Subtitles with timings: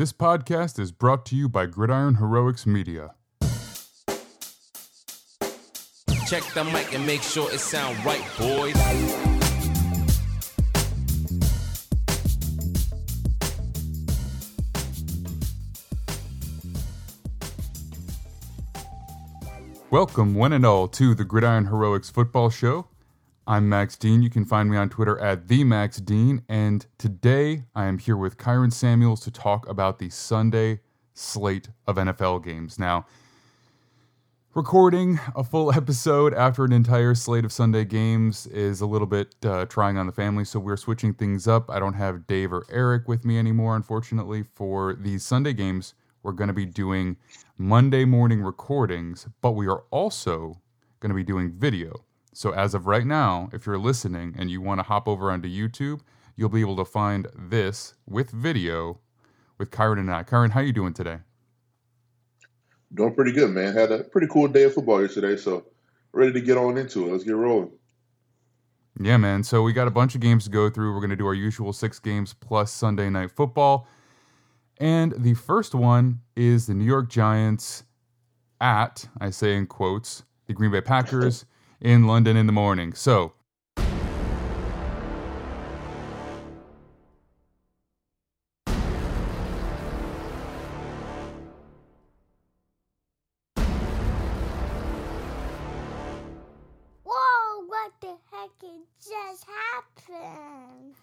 [0.00, 3.16] This podcast is brought to you by Gridiron Heroics Media.
[6.26, 8.74] Check the mic and make sure it sound right, boys.
[19.90, 22.86] Welcome, one and all, to the Gridiron Heroics Football Show.
[23.50, 24.22] I'm Max Dean.
[24.22, 28.16] You can find me on Twitter at the Max Dean, and today I am here
[28.16, 30.78] with Kyron Samuels to talk about the Sunday
[31.14, 32.78] slate of NFL games.
[32.78, 33.06] Now,
[34.54, 39.34] recording a full episode after an entire slate of Sunday games is a little bit
[39.44, 41.68] uh, trying on the family, so we're switching things up.
[41.68, 45.94] I don't have Dave or Eric with me anymore, unfortunately, for these Sunday games.
[46.22, 47.16] We're going to be doing
[47.58, 50.60] Monday morning recordings, but we are also
[51.00, 52.04] going to be doing video.
[52.40, 55.46] So as of right now, if you're listening and you want to hop over onto
[55.46, 56.00] YouTube,
[56.36, 58.98] you'll be able to find this with video
[59.58, 60.22] with Kyron and I.
[60.22, 61.18] Kyron, how you doing today?
[62.94, 63.76] Doing pretty good, man.
[63.76, 65.66] Had a pretty cool day of football yesterday, so
[66.12, 67.12] ready to get on into it.
[67.12, 67.72] Let's get rolling.
[68.98, 69.42] Yeah, man.
[69.42, 70.94] So we got a bunch of games to go through.
[70.94, 73.86] We're going to do our usual six games plus Sunday night football.
[74.78, 77.84] And the first one is the New York Giants
[78.62, 81.44] at, I say in quotes, the Green Bay Packers
[81.80, 82.92] in London in the morning.
[82.92, 83.32] So,
[97.04, 98.50] Whoa, what the heck
[99.00, 100.94] just happened?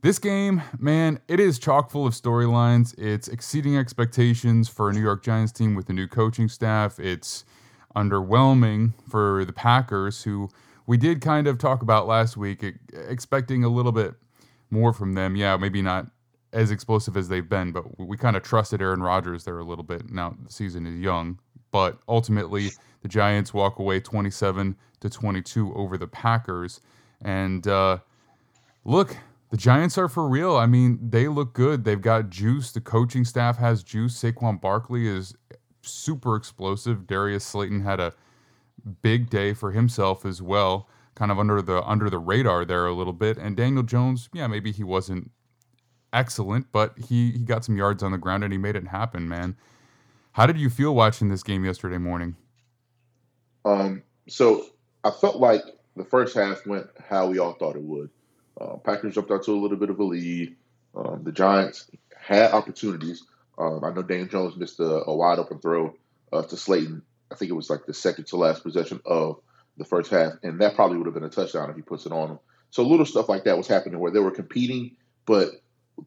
[0.00, 2.96] This game, man, it is chock full of storylines.
[2.96, 7.00] It's exceeding expectations for a New York Giants team with a new coaching staff.
[7.00, 7.44] It's
[7.96, 10.48] underwhelming for the Packers, who
[10.86, 14.14] we did kind of talk about last week, expecting a little bit
[14.70, 15.36] more from them.
[15.36, 16.06] Yeah, maybe not
[16.52, 19.84] as explosive as they've been, but we kind of trusted Aaron Rodgers there a little
[19.84, 20.10] bit.
[20.10, 21.38] Now the season is young,
[21.70, 22.70] but ultimately
[23.02, 26.80] the Giants walk away 27 to 22 over the Packers.
[27.22, 27.98] And uh,
[28.84, 29.16] look,
[29.50, 30.56] the Giants are for real.
[30.56, 31.84] I mean, they look good.
[31.84, 32.72] They've got juice.
[32.72, 34.20] The coaching staff has juice.
[34.20, 35.34] Saquon Barkley is
[35.82, 37.06] super explosive.
[37.06, 38.14] Darius Slayton had a
[39.02, 42.94] big day for himself as well, kind of under the under the radar there a
[42.94, 43.36] little bit.
[43.36, 45.30] And Daniel Jones, yeah, maybe he wasn't
[46.12, 49.28] excellent, but he he got some yards on the ground and he made it happen,
[49.28, 49.56] man.
[50.32, 52.36] How did you feel watching this game yesterday morning?
[53.64, 54.66] Um, so
[55.04, 55.62] I felt like
[55.96, 58.10] the first half went how we all thought it would.
[58.60, 60.54] Uh, Packers jumped out to a little bit of a lead.
[60.94, 63.24] Um, the Giants had opportunities.
[63.58, 65.96] Um, I know Daniel Jones missed a, a wide open throw
[66.32, 67.02] uh, to Slayton.
[67.30, 69.40] I think it was like the second to last possession of
[69.76, 72.12] the first half, and that probably would have been a touchdown if he puts it
[72.12, 72.38] on him.
[72.70, 74.96] So little stuff like that was happening where they were competing,
[75.26, 75.50] but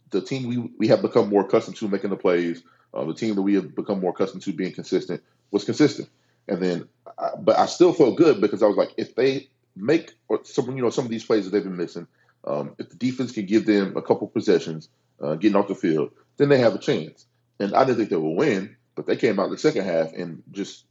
[0.09, 2.63] the team we we have become more accustomed to making the plays,
[2.93, 6.09] uh, the team that we have become more accustomed to being consistent was consistent.
[6.47, 6.87] And then,
[7.17, 10.75] I, but I still felt good because I was like, if they make or some
[10.75, 12.07] you know some of these plays that they've been missing,
[12.45, 14.89] um, if the defense can give them a couple possessions,
[15.21, 17.25] uh, getting off the field, then they have a chance.
[17.61, 20.41] And I didn't think they would win, but they came out the second half and
[20.51, 20.85] just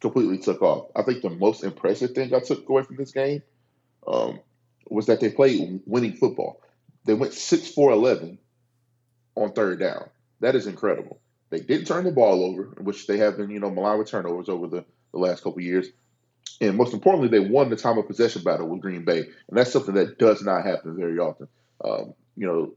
[0.00, 0.90] completely took off.
[0.94, 3.42] I think the most impressive thing I took away from this game
[4.06, 4.40] um,
[4.90, 6.60] was that they played winning football.
[7.06, 8.38] They went 6 4 11
[9.36, 10.10] on third down.
[10.40, 11.18] That is incredible.
[11.48, 14.50] They didn't turn the ball over, which they have been, you know, maligned with turnovers
[14.50, 15.88] over the, the last couple years.
[16.60, 19.20] And most importantly, they won the time of possession battle with Green Bay.
[19.20, 21.48] And that's something that does not happen very often.
[21.82, 22.74] Um, you know,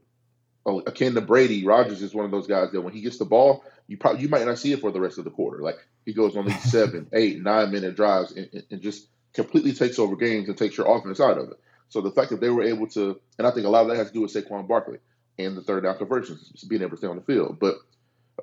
[0.66, 3.64] akin to Brady, Rodgers is one of those guys that when he gets the ball,
[3.86, 5.62] you probably you might not see it for the rest of the quarter.
[5.62, 9.98] Like he goes on these seven, eight, nine minute drives and, and just completely takes
[9.98, 11.60] over games and takes your offense out of it.
[11.88, 13.96] So the fact that they were able to, and I think a lot of that
[13.96, 14.98] has to do with Saquon Barkley
[15.38, 17.58] and the third down conversions, being able to stay on the field.
[17.60, 17.76] But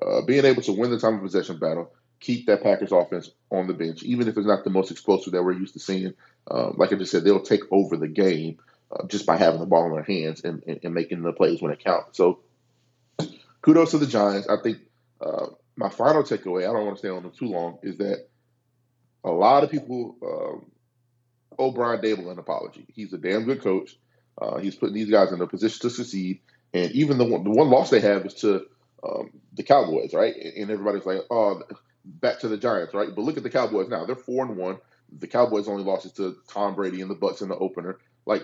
[0.00, 3.66] uh, being able to win the time of possession battle, keep that Packers offense on
[3.66, 6.14] the bench, even if it's not the most explosive that we're used to seeing.
[6.50, 8.58] Uh, like I just said, they'll take over the game
[8.90, 11.60] uh, just by having the ball in their hands and, and, and, making the plays
[11.60, 12.16] when it counts.
[12.16, 12.40] So
[13.62, 14.48] kudos to the Giants.
[14.48, 14.78] I think
[15.20, 15.46] uh,
[15.76, 18.28] my final takeaway, I don't want to stay on them too long, is that
[19.24, 20.70] a lot of people um,
[21.58, 22.86] owe Brian Daboll an apology.
[22.92, 23.96] He's a damn good coach.
[24.40, 26.40] Uh, he's putting these guys in a position to succeed.
[26.72, 28.66] And even the one, the one loss they have is to
[29.02, 30.34] um, the Cowboys, right?
[30.34, 31.62] And everybody's like, oh,
[32.04, 33.08] back to the Giants, right?
[33.14, 34.04] But look at the Cowboys now.
[34.04, 34.78] They're four and one.
[35.18, 37.98] The Cowboys only lost it to Tom Brady and the Bucks in the opener.
[38.26, 38.42] Like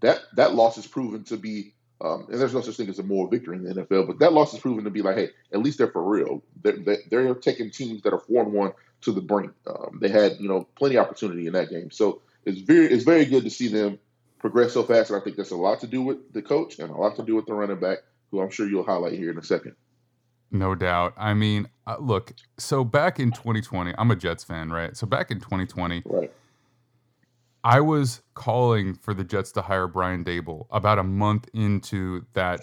[0.00, 3.02] that that loss is proven to be um, and there's no such thing as a
[3.02, 5.58] moral victory in the NFL, but that loss is proven to be like, hey, at
[5.58, 6.44] least they're for real.
[6.62, 6.78] They're,
[7.10, 9.52] they're taking teams that are four and one to the brink.
[9.66, 13.04] Um, they had you know plenty of opportunity in that game, so it's very it's
[13.04, 13.98] very good to see them
[14.38, 15.10] progress so fast.
[15.10, 17.24] And I think that's a lot to do with the coach and a lot to
[17.24, 17.98] do with the running back,
[18.30, 19.74] who I'm sure you'll highlight here in a second.
[20.50, 21.14] No doubt.
[21.16, 24.96] I mean, uh, look, so back in 2020, I'm a Jets fan, right?
[24.96, 26.32] So back in 2020, Right.
[27.64, 32.60] I was calling for the Jets to hire Brian Daboll about a month into that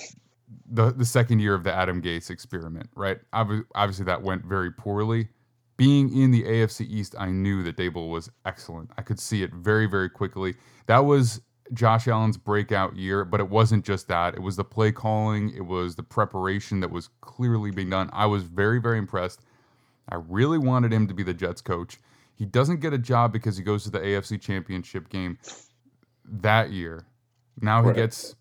[0.70, 3.20] the the second year of the Adam Gase experiment, right?
[3.34, 5.30] Obviously, that went very poorly.
[5.78, 8.92] Being in the AFC East, I knew that Daboll was excellent.
[8.98, 10.56] I could see it very, very quickly.
[10.86, 11.42] That was
[11.74, 14.36] Josh Allen's breakout year, but it wasn't just that.
[14.36, 18.10] It was the play calling, it was the preparation that was clearly being done.
[18.14, 19.42] I was very, very impressed.
[20.08, 22.00] I really wanted him to be the Jets coach.
[22.36, 25.38] He doesn't get a job because he goes to the AFC Championship game
[26.26, 27.06] that year.
[27.62, 27.96] Now he Right.
[27.96, 28.36] gets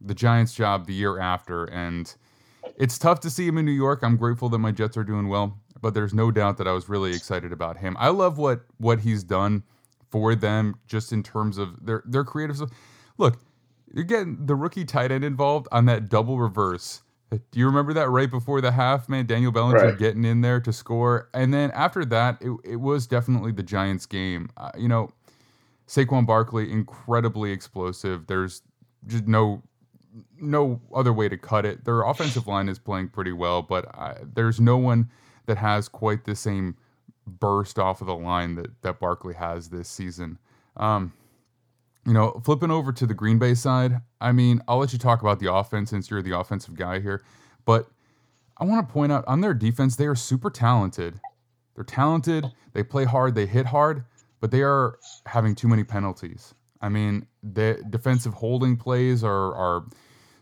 [0.00, 2.14] the Giants job the year after, and
[2.76, 4.00] it's tough to see him in New York.
[4.02, 6.88] I'm grateful that my Jets are doing well, but there's no doubt that I was
[6.88, 7.96] really excited about him.
[7.98, 9.64] I love what what he's done
[10.10, 12.56] for them, just in terms of their their creative.
[12.56, 12.70] stuff.
[13.18, 13.38] Look,
[13.92, 17.02] you're getting the rookie tight end involved on that double reverse.
[17.30, 19.26] Do you remember that right before the half, man?
[19.26, 19.98] Daniel Bellinger Right.
[19.98, 24.04] getting in there to score, and then after that, it, it was definitely the Giants'
[24.06, 24.50] game.
[24.56, 25.10] Uh, you know,
[25.86, 28.26] Saquon Barkley incredibly explosive.
[28.26, 28.62] There's
[29.06, 29.62] just no
[30.40, 31.84] no other way to cut it.
[31.84, 35.08] Their offensive line is playing pretty well, but I, there's no one
[35.46, 36.76] that has quite the same
[37.26, 40.38] burst off of the line that that Barkley has this season.
[40.76, 41.12] Um,
[42.10, 45.20] you know, flipping over to the Green Bay side, I mean, I'll let you talk
[45.20, 47.22] about the offense since you're the offensive guy here,
[47.64, 47.88] but
[48.56, 51.20] I want to point out on their defense, they are super talented.
[51.76, 54.04] They're talented, they play hard, they hit hard,
[54.40, 56.52] but they are having too many penalties.
[56.80, 59.84] I mean, the defensive holding plays are are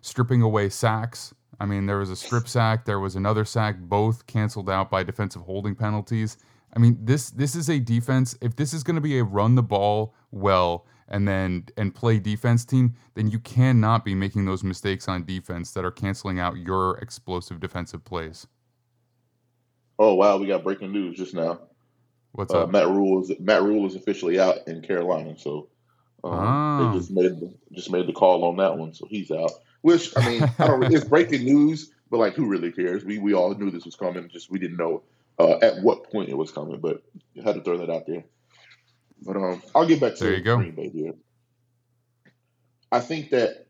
[0.00, 1.34] stripping away sacks.
[1.60, 5.02] I mean, there was a strip sack, there was another sack, both canceled out by
[5.02, 6.38] defensive holding penalties.
[6.74, 8.38] I mean, this this is a defense.
[8.40, 12.18] If this is going to be a run the ball well and then and play
[12.18, 16.56] defense team, then you cannot be making those mistakes on defense that are canceling out
[16.56, 18.46] your explosive defensive plays.
[19.98, 21.60] Oh wow, we got breaking news just now.
[22.32, 22.70] What's Uh, up?
[22.70, 25.68] Matt Rhule is Matt Rhule is officially out in Carolina, so
[26.24, 26.92] um, Ah.
[26.92, 29.50] they just made the, just made the call on that one, so he's out.
[29.82, 30.92] Which I mean, I don't.
[30.92, 33.04] It's breaking news, but like, who really cares?
[33.04, 35.02] We we all knew this was coming, just we didn't know
[35.38, 37.02] uh, at what point it was coming, but
[37.38, 38.24] I had to throw that out there.
[39.22, 40.56] But um, I'll get back to There you go.
[40.56, 41.14] Green Bay here.
[42.90, 43.66] I think that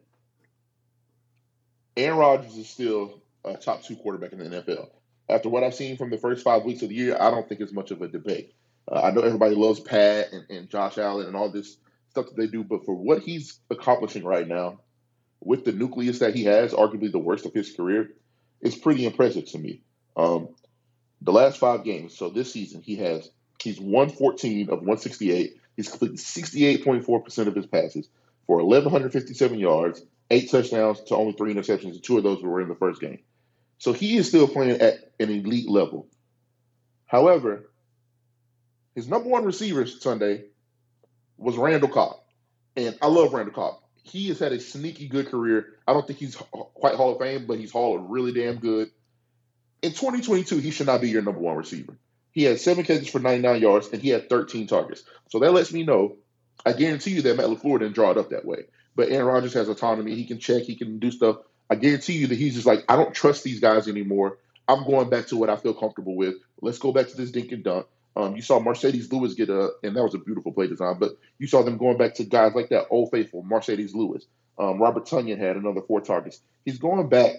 [1.97, 4.89] Aaron Rodgers is still a top two quarterback in the NFL.
[5.29, 7.61] After what I've seen from the first five weeks of the year, I don't think
[7.61, 8.55] it's much of a debate.
[8.91, 11.77] Uh, I know everybody loves Pat and, and Josh Allen and all this
[12.11, 14.81] stuff that they do, but for what he's accomplishing right now,
[15.41, 18.11] with the nucleus that he has, arguably the worst of his career,
[18.61, 19.83] it's pretty impressive to me.
[20.17, 20.49] Um,
[21.21, 23.31] the last five games, so this season, he has
[23.63, 25.61] he's 114 of 168.
[25.77, 28.09] He's completed 68.4% of his passes
[28.47, 32.69] for 1,157 yards, eight touchdowns to only three interceptions, and two of those were in
[32.69, 33.21] the first game.
[33.79, 36.09] So he is still playing at an elite level.
[37.07, 37.71] However,
[38.95, 40.45] his number one receiver Sunday
[41.37, 42.17] was Randall Cobb.
[42.77, 43.75] And I love Randall Cobb.
[44.03, 45.67] He has had a sneaky good career.
[45.87, 48.91] I don't think he's quite Hall of Fame, but he's Hall of really damn good.
[49.83, 51.97] In 2022, he should not be your number one receiver.
[52.33, 55.03] He had seven catches for 99 yards, and he had 13 targets.
[55.31, 56.17] So that lets me know,
[56.65, 58.65] I guarantee you that Matt LaFleur didn't draw it up that way.
[58.95, 60.15] But Aaron Rodgers has autonomy.
[60.15, 61.37] He can check, he can do stuff.
[61.71, 64.39] I guarantee you that he's just like, I don't trust these guys anymore.
[64.67, 66.35] I'm going back to what I feel comfortable with.
[66.61, 67.87] Let's go back to this dink and dunk.
[68.17, 71.13] Um, you saw Marcedes Lewis get a, and that was a beautiful play design, but
[71.39, 74.27] you saw them going back to guys like that, Old Faithful, Marcedes Lewis.
[74.59, 76.41] Um, Robert Tonyan had another four targets.
[76.65, 77.33] He's going back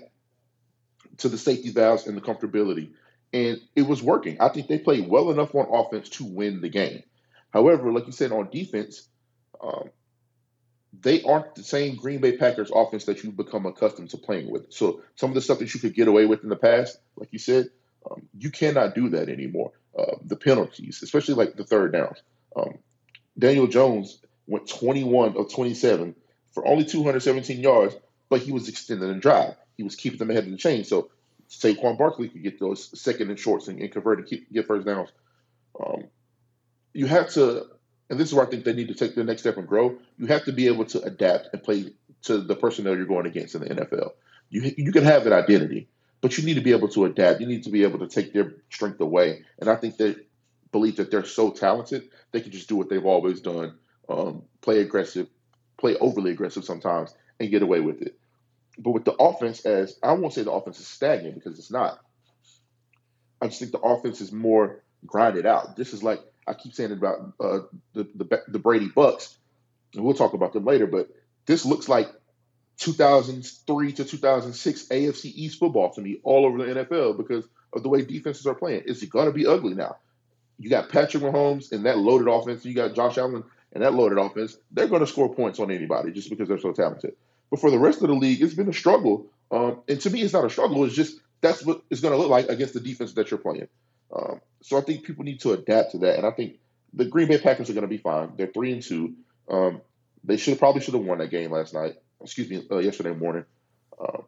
[1.17, 2.91] to the safety valves and the comfortability,
[3.33, 4.38] and it was working.
[4.39, 7.03] I think they played well enough on offense to win the game.
[7.51, 9.07] However, like you said on defense,
[9.62, 9.89] um,
[11.01, 14.71] they aren't the same Green Bay Packers offense that you've become accustomed to playing with.
[14.71, 17.29] So some of the stuff that you could get away with in the past, like
[17.31, 17.69] you said,
[18.09, 19.71] um, you cannot do that anymore.
[19.98, 22.17] Uh, the penalties, especially like the third downs.
[22.55, 22.77] Um,
[23.38, 26.15] Daniel Jones went 21 of 27
[26.51, 27.95] for only 217 yards,
[28.29, 29.55] but he was extending the drive.
[29.77, 30.83] He was keeping them ahead of the chain.
[30.83, 31.09] So
[31.49, 34.85] Saquon Barkley could get those second and shorts and, and convert and keep, get first
[34.85, 35.09] downs.
[35.79, 36.05] Um,
[36.93, 37.65] you have to,
[38.09, 39.97] and this is where I think they need to take the next step and grow.
[40.17, 43.55] You have to be able to adapt and play to the personnel you're going against
[43.55, 44.11] in the NFL.
[44.49, 45.87] You you can have an identity,
[46.21, 47.39] but you need to be able to adapt.
[47.39, 49.43] You need to be able to take their strength away.
[49.59, 50.15] And I think they
[50.71, 53.77] believe that they're so talented they can just do what they've always done:
[54.07, 55.27] um, play aggressive,
[55.77, 58.19] play overly aggressive sometimes, and get away with it.
[58.79, 62.00] But with the offense, as I won't say the offense is stagnant because it's not.
[63.41, 65.75] I just think the offense is more grinded out.
[65.75, 67.59] This is like I keep saying about uh,
[67.93, 69.38] the, the the Brady Bucks,
[69.93, 70.88] and we'll talk about them later.
[70.88, 71.09] But
[71.45, 72.09] this looks like
[72.77, 77.89] 2003 to 2006 AFC East football to me all over the NFL because of the
[77.89, 78.83] way defenses are playing.
[78.86, 79.98] It's going to be ugly now.
[80.57, 82.65] You got Patrick Mahomes and that loaded offense.
[82.65, 83.43] You got Josh Allen
[83.74, 84.57] and that loaded offense.
[84.71, 87.15] They're going to score points on anybody just because they're so talented.
[87.49, 89.27] But for the rest of the league, it's been a struggle.
[89.51, 90.83] Um, and to me, it's not a struggle.
[90.85, 93.67] It's just that's what it's going to look like against the defense that you're playing.
[94.13, 96.17] Um, so I think people need to adapt to that.
[96.17, 96.57] And I think
[96.93, 98.33] the Green Bay Packers are going to be fine.
[98.35, 99.15] They're three and two.
[99.49, 99.81] Um,
[100.23, 101.95] they should probably should have won that game last night.
[102.21, 103.45] Excuse me, uh, yesterday morning.
[103.99, 104.23] Um,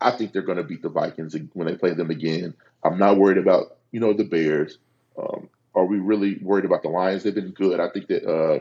[0.00, 2.54] I think they're going to beat the Vikings when they play them again.
[2.82, 4.78] I'm not worried about you know the Bears.
[5.16, 7.22] Um, are we really worried about the Lions?
[7.22, 7.78] They've been good.
[7.78, 8.60] I think that uh,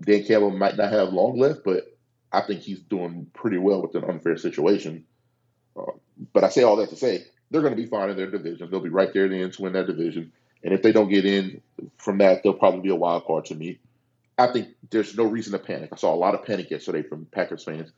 [0.00, 1.91] Dan Campbell might not have long left, but
[2.32, 5.04] I think he's doing pretty well with an unfair situation.
[5.76, 6.00] Um,
[6.32, 8.70] but I say all that to say they're going to be fine in their division.
[8.70, 10.32] They'll be right there in the end to win that division.
[10.64, 11.60] And if they don't get in
[11.96, 13.78] from that, they'll probably be a wild card to me.
[14.38, 15.90] I think there's no reason to panic.
[15.92, 17.90] I saw a lot of panic yesterday from Packers fans.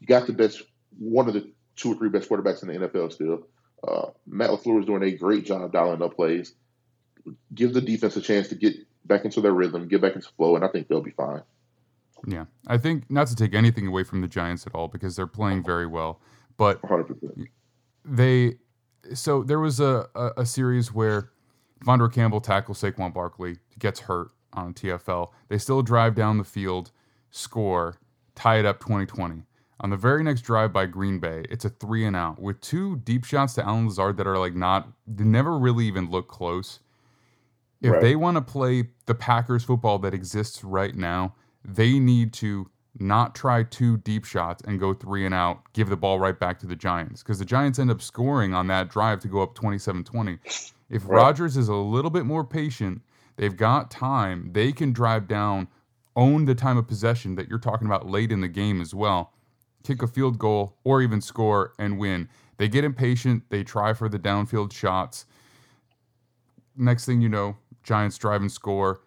[0.00, 0.62] You got the best,
[0.98, 3.46] one of the two or three best quarterbacks in the NFL still.
[3.86, 6.54] Uh, Matt LaFleur is doing a great job dialing up plays.
[7.54, 10.56] Give the defense a chance to get back into their rhythm, get back into flow,
[10.56, 11.42] and I think they'll be fine.
[12.26, 15.26] Yeah, I think not to take anything away from the Giants at all because they're
[15.26, 16.20] playing very well,
[16.56, 17.46] but 100%.
[18.04, 18.56] they.
[19.14, 21.30] So there was a, a, a series where
[21.84, 25.30] Vondre Campbell tackles Saquon Barkley, gets hurt on TFL.
[25.48, 26.90] They still drive down the field,
[27.30, 27.98] score,
[28.34, 29.42] tie it up 2020.
[29.80, 32.96] On the very next drive by Green Bay, it's a three and out with two
[32.96, 36.80] deep shots to Allen Lazard that are like not, they never really even look close.
[37.82, 38.00] If Right.
[38.00, 41.34] they want to play the Packers football that exists right now,
[41.66, 45.96] they need to not try two deep shots and go three and out, give the
[45.96, 49.20] ball right back to the Giants because the Giants end up scoring on that drive
[49.20, 50.38] to go up 27 20.
[50.88, 51.16] If Right.
[51.16, 53.02] Rodgers is a little bit more patient,
[53.36, 55.68] they've got time, they can drive down,
[56.14, 59.32] own the time of possession that you're talking about late in the game as well,
[59.82, 62.28] kick a field goal or even score and win.
[62.56, 65.26] They get impatient, they try for the downfield shots.
[66.76, 69.00] Next thing you know, Giants drive and score.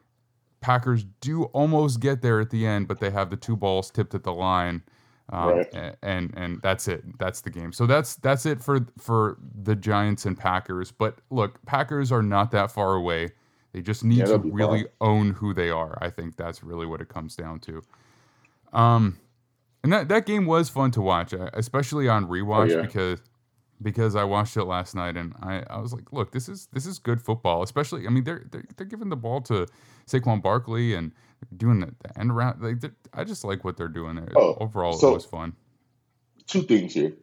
[0.61, 4.13] Packers do almost get there at the end, but they have the two balls tipped
[4.13, 4.83] at the line.
[5.31, 5.95] Um, Right.
[6.01, 7.03] and and that's it.
[7.19, 7.71] That's the game.
[7.71, 10.91] So that's that's it for for the Giants and Packers.
[10.91, 13.29] But look, Packers are not that far away.
[13.71, 15.97] They just need Yeah, to really own who they are.
[16.01, 17.83] I think that's really what it comes down to.
[18.73, 19.19] Um,
[19.83, 22.81] and that that game was fun to watch, uh, especially on rewatch yeah.
[22.81, 23.21] because
[23.81, 26.85] because I watched it last night and I, I was like, look, this is this
[26.85, 27.63] is good football.
[27.63, 29.67] Especially, I mean, they're they're, they're giving the ball to
[30.07, 31.11] Saquon Barkley and
[31.55, 32.61] doing the, the end round.
[32.61, 34.15] Like, I just like what they're doing.
[34.15, 34.29] There.
[34.35, 35.53] Oh, Overall, so- it was fun.
[36.47, 37.13] two things here.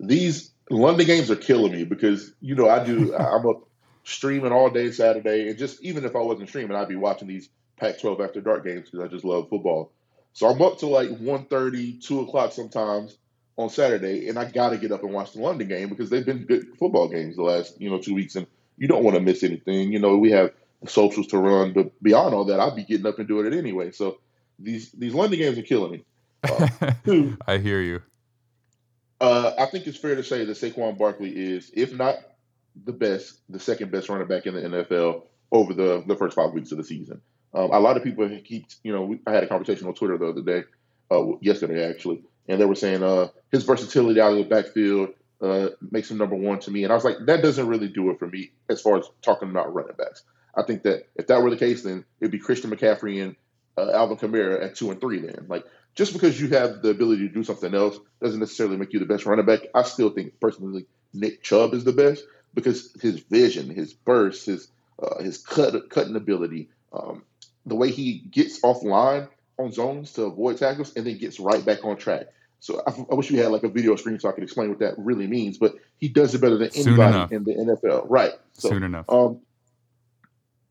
[0.00, 3.14] These London games are killing me because you know I do.
[3.18, 3.68] I'm up
[4.04, 7.48] streaming all day Saturday, and just even if I wasn't streaming, I'd be watching these
[7.78, 9.92] Pac-12 after dark games because I just love football.
[10.32, 13.16] So I'm up to like 1.30, 2 o'clock sometimes
[13.56, 16.26] on Saturday, and I got to get up and watch the London game because they've
[16.26, 18.46] been good football games the last you know two weeks, and
[18.76, 19.92] you don't want to miss anything.
[19.92, 20.52] You know we have
[20.86, 23.92] socials to run, but beyond all that, I'd be getting up and doing it anyway.
[23.92, 24.18] So
[24.58, 26.04] these these London games are killing me.
[26.42, 28.02] Uh, two, I hear you.
[29.20, 32.16] uh, I think it's fair to say that Saquon Barkley is, if not
[32.84, 36.52] the best, the second best running back in the NFL over the, the first five
[36.52, 37.20] weeks of the season.
[37.54, 40.18] Um, a lot of people keep, you know, we, I had a conversation on Twitter
[40.18, 40.64] the other day,
[41.10, 45.10] uh, yesterday actually, and they were saying uh, his versatility out of the backfield
[45.40, 46.84] uh, makes him number one to me.
[46.84, 49.50] And I was like, that doesn't really do it for me as far as talking
[49.50, 50.22] about running backs.
[50.54, 53.36] I think that if that were the case, then it'd be Christian McCaffrey and
[53.76, 55.20] uh, Alvin Kamara at two and three.
[55.20, 58.92] Then, like, just because you have the ability to do something else doesn't necessarily make
[58.92, 59.60] you the best running back.
[59.74, 62.24] I still think personally Nick Chubb is the best
[62.54, 64.68] because his vision, his burst, his
[65.02, 67.22] uh, his cut cutting ability, um,
[67.66, 71.84] the way he gets offline on zones to avoid tackles and then gets right back
[71.84, 72.26] on track.
[72.60, 74.78] So I, I wish we had like a video screen so I could explain what
[74.80, 75.58] that really means.
[75.58, 78.06] But he does it better than anybody in the NFL.
[78.08, 78.32] Right.
[78.54, 79.06] So Soon enough.
[79.08, 79.40] um,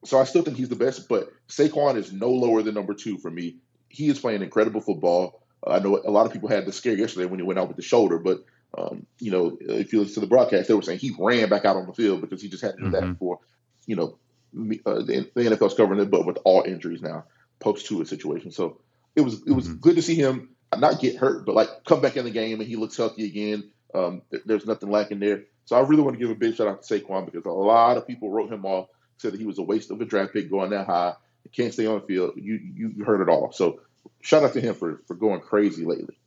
[0.04, 3.18] so I still think he's the best, but Saquon is no lower than number two
[3.18, 3.58] for me.
[3.90, 5.42] He is playing incredible football.
[5.66, 7.68] Uh, I know a lot of people had the scare yesterday when he went out
[7.68, 8.44] with the shoulder, but
[8.78, 11.64] um, you know, if you listen to the broadcast, they were saying he ran back
[11.66, 13.14] out on the field because he just had to do that Mhm.
[13.14, 13.40] before.
[13.88, 14.18] You know,
[14.54, 17.24] me- uh, the, the NFL's covering it, but with all injuries now,
[17.60, 18.52] post to a situation.
[18.52, 18.80] So
[19.16, 19.82] it was it was Mhm.
[19.82, 22.68] good to see him not get hurt, but like come back in the game and
[22.68, 23.72] he looks healthy again.
[23.94, 25.44] Um, th- there's nothing lacking there.
[25.66, 27.98] So I really want to give a big shout out to Saquon because a lot
[27.98, 30.50] of people wrote him off, said that he was a waste of a draft pick
[30.50, 31.14] going that high.
[31.44, 32.34] He can't stay on the field.
[32.36, 33.52] You you heard it all.
[33.52, 33.80] So
[34.22, 36.18] shout out to him for for going crazy lately.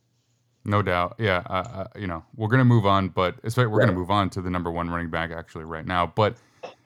[0.65, 1.15] No doubt.
[1.19, 1.43] Yeah.
[1.45, 4.49] Uh, uh, you know, we're gonna move on, but we're gonna move on to the
[4.49, 6.05] number one running back actually right now.
[6.07, 6.35] But,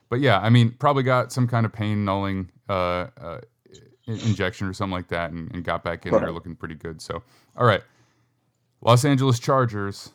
[0.09, 3.41] but yeah, I mean, probably got some kind of pain nulling uh, uh,
[4.07, 7.01] injection or something like that, and, and got back in there looking pretty good.
[7.01, 7.23] So,
[7.55, 7.81] all right,
[8.81, 10.11] Los Angeles Chargers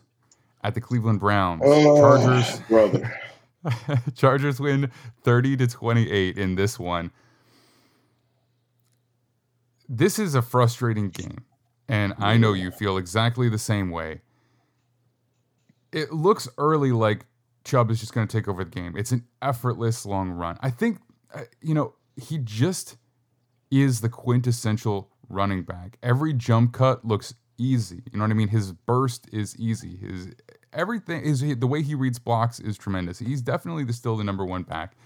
[0.63, 1.63] at the Cleveland Browns.
[1.65, 3.21] Oh, Chargers brother.
[4.15, 4.91] Chargers win
[5.25, 7.11] 30 to 28 in this one.
[9.89, 11.45] This is a frustrating game,
[11.89, 14.21] and I know you feel exactly the same way.
[15.93, 17.25] It looks early like
[17.65, 18.95] Chubb is just going to take over the game.
[18.99, 20.59] It's an effortless long run.
[20.61, 20.99] I think,
[21.35, 22.97] uh, you know, he just
[23.71, 25.99] is the quintessential running back.
[26.03, 28.03] Every jump cut looks easy.
[28.11, 28.49] You know what I mean?
[28.49, 29.97] His burst is easy.
[29.97, 30.33] His
[30.73, 33.19] everything is the way he reads blocks is tremendous.
[33.19, 34.97] He's definitely the, still the number one back.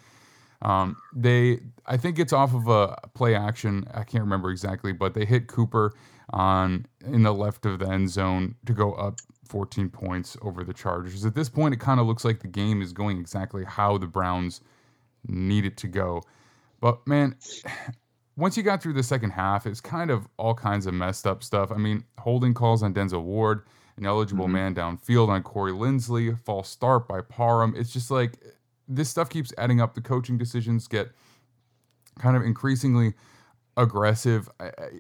[0.61, 3.85] Um, they, I think it's off of a play action.
[3.93, 5.93] I can't remember exactly, but they hit Cooper
[6.31, 10.73] on in the left of the end zone to go up 14 points over the
[10.73, 11.27] Chargers.
[11.27, 14.07] At this point, it kind of looks like the game is going exactly how the
[14.07, 14.61] Browns
[15.27, 16.23] need it to go.
[16.81, 17.37] But man,
[18.37, 21.43] once you got through the second half, it's kind of all kinds of messed up
[21.43, 21.71] stuff.
[21.71, 23.65] I mean, holding calls on Denzel Ward,
[23.97, 24.53] an eligible Mhm.
[24.53, 27.75] man downfield on Corey Linsley, false start by Parham.
[27.77, 28.39] It's just like
[28.89, 29.95] this stuff keeps adding up.
[29.95, 31.13] The coaching decisions get
[32.19, 33.15] kind of increasingly
[33.77, 34.49] aggressive.
[34.61, 34.91] I, I,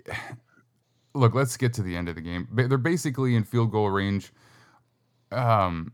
[1.14, 2.48] look, let's get to the end of the game.
[2.52, 4.32] They're basically in field goal range,
[5.30, 5.92] um,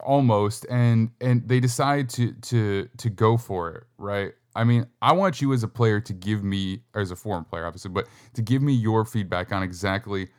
[0.00, 4.32] almost, and and they decide to to to go for it, right?
[4.58, 7.44] I mean, I want you as a player to give me, or as a foreign
[7.44, 10.30] player, obviously, but to give me your feedback on exactly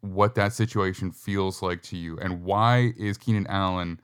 [0.00, 4.00] what that situation feels like to you, and why is Keenan Allen,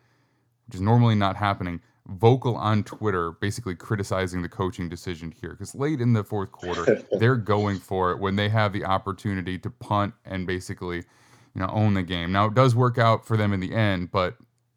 [0.66, 5.50] which is normally not happening, vocal on Twitter, basically criticizing the coaching decision here?
[5.50, 9.58] Because late in the fourth quarter, they're going for it when they have the opportunity
[9.58, 12.30] to punt and basically, you know, own the game.
[12.30, 14.36] Now it does work out for them in the end, but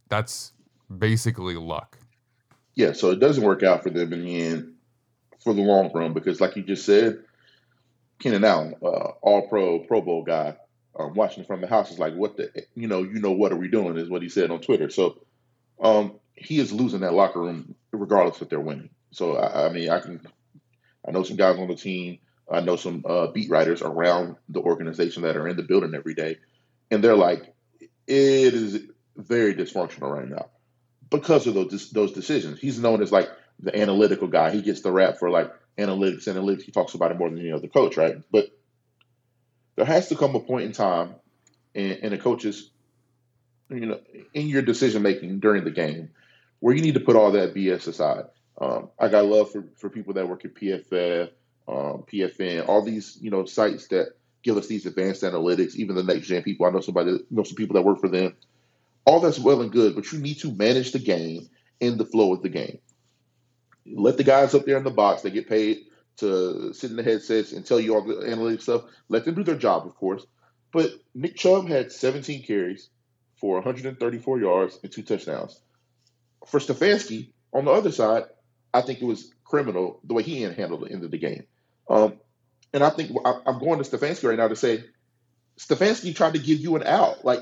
[0.09, 0.53] that's
[0.97, 1.99] basically luck.
[2.73, 4.73] Yeah, so it doesn't work out for them in the end
[5.47, 7.23] for the long run because, like you just said,
[8.19, 10.57] Keenan Allen, uh, All Pro, Pro Bowl guy,
[10.99, 13.57] um, watching from the house is like, "What the, you know, you know, what are
[13.57, 14.89] we doing?" Is what he said on Twitter.
[14.89, 15.21] So,
[15.81, 18.89] um, he is losing that locker room regardless if they're winning.
[19.11, 20.19] So, I, I mean, I can,
[21.07, 22.19] I know some guys on the team.
[22.51, 26.13] I know some uh, beat writers around the organization that are in the building every
[26.13, 26.39] day,
[26.91, 27.89] and they're like, it
[28.53, 28.81] is
[29.15, 30.49] very dysfunctional right now
[31.09, 32.59] because of those those decisions.
[32.59, 34.51] He's known as like the analytical guy.
[34.51, 36.63] He gets the rap for like analytics, analytics.
[36.63, 38.17] He talks about it more than any other coach, right?
[38.31, 38.49] But
[39.75, 41.15] there has to come a point in time
[41.73, 42.69] in, in a coach's,
[43.69, 43.99] you know,
[44.33, 46.09] in your decision making during the game
[46.59, 48.25] where you need to put all that BS aside.
[48.59, 51.29] Um, I got love for, for people that work at PFF,
[51.67, 55.75] um, PFN, all these you know sites that give us these advanced analytics.
[55.75, 58.35] Even the next gen people, I know somebody, know some people that work for them.
[59.05, 62.33] All that's well and good, but you need to manage the game and the flow
[62.33, 62.79] of the game.
[63.93, 65.85] Let the guys up there in the box, they get paid
[66.17, 68.83] to sit in the headsets and tell you all the analytics stuff.
[69.07, 70.25] Let them do their job, of course.
[70.71, 72.89] But Nick Chubb had 17 carries
[73.39, 75.59] for 134 yards and two touchdowns.
[76.47, 78.23] For Stefanski, on the other side,
[78.73, 81.45] I think it was criminal the way he handled the end of the game.
[81.89, 82.19] Um,
[82.73, 84.83] and I think I'm going to Stefanski right now to say
[85.57, 87.39] Stefanski tried to give you an out, like,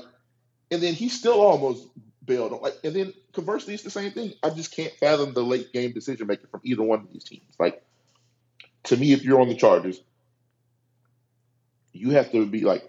[0.70, 1.86] and then he still almost
[2.26, 2.52] bailed.
[2.52, 4.32] on- Like, and then conversely, it's the same thing.
[4.42, 7.54] I just can't fathom the late game decision making from either one of these teams.
[7.58, 7.82] Like,
[8.84, 10.00] to me, if you're on the Chargers,
[11.92, 12.88] you have to be like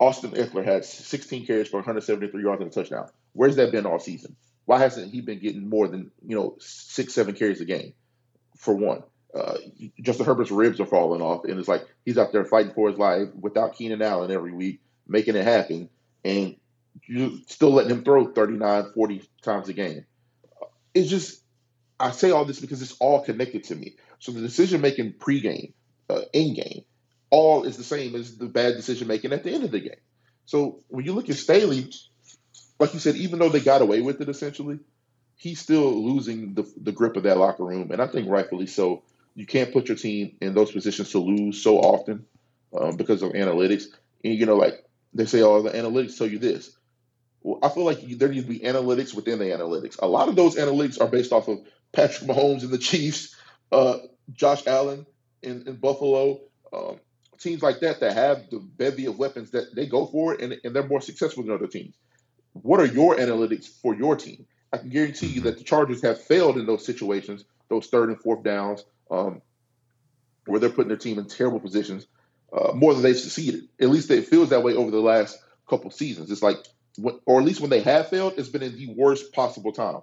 [0.00, 3.08] Austin Ekeler had 16 carries for 173 yards and a touchdown.
[3.32, 4.36] Where's that been all season?
[4.64, 7.94] Why hasn't he been getting more than you know six, seven carries a game?
[8.56, 9.02] For one,
[9.34, 9.56] uh,
[10.00, 12.98] Justin Herbert's ribs are falling off, and it's like he's out there fighting for his
[12.98, 15.88] life without Keenan Allen every week, making it happen,
[16.24, 16.56] and
[17.06, 20.04] you still letting him throw 39, 40 times a game.
[20.94, 21.42] It's just,
[22.00, 23.96] I say all this because it's all connected to me.
[24.18, 25.72] So the decision making pregame,
[26.10, 26.84] uh, in game,
[27.30, 30.00] all is the same as the bad decision making at the end of the game.
[30.46, 31.90] So when you look at Staley,
[32.78, 34.78] like you said, even though they got away with it essentially,
[35.36, 39.02] he's still losing the, the grip of that locker room, and I think rightfully so.
[39.34, 42.26] You can't put your team in those positions to lose so often
[42.76, 43.84] um, because of analytics.
[44.24, 44.84] And you know, like
[45.14, 46.76] they say, "Oh, the analytics tell you this."
[47.62, 49.98] I feel like there needs to be analytics within the analytics.
[50.00, 51.60] A lot of those analytics are based off of
[51.92, 53.34] Patrick Mahomes and the Chiefs,
[53.72, 53.98] uh,
[54.32, 55.06] Josh Allen
[55.42, 56.40] in, in Buffalo,
[56.72, 57.00] um,
[57.38, 60.74] teams like that that have the bevy of weapons that they go for and, and
[60.74, 61.94] they're more successful than other teams.
[62.52, 64.46] What are your analytics for your team?
[64.72, 68.20] I can guarantee you that the Chargers have failed in those situations, those third and
[68.20, 69.40] fourth downs, um,
[70.46, 72.06] where they're putting their team in terrible positions
[72.52, 73.68] uh, more than they've succeeded.
[73.80, 76.30] At least it feels that way over the last couple seasons.
[76.30, 76.58] It's like,
[77.26, 80.02] or at least when they have failed, it's been in the worst possible time.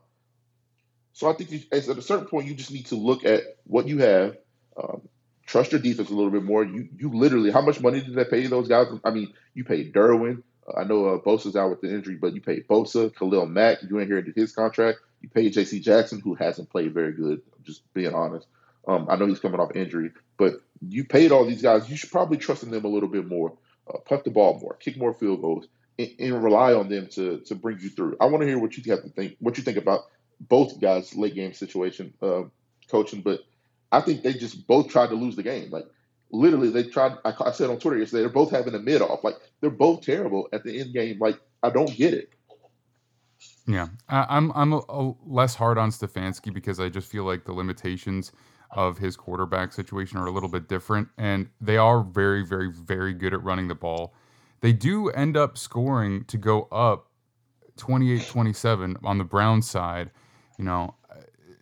[1.14, 3.88] So I think you, at a certain point, you just need to look at what
[3.88, 4.38] you have,
[4.78, 5.02] um,
[5.46, 6.64] trust your defense a little bit more.
[6.64, 8.88] You you literally, how much money did they pay those guys?
[9.04, 12.34] I mean, you paid Derwin, Uh, I know uh, Bosa's out with the injury, but
[12.34, 15.00] you paid Bosa, Khalil Mack, you inherited his contract.
[15.22, 15.80] You paid J.C.
[15.80, 17.42] Jackson, who hasn't played very good.
[17.64, 18.48] Just being honest.
[18.88, 21.90] Um, I know he's coming off injury, but you paid all these guys.
[21.90, 23.54] You should probably trust in them a little bit more.
[23.88, 27.56] Uh, punt the ball more, kick more field goals, and, rely on them to to
[27.56, 28.18] bring you through.
[28.20, 29.36] I want to hear what you have to think.
[29.40, 30.02] What you think about
[30.40, 32.44] both guys' late game situation uh,
[32.90, 33.42] coaching, but
[33.92, 35.70] I think they just both tried to lose the game.
[35.72, 35.86] Like
[36.32, 37.14] literally, they tried.
[37.24, 39.24] I, I said on Twitter yesterday, they're both having a mid off.
[39.24, 41.18] Like they're both terrible at the end game.
[41.20, 42.30] Like I don't get it.
[43.68, 47.24] Yeah, I, am I'm, I'm a, a less hard on Stefanski because I just feel
[47.24, 48.32] like the limitations
[48.72, 53.14] of his quarterback situation are a little bit different, and they are very, very, very
[53.14, 54.14] good at running the ball.
[54.66, 57.12] They do end up scoring to go up
[57.78, 60.10] 28-27 on the Brown side.
[60.58, 60.96] You know,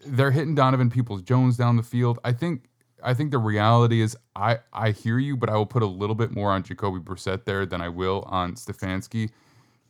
[0.05, 2.17] they're hitting Donovan Peoples Jones down the field.
[2.23, 2.69] I think
[3.03, 6.15] I think the reality is I I hear you, but I will put a little
[6.15, 9.31] bit more on Jacoby Brissett there than I will on Stefanski,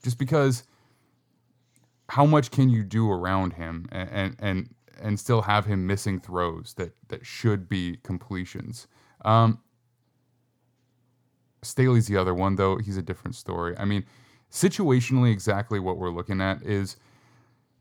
[0.01, 0.63] just because
[2.09, 6.19] how much can you do around him and and and, and still have him missing
[6.19, 8.87] throws that that should be completions.
[9.23, 9.59] Um,
[11.63, 12.77] Staley's the other one though.
[12.77, 13.75] He's a different story.
[13.77, 14.05] I mean,
[14.51, 16.97] situationally, exactly what we're looking at is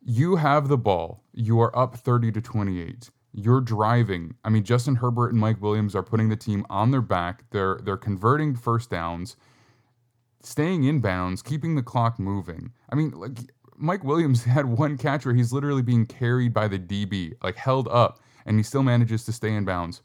[0.04, 1.22] you have the ball.
[1.32, 3.10] You are up 30 to 28.
[3.34, 4.34] You're driving.
[4.44, 7.44] I mean, Justin Herbert and Mike Williams are putting the team on their back.
[7.50, 9.36] They're they're converting first downs,
[10.42, 12.72] staying in bounds, keeping the clock moving.
[12.90, 13.38] I mean, like
[13.76, 17.88] Mike Williams had one catch where he's literally being carried by the DB, like held
[17.88, 20.02] up, and he still manages to stay in bounds.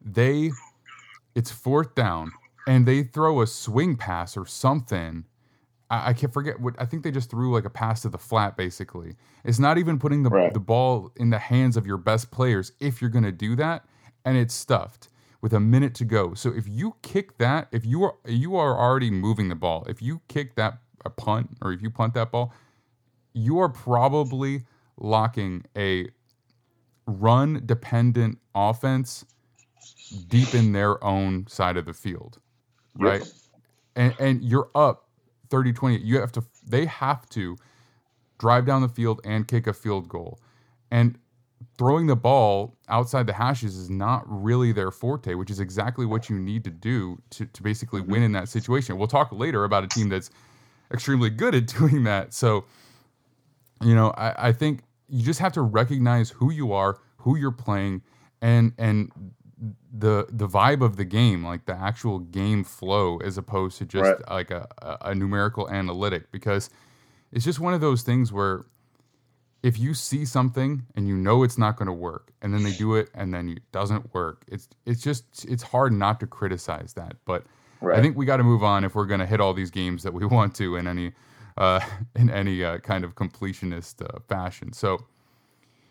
[0.00, 0.50] They
[1.36, 2.32] it's fourth down,
[2.66, 5.24] and they throw a swing pass or something
[5.90, 8.18] I, I can't forget what I think they just threw like a pass to the
[8.18, 8.56] flat.
[8.56, 10.52] Basically, it's not even putting the right.
[10.52, 13.84] the ball in the hands of your best players if you're going to do that,
[14.24, 15.08] and it's stuffed
[15.40, 16.34] with a minute to go.
[16.34, 20.02] So if you kick that, if you are you are already moving the ball, if
[20.02, 22.52] you kick that a punt or if you punt that ball,
[23.32, 24.64] you are probably
[24.98, 26.08] locking a
[27.06, 29.24] run dependent offense
[30.28, 32.38] deep in their own side of the field,
[32.96, 33.20] right?
[33.20, 33.28] Yep.
[33.96, 35.06] And and you're up
[35.50, 37.56] 30 20 you have to they have to
[38.38, 40.38] drive down the field and kick a field goal
[40.90, 41.18] and
[41.78, 46.28] throwing the ball outside the hashes is not really their forte which is exactly what
[46.28, 48.12] you need to do to, to basically mm-hmm.
[48.12, 50.30] win in that situation we'll talk later about a team that's
[50.92, 52.64] extremely good at doing that so
[53.82, 57.52] you know I, I think you just have to recognize who you are who you're
[57.52, 58.02] playing
[58.42, 59.10] and and
[59.58, 64.10] the the vibe of the game, like the actual game flow, as opposed to just
[64.10, 64.30] right.
[64.30, 64.66] like a,
[65.00, 66.30] a numerical analytic.
[66.30, 66.68] Because
[67.32, 68.64] it's just one of those things where
[69.62, 72.72] if you see something and you know it's not going to work, and then they
[72.72, 76.92] do it and then it doesn't work, it's it's just it's hard not to criticize
[76.94, 77.16] that.
[77.24, 77.44] But
[77.80, 77.98] right.
[77.98, 80.02] I think we got to move on if we're going to hit all these games
[80.02, 81.12] that we want to in any
[81.56, 81.80] uh,
[82.14, 84.72] in any uh, kind of completionist uh, fashion.
[84.72, 85.06] So.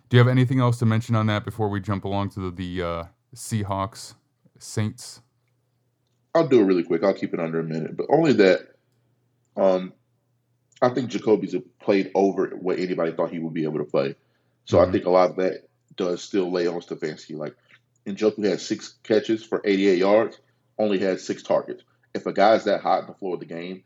[0.08, 2.52] Do you have anything else to mention on that before we jump along to the,
[2.52, 3.04] the uh,
[3.36, 4.16] Seahawks,
[4.58, 5.22] Saints?
[6.34, 7.04] I'll do it really quick.
[7.04, 8.62] I'll keep it under a minute, but only that.
[9.56, 9.94] Um,
[10.82, 14.16] I think Jacoby's played over what anybody thought he would be able to play.
[14.66, 14.90] So mm-hmm.
[14.90, 17.38] I think a lot of that does still lay on Stefanski.
[17.38, 17.56] Like,
[18.06, 20.38] Njoku had six catches for 88 yards,
[20.78, 21.84] only had six targets.
[22.14, 23.84] If a guy's that hot in the floor of the game,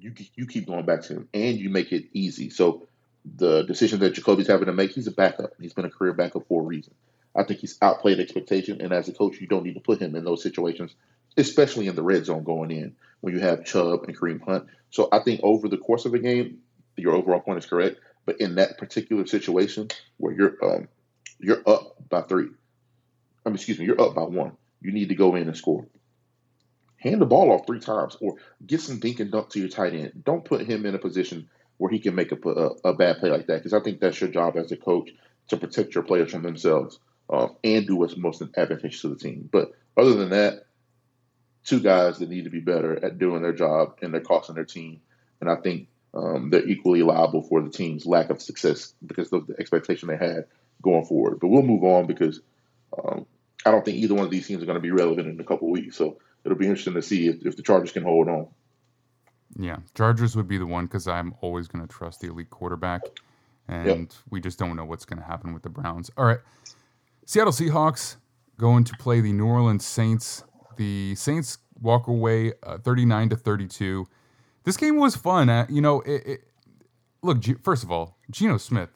[0.00, 2.50] you you keep going back to him and you make it easy.
[2.50, 2.86] So
[3.24, 5.52] the decision that Jacoby's having to make, he's a backup.
[5.60, 6.94] He's been a career backup for a reason.
[7.34, 10.16] I think he's outplayed expectation, and as a coach, you don't need to put him
[10.16, 10.94] in those situations,
[11.36, 14.66] especially in the red zone going in when you have Chubb and Kareem Hunt.
[14.90, 16.58] So I think over the course of the game,
[16.96, 18.00] your overall point is correct.
[18.26, 20.88] But in that particular situation where you're um,
[21.38, 22.48] you're up by three,
[23.44, 25.86] I mean, excuse me, you're up by one, you need to go in and score.
[26.96, 28.36] Hand the ball off three times, or
[28.66, 30.24] get some dink and dunk to your tight end.
[30.24, 33.30] Don't put him in a position where he can make a, a, a bad play
[33.30, 35.10] like that, because I think that's your job as a coach
[35.48, 36.98] to protect your players from themselves
[37.30, 39.48] uh, and do what's most advantageous to the team.
[39.50, 40.64] But other than that,
[41.64, 44.64] two guys that need to be better at doing their job and they're costing their
[44.64, 45.00] team.
[45.40, 49.46] And I think um, they're equally liable for the team's lack of success because of
[49.46, 50.46] the expectation they had
[50.82, 51.40] going forward.
[51.40, 52.40] But we'll move on because
[52.96, 53.26] um,
[53.66, 55.44] I don't think either one of these teams are going to be relevant in a
[55.44, 55.96] couple weeks.
[55.96, 58.48] So it'll be interesting to see if, if the Chargers can hold on.
[59.58, 63.02] Yeah, Chargers would be the one because I'm always going to trust the elite quarterback,
[63.66, 64.12] and yep.
[64.30, 66.10] we just don't know what's going to happen with the Browns.
[66.16, 66.38] All right,
[67.28, 68.16] Seattle Seahawks
[68.56, 70.42] going to play the New Orleans Saints.
[70.78, 74.06] The Saints walk away uh, 39 to 32.
[74.64, 75.50] This game was fun.
[75.50, 76.40] Uh, you know, it, it,
[77.22, 78.88] look, G- first of all, Geno Smith.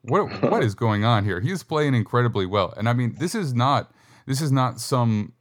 [0.00, 1.38] What what is going on here?
[1.38, 2.74] He's playing incredibly well.
[2.76, 3.92] And I mean, this is not
[4.26, 5.32] this is not some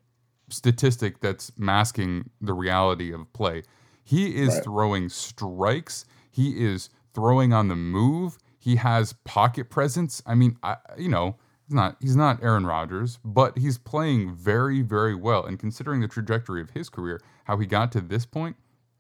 [0.50, 3.64] statistic that's masking the reality of play.
[4.04, 4.64] He is Right.
[4.64, 6.06] throwing strikes.
[6.30, 8.38] He is throwing on the move.
[8.60, 10.22] He has pocket presence.
[10.28, 11.38] I mean, I, you know,
[11.72, 15.46] he's not he's not Aaron Rodgers, but he's playing very very well.
[15.46, 18.58] And considering the trajectory of his career, how he got to this point,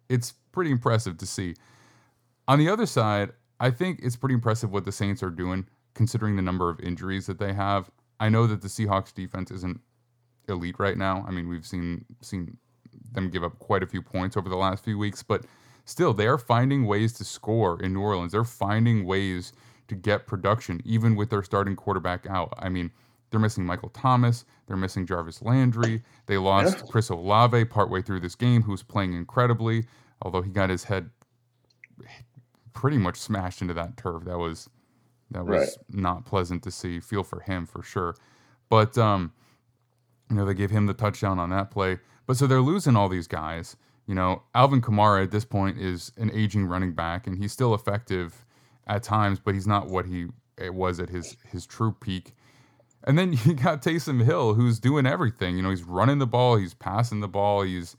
[0.07, 1.55] it's pretty impressive to see.
[2.47, 6.37] On the other side, I think it's pretty impressive what the Saints are doing, considering
[6.37, 7.91] the number of injuries that they have.
[8.21, 9.81] I know that the Seahawks defense isn't
[10.47, 11.25] elite right now.
[11.27, 12.57] I mean, we've seen seen
[13.11, 15.43] them give up quite a few points over the last few weeks, but
[15.83, 18.31] still, they are finding ways to score in New Orleans.
[18.31, 19.51] They're finding ways
[19.91, 22.53] to get production, even with their starting quarterback out.
[22.57, 22.91] I mean,
[23.29, 24.45] they're missing Michael Thomas.
[24.67, 26.01] They're missing Jarvis Landry.
[26.25, 26.87] They lost.
[26.89, 29.85] Chris Olave partway through this game, who's playing incredibly,
[30.21, 31.09] although he got his head
[32.73, 34.23] pretty much smashed into that turf.
[34.25, 34.69] That was
[35.31, 35.69] that was Right.
[35.89, 36.99] not pleasant to see.
[36.99, 38.15] Feel for him for sure.
[38.69, 39.31] But um,
[40.29, 41.99] you know, they gave him the touchdown on that play.
[42.25, 43.75] But so they're losing all these guys.
[44.07, 47.73] You know, Alvin Kamara at this point is an aging running back, and he's still
[47.73, 48.45] effective
[48.91, 50.27] at times, but he's not what he
[50.59, 52.33] was at his his true peak.
[53.05, 55.55] And then you got Taysom Hill, who's doing everything.
[55.55, 57.95] You know, he's running the ball, he's passing the ball, he's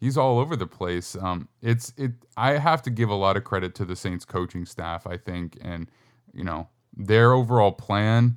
[0.00, 1.16] he's all over the place.
[1.16, 2.12] Um, it's it.
[2.36, 5.06] I have to give a lot of credit to the Saints coaching staff.
[5.06, 5.88] I think, and
[6.34, 8.36] you know, their overall plan.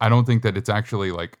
[0.00, 1.38] I don't think that it's actually like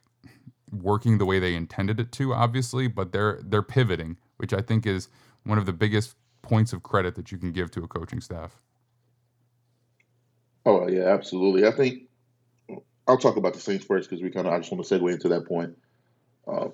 [0.72, 4.86] working the way they intended it to, obviously, but they're they're pivoting, which I think
[4.86, 5.08] is
[5.44, 8.60] one of the biggest points of credit that you can give to a coaching staff.
[10.68, 11.66] Oh yeah, absolutely.
[11.66, 12.02] I think
[13.06, 15.10] I'll talk about the Saints first because we kind of I just want to segue
[15.10, 15.78] into that point.
[16.46, 16.68] Uh,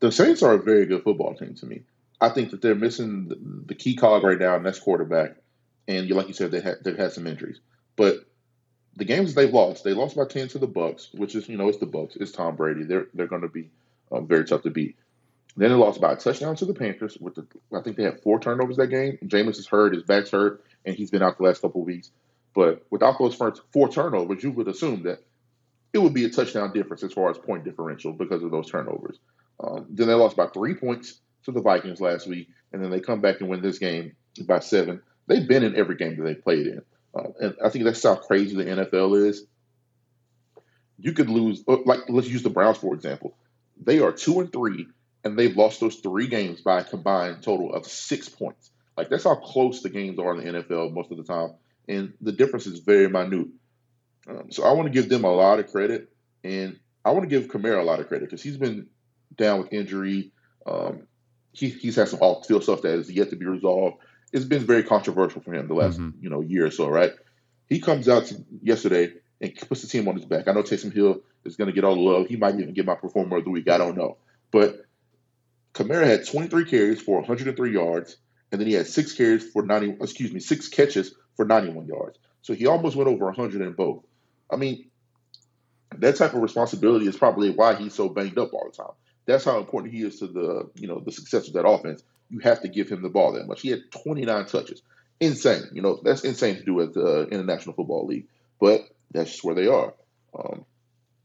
[0.00, 1.82] the Saints are a very good football team to me.
[2.20, 5.36] I think that they're missing the, key cog right now, and that's quarterback.
[5.86, 7.60] And like you said, they had they've had some injuries,
[7.94, 8.26] but
[8.96, 11.68] the games they've lost, they lost by ten to the Bucks, which is you know
[11.68, 12.82] it's the Bucks, it's Tom Brady.
[12.82, 13.70] They're they're going to be
[14.10, 14.96] um, very tough to beat.
[15.56, 17.16] Then they lost by a touchdown to the Panthers.
[17.20, 19.18] With the I think they had four turnovers that game.
[19.24, 22.10] Jameis is hurt, his back's hurt, and he's been out the last couple of weeks.
[22.56, 25.18] But without those first four turnovers, you would assume that
[25.92, 29.18] it would be a touchdown difference as far as point differential because of those turnovers.
[29.60, 33.00] Um, then they lost by three points to the Vikings last week, and then they
[33.00, 34.16] come back and win this game
[34.46, 35.02] by seven.
[35.26, 36.82] They've been in every game that they played in,
[37.14, 39.44] uh, and I think that's how crazy the NFL is.
[40.98, 43.36] You could lose, uh, like let's use the Browns for example.
[43.82, 44.86] They are two and three,
[45.24, 48.70] and they've lost those three games by a combined total of six points.
[48.96, 51.50] Like that's how close the games are in the NFL most of the time,
[51.88, 53.48] and the difference is very minute.
[54.28, 56.08] Um, so I want to give them a lot of credit,
[56.42, 58.88] and I want to give Kamara a lot of credit because he's been
[59.36, 60.32] down with injury.
[60.66, 61.06] Um,
[61.52, 63.98] he, he's had some off-field stuff that is yet to be resolved.
[64.32, 66.14] It's been very controversial for him the last Mhm.
[66.20, 67.12] you know year or so, right?
[67.68, 70.48] He comes out to, yesterday and puts the team on his back.
[70.48, 72.26] I know Taysom Hill is going to get all the love.
[72.26, 73.68] He might even get my performer of the week.
[73.70, 74.16] I don't know,
[74.50, 74.84] but
[75.74, 78.16] Kamara had 23 carries for 103 yards,
[78.50, 79.96] and then he had six carries for 90.
[80.00, 82.18] Excuse me, six catches for 91 yards.
[82.42, 84.04] So he almost went over 100 in both.
[84.50, 84.86] I mean,
[85.98, 88.94] that type of responsibility is probably why he's so banged up all the time.
[89.26, 92.02] That's how important he is to the you know the success of that offense.
[92.30, 93.60] You have to give him the ball that much.
[93.60, 94.82] He had 29 touches.
[95.20, 95.64] Insane.
[95.72, 98.26] You know that's insane to do at the International Football League,
[98.60, 99.94] but that's just where they are.
[100.38, 100.64] Um,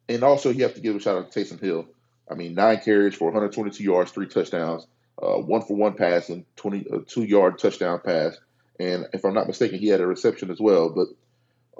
[0.09, 1.87] and also, you have to give a shout out to Taysom Hill.
[2.29, 4.87] I mean, nine carries for 122 yards, three touchdowns,
[5.21, 8.37] uh, one for one pass, and 20 a two yard touchdown pass.
[8.81, 10.89] And if I'm not mistaken, he had a reception as well.
[10.89, 11.07] But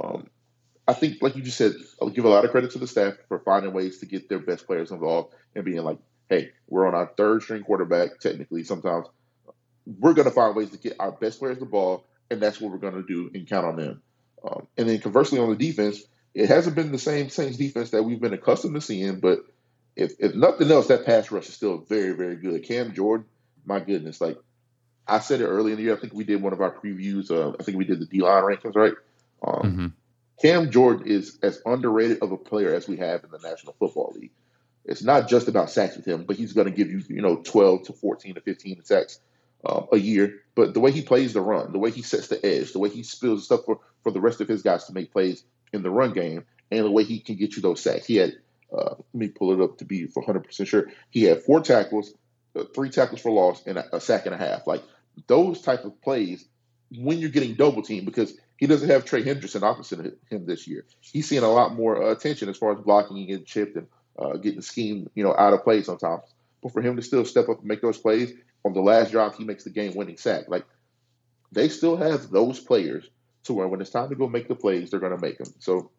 [0.04, 0.28] um,
[0.88, 3.16] I think, like you just said, I'll give a lot of credit to the staff
[3.28, 5.98] for finding ways to get their best players involved and being like,
[6.30, 9.08] hey, we're on our third string quarterback, technically, sometimes.
[9.88, 12.72] We're going to find ways to get our best players the ball, and that's what
[12.72, 14.02] we're going to do and count on them.
[14.48, 16.04] Um, and then conversely, on the defense,
[16.36, 19.40] it hasn't been the same Saints defense that we've been accustomed to seeing, but
[19.96, 22.64] if, if nothing else, that pass rush is still very, very good.
[22.64, 23.26] Cam Jordan,
[23.66, 24.38] my goodness, like
[25.16, 25.96] I said it early in the year.
[25.96, 27.32] I think we did one of our previews.
[27.32, 28.94] Uh, I think we did the D line rankings, right?
[29.46, 29.88] Um, hmm
[30.42, 34.14] Cam Jordan is as underrated of a player as we have in the National Football
[34.16, 34.32] League.
[34.86, 37.36] It's not just about sacks with him, but he's going to give you, you know,
[37.36, 39.20] 12 to 14 to 15 sacks
[39.64, 40.40] um, a year.
[40.56, 42.90] But the way he plays the run, the way he sets the edge, the way
[42.90, 45.92] he spills stuff for, for the rest of his guys to make plays in the
[45.92, 48.08] run game, and the way he can get you those sacks.
[48.08, 48.34] He had,
[48.76, 50.88] uh, let me pull it up to be for 100% sure.
[51.12, 52.12] He had four tackles,
[52.56, 54.66] uh, three tackles for loss, and a, a sack and a half.
[54.66, 54.82] Like
[55.28, 56.46] those type of plays
[56.98, 60.86] when you're getting double teamed because he doesn't have Trey Hendrickson opposite him this year.
[61.00, 63.88] He's seeing a lot more uh, attention as far as blocking and getting chipped and
[64.20, 66.24] uh, getting scheme, you know, out of play sometimes.
[66.62, 69.36] But for him to still step up and make those plays on the last drive,
[69.36, 70.46] he makes the game-winning sack.
[70.48, 70.66] Like
[71.52, 73.10] they still have those players
[73.44, 75.52] to where when it's time to go make the plays, they're going to make them.
[75.60, 75.90] So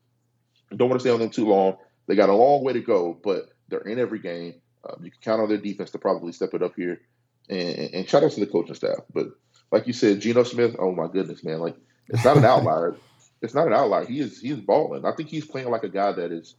[0.75, 1.77] don't want to stay on them too long.
[2.07, 4.55] They got a long way to go, but they're in every game.
[4.89, 7.01] Um, you can count on their defense to probably step it up here.
[7.53, 8.99] And, and shout out to the coaching staff.
[9.13, 9.29] But
[9.71, 11.77] like you said, Geno Smith, oh my goodness, man, like
[12.09, 12.97] it's not an outlier.
[13.43, 14.05] it's not an outlier.
[14.05, 15.05] He is he is balling.
[15.05, 16.55] I think he's playing like a guy that is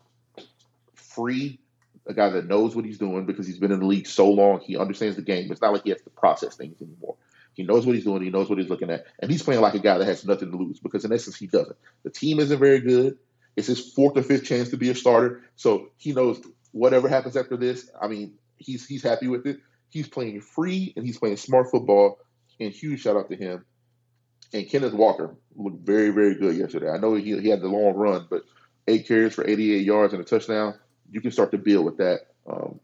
[0.96, 1.60] free,
[2.08, 4.60] a guy that knows what he's doing because he's been in the league so long.
[4.60, 5.52] He understands the game.
[5.52, 7.16] It's not like he has to process things anymore.
[7.54, 8.24] He knows what he's doing.
[8.24, 10.52] He knows what he's looking at, and he's playing like a guy that has nothing
[10.52, 11.78] to lose because in essence he doesn't.
[12.04, 13.18] The team isn't very good.
[13.56, 17.38] It's his fourth or fifth chance to be a starter, so he knows whatever happens
[17.38, 17.90] after this.
[18.02, 19.60] I mean, he's he's happy with it.
[19.94, 22.18] He's playing free and he's playing smart football.
[22.60, 23.64] And huge shout out to him.
[24.52, 26.90] And Kenneth Walker looked very very good yesterday.
[26.90, 28.42] I know he he had the long run, but
[28.88, 30.74] eight carries for 88 yards and a touchdown.
[31.12, 32.22] You can start to build with that.
[32.48, 32.80] Um,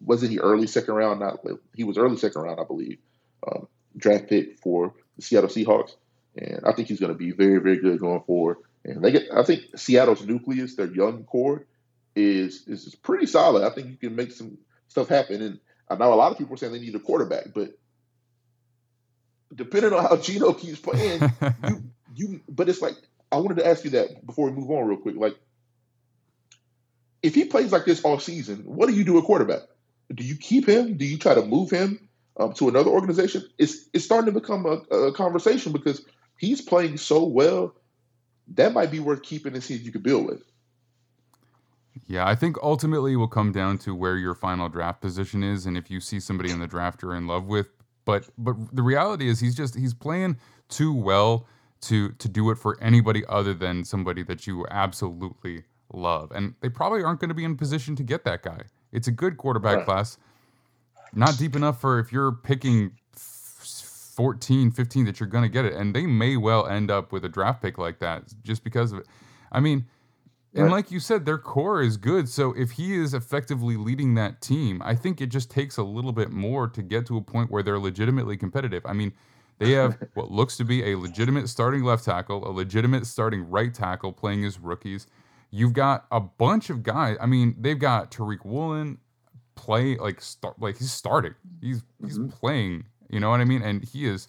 [0.00, 1.20] wasn't he early second round?
[1.20, 1.40] Not
[1.74, 2.98] he was early second round, I believe.
[3.46, 5.92] Um, draft pick for the Seattle Seahawks,
[6.36, 8.58] and I think he's going to be very, very good going forward.
[8.84, 11.66] And they get, I think Seattle's nucleus, their young core,
[12.14, 13.64] is is pretty solid.
[13.64, 15.42] I think you can make some stuff happen.
[15.42, 15.60] And
[15.90, 17.72] I know a lot of people are saying they need a quarterback, but
[19.54, 21.20] depending on how Geno keeps playing,
[21.68, 21.82] you
[22.14, 22.40] you.
[22.48, 22.94] But it's like
[23.32, 25.16] I wanted to ask you that before we move on real quick.
[25.16, 25.36] Like,
[27.22, 29.62] if he plays like this all season, what do you do at quarterback?
[30.14, 30.96] Do you keep him?
[30.96, 32.08] Do you try to move him?
[32.40, 36.04] um, to another organization, it's it's starting to become a, a, conversation because
[36.38, 37.74] he's playing so well.
[38.54, 40.42] That might be worth keeping and see if you can build with.
[42.06, 45.66] Yeah, I think ultimately it will come down to where your final draft position is,
[45.66, 47.68] and if you see somebody in the draft you're in love with.
[48.04, 51.46] But but the reality is he's just he's playing too well
[51.82, 56.68] to to do it for anybody other than somebody that you absolutely love, and they
[56.68, 58.62] probably aren't going to be in position to get that guy.
[58.92, 59.84] It's a good quarterback right.
[59.84, 60.18] class
[61.14, 65.74] not deep enough for if you're picking 14, 15 that you're going to get it.
[65.74, 69.00] And they may well end up with a draft pick like that just because of
[69.00, 69.06] it.
[69.52, 69.86] I mean,
[70.54, 70.72] and right.
[70.72, 72.28] like you said, their core is good.
[72.28, 76.12] So if he is effectively leading that team, I think it just takes a little
[76.12, 78.84] bit more to get to a point where they're legitimately competitive.
[78.84, 79.12] I mean,
[79.58, 83.72] they have what looks to be a legitimate starting left tackle, a legitimate starting right
[83.72, 85.06] tackle playing as rookies.
[85.52, 87.16] You've got a bunch of guys.
[87.20, 88.98] I mean, they've got Tariq Woolen,
[89.54, 91.34] play like start like he's starting.
[91.60, 92.28] He's he's mm-hmm.
[92.28, 92.84] playing.
[93.08, 93.62] You know what I mean?
[93.62, 94.28] And he is,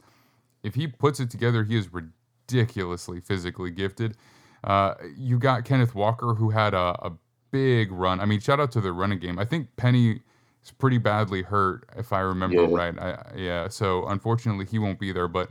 [0.64, 4.18] if he puts it together, he is ridiculously physically gifted.
[4.64, 7.12] Uh, you got Kenneth Walker who had a, a
[7.52, 8.20] big run.
[8.20, 9.40] I mean, shout out to the running game.
[9.40, 10.22] I think Penny
[10.64, 12.76] is pretty badly hurt, if I remember yeah.
[12.76, 13.00] right.
[13.00, 15.50] I, yeah, so unfortunately he won't be there, but.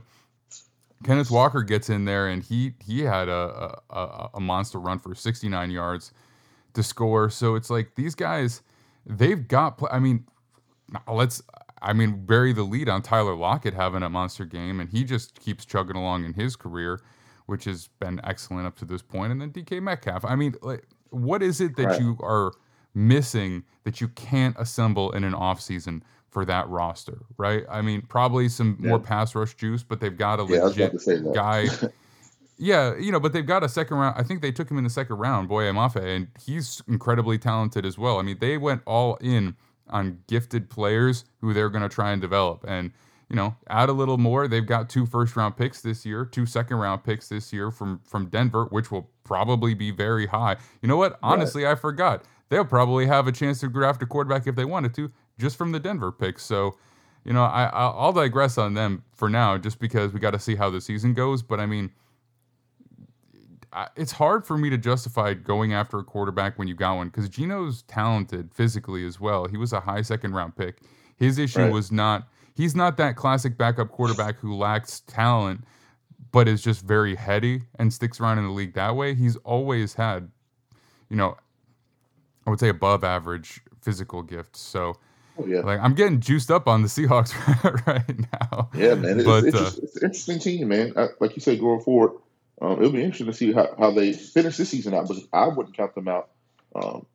[1.03, 5.15] Kenneth Walker gets in there and he he had a, a, a monster run for
[5.15, 6.13] 69 yards
[6.73, 7.29] to score.
[7.29, 8.61] So it's like these guys,
[9.05, 9.81] they've got.
[9.91, 10.25] I mean,
[11.11, 11.41] let's.
[11.83, 15.39] I mean, bury the lead on Tyler Lockett having a monster game, and he just
[15.39, 17.01] keeps chugging along in his career,
[17.51, 19.03] which has been excellent up to this.
[19.13, 20.23] And then DK Metcalf.
[20.23, 21.99] I mean, like, what is it that right.
[21.99, 22.53] you are
[22.93, 27.65] missing that you can't assemble in an offseason for that roster, right?
[27.69, 28.87] I mean, probably some yeah.
[28.87, 31.67] more pass rush juice, but they've got a yeah, legit guy.
[32.57, 34.15] yeah, you know, but they've got a second round.
[34.17, 37.85] I think they took him in the second round, Boye Mafe, and he's incredibly talented
[37.85, 38.17] as well.
[38.17, 39.57] I mean, they went all in
[39.89, 42.63] on gifted players who they're going to try and develop.
[42.65, 42.93] And,
[43.31, 44.49] you know, add a little more.
[44.49, 48.01] They've got two first round picks this year, two second round picks this year from
[48.03, 50.57] from Denver, which will probably be very high.
[50.81, 51.17] You know what?
[51.23, 51.71] Honestly, right.
[51.71, 52.25] I forgot.
[52.49, 55.71] They'll probably have a chance to draft a quarterback if they wanted to, just from
[55.71, 56.43] the Denver picks.
[56.43, 56.75] So,
[57.23, 60.55] you know, I I'll digress on them for now, just because we got to see
[60.55, 61.41] how the season goes.
[61.41, 61.89] But I mean,
[63.95, 67.29] it's hard for me to justify going after a quarterback when you got one because
[67.29, 69.47] Geno's talented physically as well.
[69.47, 70.79] He was a high second round pick.
[71.15, 71.71] His issue right.
[71.71, 72.27] was not
[72.61, 75.61] he's not that classic backup quarterback who lacks talent
[76.31, 79.13] but is just very heady and sticks around in the league that way.
[79.13, 80.29] He's always had,
[81.09, 81.35] you know,
[82.45, 84.59] I would say above average physical gifts.
[84.59, 84.95] So.
[85.37, 85.59] Oh, yeah.
[85.59, 87.33] Like I'm getting juiced up on the Seahawks
[87.87, 88.69] right now.
[88.73, 89.19] Yeah, man.
[89.19, 90.93] It's, but, it's, uh, it's an interesting team, man.
[90.95, 92.19] I, like you said, going forward,
[92.61, 95.47] um, it'll be interesting to see how, how they finish this season out because I
[95.47, 96.29] wouldn't count them out
[96.75, 97.05] um,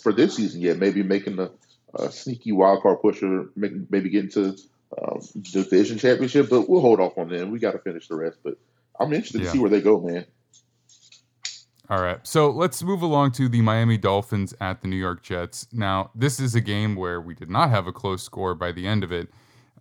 [0.00, 0.78] for this season yet.
[0.78, 1.50] Maybe making a,
[1.94, 4.56] a sneaky wild card pusher, maybe getting to
[4.96, 5.20] um,
[5.52, 7.50] division championship, but we'll hold off on them.
[7.50, 8.38] We got to finish the rest.
[8.42, 8.58] But
[8.98, 9.46] I'm interested yeah.
[9.46, 10.24] to see where they go, man.
[11.90, 12.18] All right.
[12.26, 15.66] So let's move along to the Miami Dolphins at the New York Jets.
[15.72, 18.86] Now, this is a game where we did not have a close score by the
[18.86, 19.28] end of it.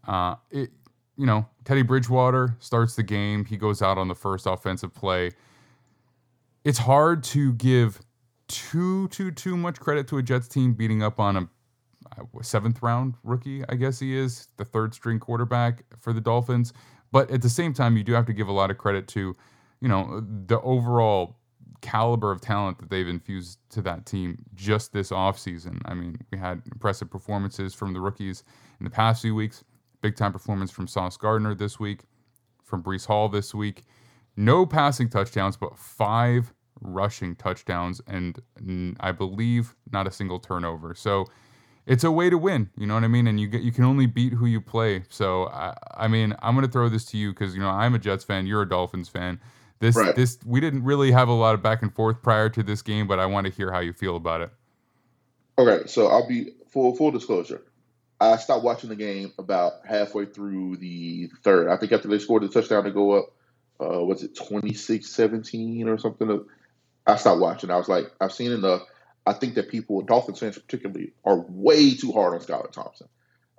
[0.08, 0.72] Uh, it
[1.18, 3.44] you know, Teddy Bridgewater starts the game.
[3.44, 5.32] He goes out on the first offensive play.
[6.64, 8.02] It's hard to give
[8.48, 11.50] too too too much credit to a Jets team beating up on a
[12.18, 13.64] Uh, seventh round rookie.
[13.70, 16.74] I guess he is the third string quarterback for the Dolphins.
[17.12, 19.36] But at the same time, you do have to give a lot of credit to,
[19.82, 21.38] you know, the overall
[21.82, 25.80] caliber of talent that they've infused to that team just this offseason.
[25.86, 28.44] I mean, we had impressive performances from the rookies
[28.80, 29.64] in the past few weeks
[30.02, 32.02] Big time performance from Sauce Gardner this week,
[32.64, 33.84] from Breece Hall this week.
[34.36, 38.40] No passing touchdowns, but five rushing touchdowns, and
[39.00, 40.94] I believe not a single turnover.
[40.94, 41.26] So
[41.88, 42.70] it's a way to win.
[42.78, 43.28] You know what I mean?
[43.28, 45.04] And you get you can only beat who you play.
[45.10, 48.00] So I, I mean, I'm gonna throw this to you because you know I'm a
[48.00, 48.46] Jets fan.
[48.46, 49.40] You're a Dolphins fan.
[49.80, 50.16] This Right.
[50.16, 53.08] this we didn't really have a lot of back and forth prior to this game,
[53.08, 54.52] but I want to hear how you feel about it.
[55.58, 57.62] Okay, so I'll be full full disclosure.
[58.20, 61.70] I stopped watching the game about halfway through the third.
[61.70, 63.30] I think after they scored the touchdown to go up,
[63.80, 66.44] uh, was it 26-17 or something?
[67.06, 67.70] I stopped watching.
[67.70, 68.82] I was like, I've seen enough.
[69.28, 73.08] I think that people, Dolphins fans particularly, are way too hard on Skylar Thompson.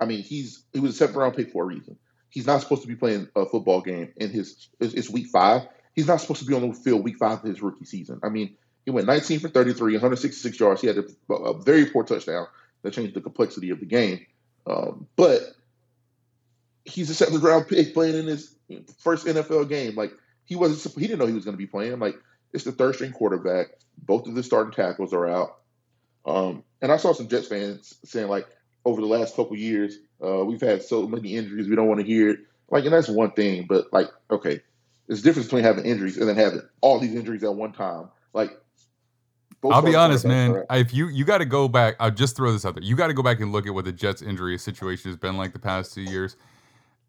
[0.00, 1.98] I mean, he's he was a seventh round pick for a reason.
[2.30, 5.68] He's not supposed to be playing a football game in his it's, week five.
[5.92, 8.20] He's not supposed to be on the field week five of his rookie season.
[8.22, 10.80] I mean, he went 19 for 33, 166 yards.
[10.80, 12.46] He had a, a very poor touchdown
[12.82, 14.24] that changed the complexity of the game.
[14.66, 15.42] Um, but
[16.84, 18.54] he's a seventh round pick playing in his
[18.98, 19.96] first NFL game.
[19.96, 20.12] Like
[20.44, 21.98] he wasn't, he didn't know he was going to be playing.
[21.98, 22.16] Like
[22.52, 23.68] it's the third string quarterback.
[23.98, 25.57] Both of the starting tackles are out.
[26.28, 28.46] Um, and I saw some Jets fans saying like
[28.84, 32.06] over the last couple years, uh, we've had so many injuries, we don't want to
[32.06, 32.40] hear it.
[32.70, 34.60] Like, and that's one thing, but like, okay,
[35.06, 38.10] there's a difference between having injuries and then having all these injuries at one time.
[38.34, 38.50] Like,
[39.60, 40.64] both I'll be honest, man.
[40.70, 42.84] If you you got to go back, I'll just throw this out there.
[42.84, 45.36] You got to go back and look at what the Jets' injury situation has been
[45.36, 46.36] like the past two years.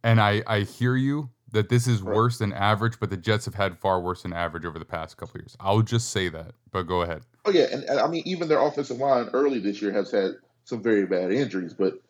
[0.03, 2.15] And I I hear you that this is Right.
[2.15, 5.17] worse than average, but the Jets have had far worse than average over the past
[5.17, 5.57] couple years.
[5.59, 6.53] I'll just say that.
[6.71, 7.23] But go ahead.
[7.45, 10.33] Oh yeah, and, and I mean even their offensive line early this year has had
[10.65, 12.01] some very bad injuries, but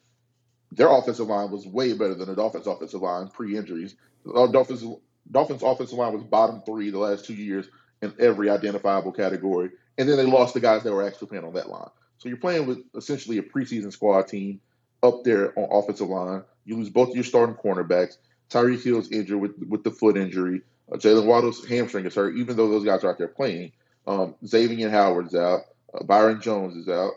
[0.71, 3.95] their offensive line was way better than the Dolphins' offensive line pre-injuries.
[4.25, 4.83] The Dolphins
[5.31, 7.67] Dolphins' offensive line was bottom three the last two years
[8.01, 11.53] in every identifiable category, and then they lost the guys that were actually playing on
[11.53, 11.89] that line.
[12.17, 14.59] So you're playing with essentially a preseason squad team
[15.03, 16.43] up there on offensive line.
[16.65, 18.17] You lose both of your starting cornerbacks.
[18.49, 20.61] Tyreek Hill's injured with with the foot injury.
[20.91, 23.71] Uh, Jaylen Waddle's hamstring is hurt, even though those guys are out there playing.
[24.07, 25.61] Um, Xavier Howard's out.
[25.93, 27.13] Uh, Byron Jones is out.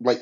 [0.00, 0.20] Like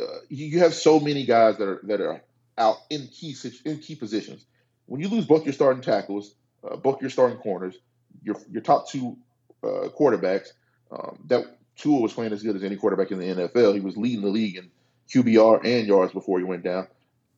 [0.00, 2.22] uh, you, have so many guys that are that are
[2.58, 3.34] out in key
[3.64, 4.44] in key positions.
[4.86, 6.34] When you lose both your starting tackles,
[6.68, 7.76] uh, both your starting corners,
[8.22, 9.16] your your top two
[9.62, 10.48] uh, quarterbacks,
[10.90, 11.44] um, that
[11.76, 13.74] Tua was playing as good as any quarterback in the NFL.
[13.74, 14.70] He was leading the league in
[15.08, 16.88] QBR and yards before he went down.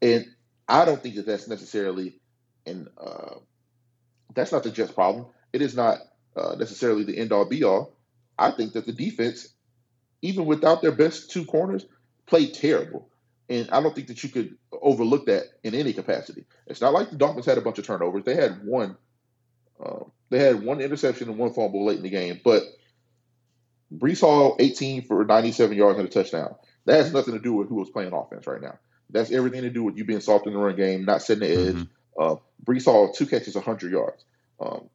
[0.00, 0.26] And
[0.68, 2.20] I don't think that that's necessarily
[2.66, 3.34] an uh,
[4.34, 5.26] that's not the Jets' problem.
[5.52, 5.98] It is not
[6.36, 7.94] uh, necessarily the end all be all.
[8.38, 9.48] I think that the defense,
[10.22, 11.84] even without their best two corners,
[12.26, 13.08] played terrible.
[13.48, 16.44] And I don't think that you could overlook that in any capacity.
[16.66, 18.24] It's not like the Dolphins had a bunch of turnovers.
[18.24, 18.96] They had one.
[19.82, 22.62] Uh, they had one interception and one fumble late in the game, but
[23.96, 26.54] Breece Hall, 18 for 97 yards and a touchdown.
[26.84, 28.78] That has nothing to do with who was playing offense right now.
[29.10, 31.68] That's everything to do with you being soft in the run game, not setting the
[31.68, 31.74] edge.
[31.76, 31.88] Mhm.
[32.18, 34.24] Uh, Breece Hall, two catches, 100 yards.
[34.60, 34.90] Um,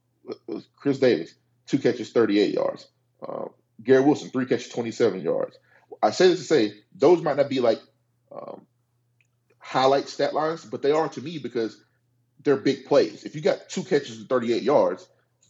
[0.76, 1.34] Chris Davis,
[1.66, 2.88] two catches, 38 yards.
[3.26, 3.45] Uh,
[3.84, 5.57] Gary Wilson, three catches, 27 yards.
[6.01, 7.80] I say this to say those might not be like
[8.32, 8.65] um,
[9.59, 11.82] highlight stat lines, but they are to me because
[12.43, 13.24] they're big plays.
[13.24, 15.07] If you got two catches and 38 yards,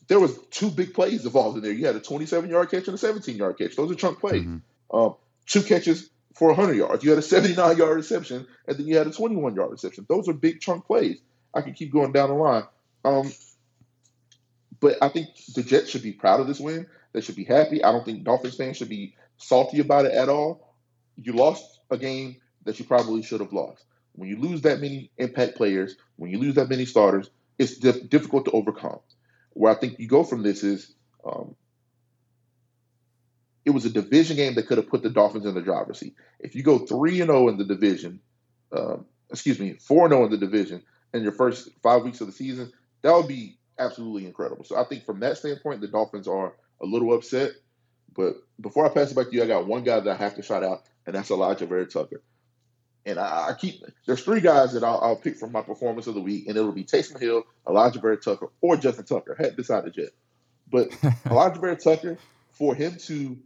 [0.07, 1.71] there was two big plays involved in there.
[1.71, 3.75] You had a 27 yard catch and a 17 yard catch.
[3.75, 4.43] Those are chunk plays.
[4.43, 4.61] Mhm.
[4.91, 5.15] Um,
[5.47, 7.03] two catches for 100 yards.
[7.03, 10.05] You had a 79 yard reception, and then you had a 21 yard reception.
[10.07, 11.19] Those are big chunk plays.
[11.53, 12.63] I can keep going down the line.
[13.05, 13.31] Um,
[14.79, 16.87] but I think the Jets should be proud of this win.
[17.13, 17.83] They should be happy.
[17.83, 20.75] I don't think Dolphins fans should be salty about it at all.
[21.15, 23.85] You lost a game that you probably should have lost.
[24.13, 28.09] When you lose that many impact players, when you lose that many starters, it's dif-
[28.09, 28.99] difficult to overcome.
[29.51, 30.93] Where I think you go from this is
[31.25, 31.55] um,
[33.65, 36.15] it was a division game that could have put the Dolphins in the driver's seat.
[36.39, 38.19] If you go 3 and 0 in the division,
[38.71, 40.83] um, excuse me, 4 and 0 in the division
[41.13, 44.63] in your first five weeks of the season, that would be absolutely incredible.
[44.63, 46.53] So I think from that standpoint, the Dolphins are
[46.83, 47.51] a little upset.
[48.15, 50.35] But before I pass it back to you, I got one guy that I have
[50.35, 52.21] to shout out, and that's Alijah Vera-Tucker.
[53.05, 56.13] And I, I keep there's three guys that I'll, I'll pick from my performance of
[56.13, 59.35] the week, and it'll be Taysom Hill, Alijah Vera-Tucker, or Justin Tucker.
[59.37, 60.09] I hadn't decided yet.
[60.69, 60.89] But
[61.25, 62.17] Alijah Vera-Tucker,
[62.51, 63.37] for him to,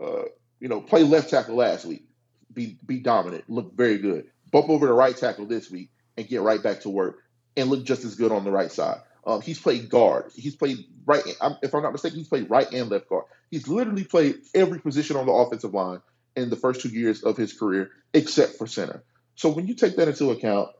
[0.00, 0.22] uh,
[0.58, 2.04] you know, play left tackle last week,
[2.52, 4.26] be be dominant, look very good.
[4.50, 7.18] Bump over to right tackle this week and get right back to work
[7.56, 9.00] and look just as good on the right side.
[9.24, 10.32] Um, he's played guard.
[10.34, 11.22] He's played right.
[11.62, 13.24] If I'm not mistaken, he's played right and left guard.
[13.50, 16.00] He's literally played every position on the offensive line
[16.34, 19.04] in the first two years of his career, except for center.
[19.36, 20.70] So when you take that into account,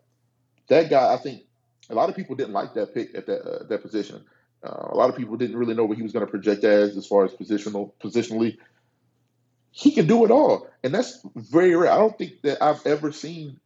[0.68, 1.42] that guy, I think
[1.90, 4.24] a lot of people didn't like that pick at that uh, that position.
[4.64, 6.96] Uh, a lot of people didn't really know what he was going to project as,
[6.96, 8.58] as far as positional positionally.
[9.72, 11.90] He can do it all, and that's very rare.
[11.90, 13.58] I don't think that I've ever seen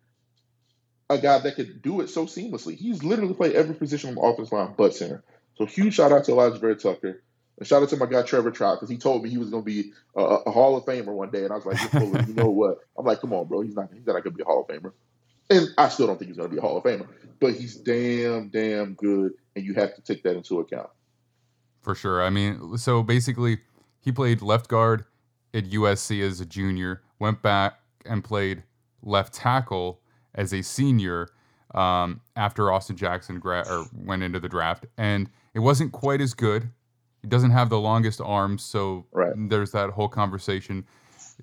[1.09, 2.77] a guy that could do it so seamlessly.
[2.77, 5.23] He's literally played every position on the offense line but center.
[5.57, 7.23] So huge shout out to Alijah Vera-Tucker.
[7.59, 9.63] And shout out to my guy Trevor Trout because he told me he was going
[9.63, 11.93] to be a, a, Hall of Famer one day, and I was like,
[12.29, 12.79] you know what?
[12.99, 13.63] I'm like, come on, bro.
[13.63, 13.89] He's not.
[13.95, 14.93] He's not going to be a Hall of Famer,
[15.49, 17.09] and I still don't think he's going to be a Hall of Famer.
[17.41, 20.91] But he's damn, damn good, and you have to take that into account.
[21.81, 22.23] For sure.
[22.23, 23.59] I mean, so basically,
[24.01, 25.07] he played left guard
[25.55, 28.65] at USC as a junior, went back and played
[29.03, 30.01] left tackle
[30.37, 31.29] as a senior
[31.75, 36.35] um, after Austin Jackson gra- or went into the draft, and it wasn't quite as
[36.35, 36.71] good.
[37.23, 39.33] He doesn't have the longest arms, so right.
[39.37, 40.87] there's that whole conversation.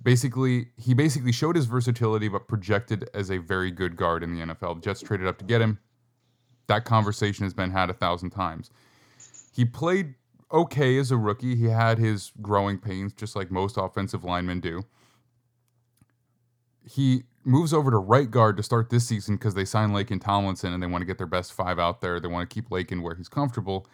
[0.02, 4.46] Basically, he basically showed his versatility, but projected as a very good guard in the
[4.46, 4.76] NFL.
[4.76, 5.80] The Jets traded up to get him.
[6.68, 8.72] That conversation has been had a thousand times.
[9.54, 10.16] He played
[10.52, 11.56] okay as a rookie.
[11.56, 14.84] He had his growing pains, just like most offensive linemen do.
[16.86, 20.74] He moves over to right guard to start this season because they signed Laken Tomlinson
[20.74, 22.20] and they want to get their best five out there.
[22.20, 23.88] They want to keep Laken where he's comfortable.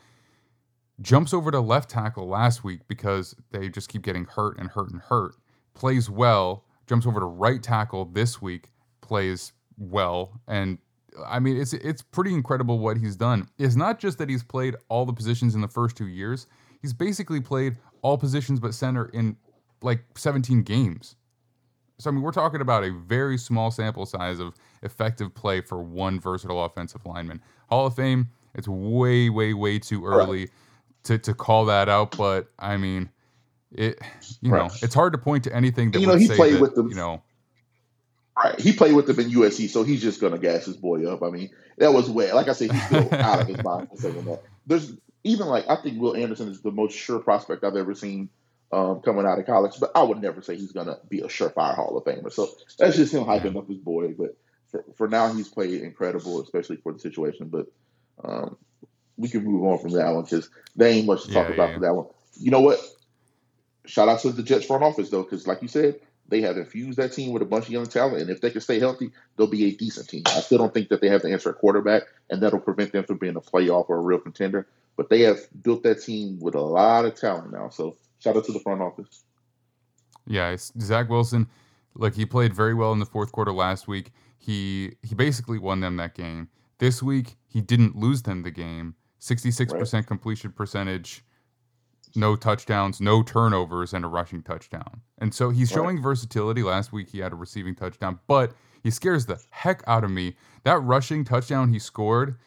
[1.02, 4.92] Jumps over to left tackle last week because they just keep getting hurt and hurt
[4.92, 5.36] and hurt.
[5.74, 6.66] Plays well.
[6.88, 8.70] Jumps over to right tackle this week.
[9.02, 10.42] Plays well.
[10.48, 10.78] And
[11.26, 13.48] I mean, it's it's pretty incredible what he's done.
[13.58, 16.48] It's not just that he's played all the positions in the first two years.
[16.82, 19.36] He's basically played all positions but center in
[19.82, 21.16] like 17 games.
[22.00, 25.84] So I mean, we're talking about a very small sample size of effective play for
[25.84, 27.42] one versatile offensive lineman.
[27.70, 30.50] Hall of Fame, it's way, way, way too early right.
[31.04, 32.18] to to call that out.
[32.18, 33.10] But I mean,
[33.74, 34.00] it
[34.42, 34.68] you right.
[34.68, 36.88] know, it's hard to point to anything that you know he played that, with them.
[36.88, 37.22] You know,
[38.42, 38.58] right?
[38.60, 41.22] He played with them in USC, so he's just gonna gas his boy up.
[41.22, 42.32] I mean, that was way.
[42.32, 44.42] Like I said, he's still out of his mind for saying that.
[44.66, 44.94] There's
[45.26, 48.30] even like I think Will Anderson is the most sure prospect I've ever seen
[48.72, 51.28] um, coming out of college, but I would never say he's going to be a
[51.28, 52.32] surefire Hall of Famer.
[52.32, 54.14] So that's just him hyping up his boy.
[54.18, 54.38] But
[54.70, 57.48] for, for now, he's played incredible, especially for the situation.
[57.48, 57.68] But
[58.24, 58.58] um,
[59.18, 61.70] we can move on from that one because there ain't much to talk yeah, about
[61.70, 61.76] yeah.
[61.76, 62.08] for that one.
[62.40, 62.80] You know what?
[63.86, 67.00] Shout out to the Jets front office though, because like you said, they have infused
[67.00, 69.48] that team with a bunch of young talent, and if they can stay healthy, they'll
[69.48, 70.22] be a decent team.
[70.28, 73.04] I still don't think that they have the answer at quarterback, and that'll prevent them
[73.04, 74.68] from being a playoff or a real contender.
[74.96, 78.46] But they have built that team with a lot of talent now, so Shout out
[78.46, 79.24] to the front office.
[80.28, 81.48] Yeah, Zach Wilson.
[81.96, 84.12] Like he played very well in the fourth quarter last week.
[84.38, 86.50] He he basically won them that game.
[86.78, 88.96] This week he didn't lose them the game.
[89.18, 91.26] Sixty six percent completion percentage,
[92.16, 95.02] no touchdowns, no turnovers, and a rushing touchdown.
[95.18, 96.04] And so he's showing right.
[96.04, 96.64] versatility.
[96.64, 100.36] Last week he had a receiving touchdown, but he scares the heck out of me.
[100.64, 102.38] That rushing touchdown he scored,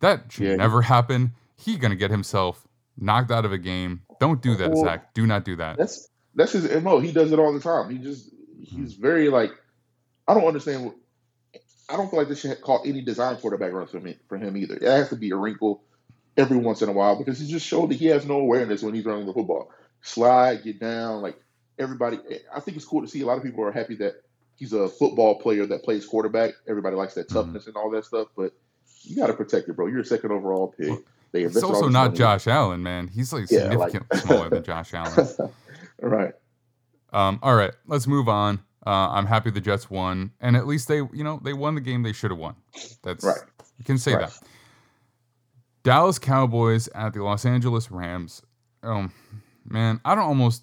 [0.00, 0.56] that should yeah.
[0.56, 1.32] never happen.
[1.56, 2.66] He gonna get himself
[2.98, 5.14] knocked out of a game don't do that, well, Zach.
[5.14, 5.76] Do not do that.
[5.78, 7.00] That's that's his mo.
[7.00, 7.90] He does it all the time.
[7.90, 9.50] He just he's very like
[10.28, 10.92] I don't understand.
[11.88, 14.56] I don't feel like this should call any design quarterback runs for me for him
[14.56, 14.74] either.
[14.74, 15.82] It has to be a wrinkle
[16.36, 18.94] every once in a while because he just showed that he has no awareness when
[18.94, 19.70] he's running the football.
[20.02, 21.40] Slide, get down, like
[21.78, 22.18] everybody.
[22.54, 23.22] I think it's cool to see.
[23.22, 24.14] A lot of people are happy that
[24.56, 26.54] he's a football player that plays quarterback.
[26.68, 27.38] Everybody likes that mm-hmm.
[27.38, 27.70] toughness mm-hmm.
[27.70, 28.52] and all that stuff, but
[29.02, 29.86] you got to protect it, bro.
[29.86, 30.98] You're a second overall pick.
[31.44, 32.14] They it's also not.
[32.14, 33.08] Josh Allen, man.
[33.08, 34.22] He's like yeah, significantly like...
[34.22, 35.28] smaller than Josh Allen.
[36.00, 36.32] right.
[37.12, 38.60] Um, all right, let's move on.
[38.86, 41.80] Uh, I'm happy the Jets won, and at least they, you know, they won the
[41.80, 42.54] game they should have won.
[43.02, 43.38] That's right.
[43.78, 44.28] You can say right.
[44.28, 44.38] that.
[45.82, 48.42] Dallas Cowboys at the Los Angeles Rams.
[48.82, 49.08] Oh
[49.64, 50.62] man, I don't almost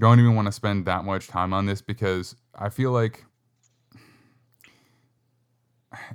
[0.00, 3.24] don't even want to spend that much time on this because I feel like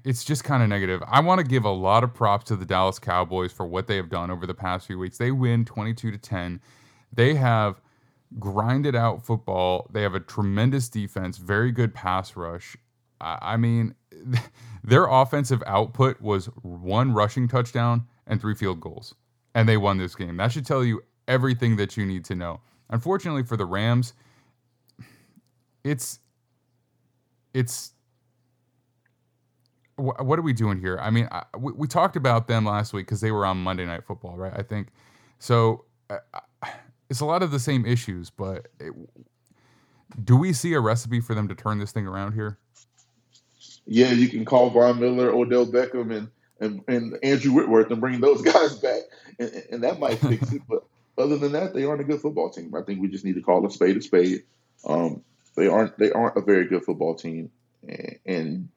[0.03, 1.01] it's just kind of negative.
[1.07, 3.95] I want to give a lot of props to the Dallas Cowboys for what they
[3.95, 5.17] have done over the past few weeks.
[5.17, 6.61] They win 22 to 10.
[7.11, 7.81] They have
[8.39, 9.87] grinded out football.
[9.91, 12.75] They have a tremendous defense, very good pass rush.
[13.21, 13.95] I mean,
[14.83, 19.15] their offensive output was one rushing touchdown and three field goals,
[19.55, 20.37] and they won this game.
[20.37, 22.59] That should tell you everything that you need to know.
[22.89, 24.13] Unfortunately for the Rams,
[25.83, 26.19] it's
[27.53, 27.92] it's
[29.95, 30.97] what are we doing here?
[31.01, 33.85] I mean, I, we, we, talked about them last week because they were on Monday
[33.85, 34.53] Night Football, right?
[34.55, 34.87] I think
[35.39, 35.85] so.
[36.09, 36.17] Uh,
[37.09, 38.93] it's a lot of the same issues, but it,
[40.23, 42.57] do we see a recipe for them to turn this thing around here?
[43.85, 46.29] Yeah, you can call Von Miller, Odell Beckham, and
[46.59, 49.01] and, and Andrew Whitworth and bring those guys back,
[49.39, 50.61] and, and that might fix it.
[50.67, 50.85] But
[51.17, 52.73] other than that, they aren't a good football team.
[52.75, 54.43] I think we just need to call a spade a spade.
[54.85, 55.23] Um,
[55.55, 57.51] they aren't they aren't a very good football team,
[57.83, 58.69] and, and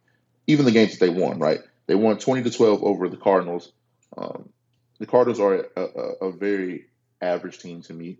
[0.46, 1.60] even the games that they won, right?
[1.86, 3.72] They won 20 to 12 over the Cardinals.
[4.16, 4.50] Um,
[4.98, 6.86] the Cardinals are a, a, a, very
[7.20, 8.18] average team to me.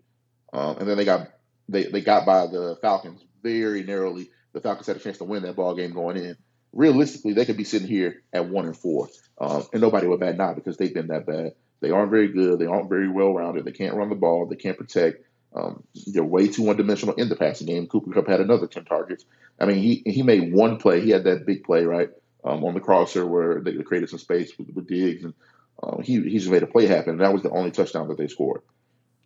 [0.52, 1.28] Um, and then they got
[1.68, 4.30] they, they got by the Falcons very narrowly.
[4.52, 6.36] The Falcons had a chance to win that ball game going in.
[6.72, 9.08] realistically, they could be sitting here at one and four,
[9.38, 11.52] um, and nobody would bat an eye because they've been that bad.
[11.80, 12.58] They aren't very good.
[12.58, 13.64] They aren't very well rounded.
[13.64, 14.46] They can't run the ball.
[14.46, 15.24] They can't protect.
[15.55, 17.86] Um, they're way too one dimensional in the passing game.
[17.86, 19.24] Cooper Kupp had another ten targets.
[19.59, 21.01] I mean, he he made one play.
[21.01, 22.11] He had that big play right
[22.44, 25.34] um, on the crosser where they created some space with, with Diggs, and
[25.82, 27.12] um, he he just made a play happen.
[27.12, 28.62] And that was the only touchdown that they scored.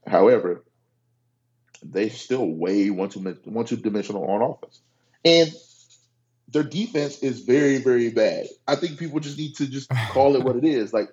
[0.06, 0.64] However,
[1.82, 4.80] they still way one two one two dimensional on offense,
[5.24, 5.52] and
[6.48, 8.46] their defense is very very bad.
[8.66, 10.92] I think people just need to just call it what it is.
[10.92, 11.10] Like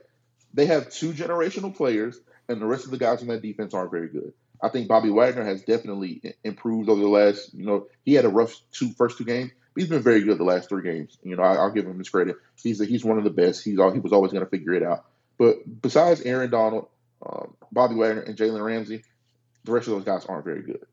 [0.53, 3.91] they have two generational players, and the rest of the guys on that defense aren't
[3.91, 4.33] very good.
[4.61, 7.53] I think Bobby Wagner has definitely improved over the last.
[7.53, 9.51] You know, he had a rough two first two games.
[9.73, 11.17] But he's been very good the last three games.
[11.21, 12.37] You know, I, will give him his credit.
[12.61, 13.63] He's a, he's one of the best.
[13.63, 15.05] He's all, he was always going to figure it out.
[15.37, 16.87] But besides Aaron Donald,
[17.23, 19.03] um, Bobby Wagner, and Jalen Ramsey,
[19.65, 20.83] the rest of those guys aren't very good.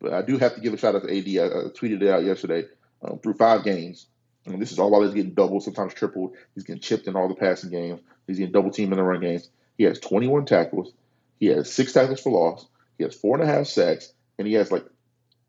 [0.00, 1.26] But I do have to give a shout out to AD.
[1.26, 2.64] I, I tweeted it out yesterday.
[3.02, 4.06] Um, through five games,
[4.44, 6.34] and this is all while he's getting doubled, sometimes tripled.
[6.54, 8.00] He's getting chipped in all the passing games.
[8.26, 9.48] He's getting double teamed in the run games.
[9.78, 10.92] He has 21 tackles.
[11.38, 12.66] He has six tackles for loss.
[13.00, 14.84] He has four and a half sacks, and he has like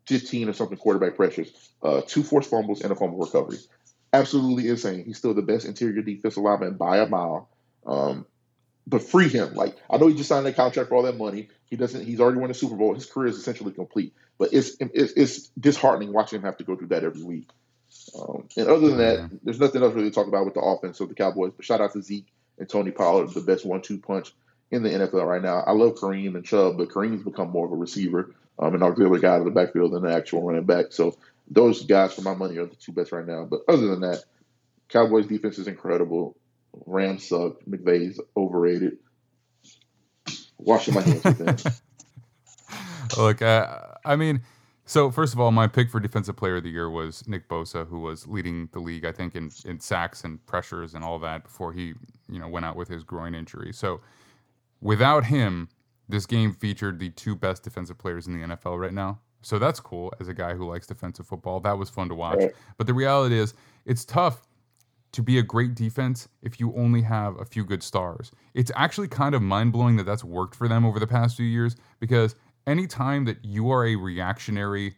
[0.06, 3.58] 15 or something quarterback pressures, uh, two forced fumbles, and a fumble recovery.
[4.10, 5.04] Absolutely insane.
[5.04, 7.50] He's still the best interior defensive lineman by a mile.
[7.84, 8.24] Um,
[8.86, 9.52] but free him.
[9.52, 11.48] Like I know he just signed a contract for all that money.
[11.66, 12.06] He doesn't.
[12.06, 12.94] He's already won a Super Bowl.
[12.94, 14.14] His career is essentially complete.
[14.38, 17.50] But it's it's, it's disheartening watching him have to go through that every week.
[18.18, 21.00] Um, and other than that, there's nothing else really to talk about with the offense
[21.00, 21.52] of the Cowboys.
[21.54, 24.32] But shout out to Zeke and Tony Pollard, the best one-two punch
[24.72, 25.60] in the NFL right now.
[25.60, 29.20] I love Kareem and Chubb, but Kareem's become more of a receiver, um, an auxiliary
[29.20, 30.86] guy to the backfield than an actual running back.
[30.90, 31.16] So
[31.48, 33.44] those guys, for my money, are the two best right now.
[33.44, 34.24] But other than that,
[34.88, 36.36] Cowboys defense is incredible.
[36.86, 37.62] Rams suck.
[37.68, 38.96] McVay's overrated.
[40.56, 41.72] Washing my hands with them.
[43.18, 44.40] Look, uh, I mean,
[44.86, 47.86] so first of all, my pick for defensive player of the year was Nick Bosa,
[47.86, 51.42] who was leading the league, I think, in, in sacks and pressures and all that
[51.42, 51.92] before he,
[52.30, 53.72] you know, went out with his groin injury.
[53.74, 54.00] So
[54.82, 55.68] without him,
[56.08, 59.20] this game featured the two best defensive players in the NFL right now.
[59.40, 61.60] So that's cool as a guy who likes defensive football.
[61.60, 62.38] That was fun to watch.
[62.38, 62.52] Right.
[62.76, 63.54] But the reality is,
[63.86, 64.42] it's tough
[65.12, 68.30] to be a great defense if you only have a few good stars.
[68.54, 71.46] It's actually kind of mind blowing that that's worked for them over the past few
[71.46, 72.34] years because
[72.66, 74.96] anytime that you are a reactionary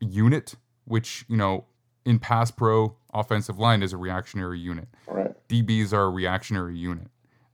[0.00, 0.54] unit,
[0.86, 1.66] which, you know,
[2.04, 4.88] in pass pro, offensive line is a reactionary unit.
[5.06, 5.32] Right.
[5.48, 7.08] DBs are a reactionary unit.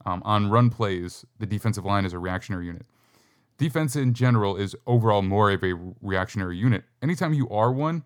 [0.07, 2.87] Um, on run plays, the defensive line is a reactionary unit.
[3.59, 6.85] Defense in general is overall more of a reactionary unit.
[7.03, 8.05] Anytime you are one,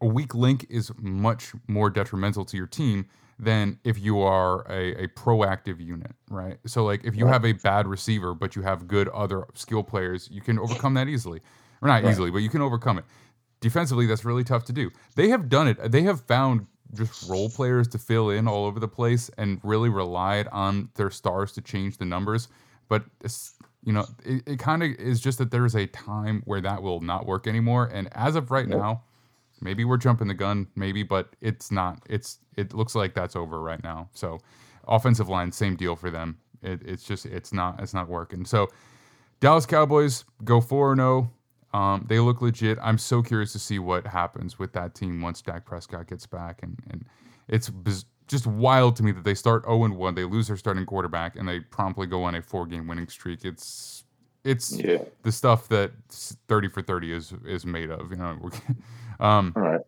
[0.00, 3.06] a weak link is much more detrimental to your team
[3.38, 6.58] than if you are a, a proactive unit, right?
[6.66, 10.28] So, like, if you have a bad receiver, but you have good other skill players,
[10.32, 11.40] you can overcome that easily.
[11.80, 12.10] Or not right.
[12.10, 13.04] easily, but you can overcome it.
[13.60, 14.90] Defensively, that's really tough to do.
[15.14, 15.92] They have done it.
[15.92, 19.88] They have found just role players to fill in all over the place and really
[19.88, 22.48] relied on their stars to change the numbers.
[22.88, 26.60] But it's you know, it, it kind of is just that there's a time where
[26.60, 27.90] that will not work anymore.
[27.92, 29.02] And as of right now,
[29.60, 32.00] maybe we're jumping the gun, maybe, but it's not.
[32.08, 34.08] It's it looks like that's over right now.
[34.12, 34.40] So
[34.86, 36.38] offensive line, same deal for them.
[36.62, 38.44] It, it's just it's not it's not working.
[38.44, 38.68] So
[39.40, 41.30] Dallas Cowboys go four zero.
[41.78, 42.76] Um, they look legit.
[42.82, 46.60] I'm so curious to see what happens with that team once Dak Prescott gets back,
[46.62, 47.04] and and
[47.46, 50.56] it's biz- just wild to me that they start 0 and 1, they lose their
[50.56, 53.44] starting quarterback, and they promptly go on a four game winning streak.
[53.44, 54.02] It's
[54.42, 54.98] it's yeah.
[55.22, 55.92] the stuff that
[56.48, 58.10] 30 for 30 is is made of.
[58.10, 58.50] You know,
[59.20, 59.80] um, all right.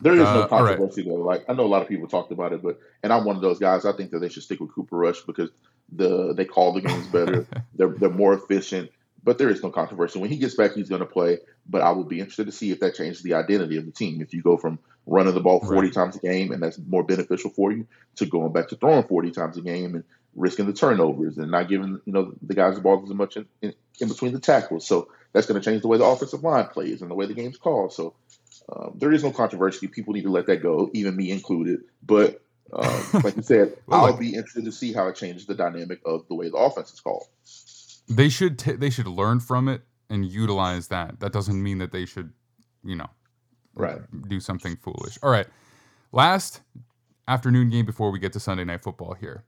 [0.00, 1.10] There is no uh, controversy right.
[1.10, 1.22] though.
[1.22, 3.42] Like I know a lot of people talked about it, but and I'm one of
[3.42, 3.84] those guys.
[3.84, 5.50] I think that they should stick with Cooper Rush because
[5.92, 7.46] the they call the games better.
[7.74, 8.90] they're they're more efficient.
[9.26, 10.20] But there is no controversy.
[10.20, 11.40] When he gets back, he's going to play.
[11.68, 14.22] But I would be interested to see if that changes the identity of the team.
[14.22, 15.92] If you go from running the ball 40 right.
[15.92, 19.32] times a game and that's more beneficial for you to going back to throwing 40
[19.32, 20.04] times a game and
[20.36, 23.46] risking the turnovers and not giving you know the guys the ball as much in,
[23.62, 24.86] in, in between the tackles.
[24.86, 27.34] So that's going to change the way the offensive line plays and the way the
[27.34, 27.92] game's called.
[27.92, 28.14] So
[28.68, 29.88] um, there is no controversy.
[29.88, 31.80] People need to let that go, even me included.
[32.00, 32.40] But
[32.72, 36.00] um, like you said, well, I'll be interested to see how it changes the dynamic
[36.04, 37.26] of the way the offense is called.
[38.08, 41.20] They should t- they should learn from it and utilize that.
[41.20, 42.32] That doesn't mean that they should,
[42.84, 43.10] you know,
[43.74, 43.98] right
[44.28, 45.18] do something foolish.
[45.22, 45.46] All right,
[46.12, 46.60] last
[47.28, 49.44] afternoon game before we get to Sunday night football here.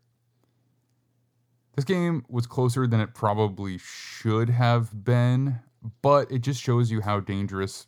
[1.76, 5.60] This game was closer than it probably should have been,
[6.02, 7.86] but it just shows you how dangerous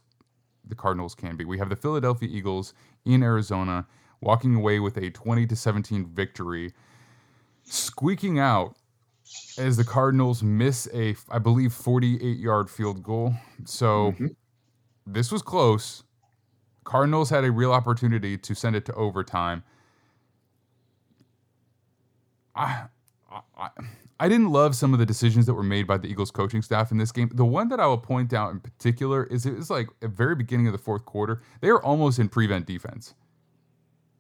[0.64, 1.44] the Cardinals can be.
[1.44, 2.72] We have the Philadelphia Eagles
[3.04, 3.86] in Arizona
[4.20, 6.72] walking away with a 20 to 17 victory,
[7.64, 8.76] squeaking out
[9.58, 13.34] as the Cardinals miss a I believe 48 yard field goal.
[13.64, 14.26] So mm-hmm.
[15.06, 16.04] this was close,
[16.84, 19.62] Cardinals had a real opportunity to send it to overtime.
[22.54, 22.84] I,
[23.56, 23.68] I,
[24.18, 26.90] I didn't love some of the decisions that were made by the Eagles coaching staff
[26.90, 27.30] in this game.
[27.32, 30.08] The one that I will point out in particular is it was like at the
[30.08, 33.14] very beginning of the fourth quarter, they were almost in prevent defense.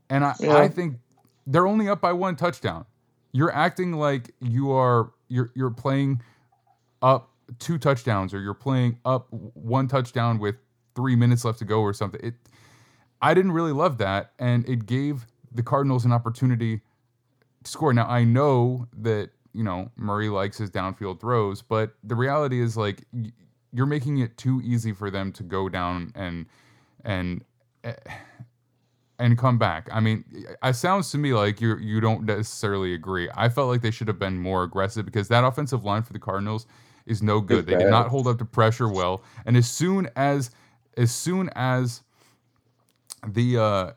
[0.08, 0.56] And I, Yeah.
[0.56, 0.96] I think
[1.46, 2.86] they're only up by one touchdown.
[3.32, 6.22] You're acting like you are you're you're playing
[7.02, 10.56] up two touchdowns or you're playing up one touchdown with
[10.94, 12.20] three minutes left to go or something.
[12.22, 12.34] It
[13.22, 16.80] I didn't really love that, and it gave the Cardinals an opportunity
[17.64, 17.92] to score.
[17.92, 22.76] Now I know that you know Murray likes his downfield throws, but the reality is
[22.76, 23.04] like
[23.72, 26.46] you're making it too easy for them to go down and
[27.04, 27.44] and
[27.84, 27.94] eh,
[29.20, 29.88] and come back.
[29.92, 30.24] I mean,
[30.64, 33.28] it sounds to me like you you don't necessarily agree.
[33.36, 36.18] I felt like they should have been more aggressive because that offensive line for the
[36.18, 36.66] Cardinals
[37.06, 37.66] is no good.
[37.66, 40.50] They did not hold up to pressure well, and as soon as
[40.96, 42.02] as soon as
[43.28, 43.90] the uh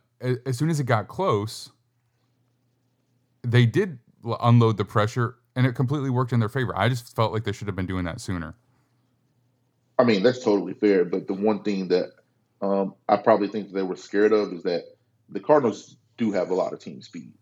[0.45, 1.71] as soon as it got close,
[3.43, 3.99] they did
[4.41, 6.77] unload the pressure, and it completely worked in their favor.
[6.77, 8.55] I just felt like they should have been doing that sooner.
[9.97, 11.05] I mean, that's totally fair.
[11.05, 12.11] But the one thing that
[12.61, 14.83] um, I probably think they were scared of is that
[15.33, 17.33] the Cardinals do have a lot of team speed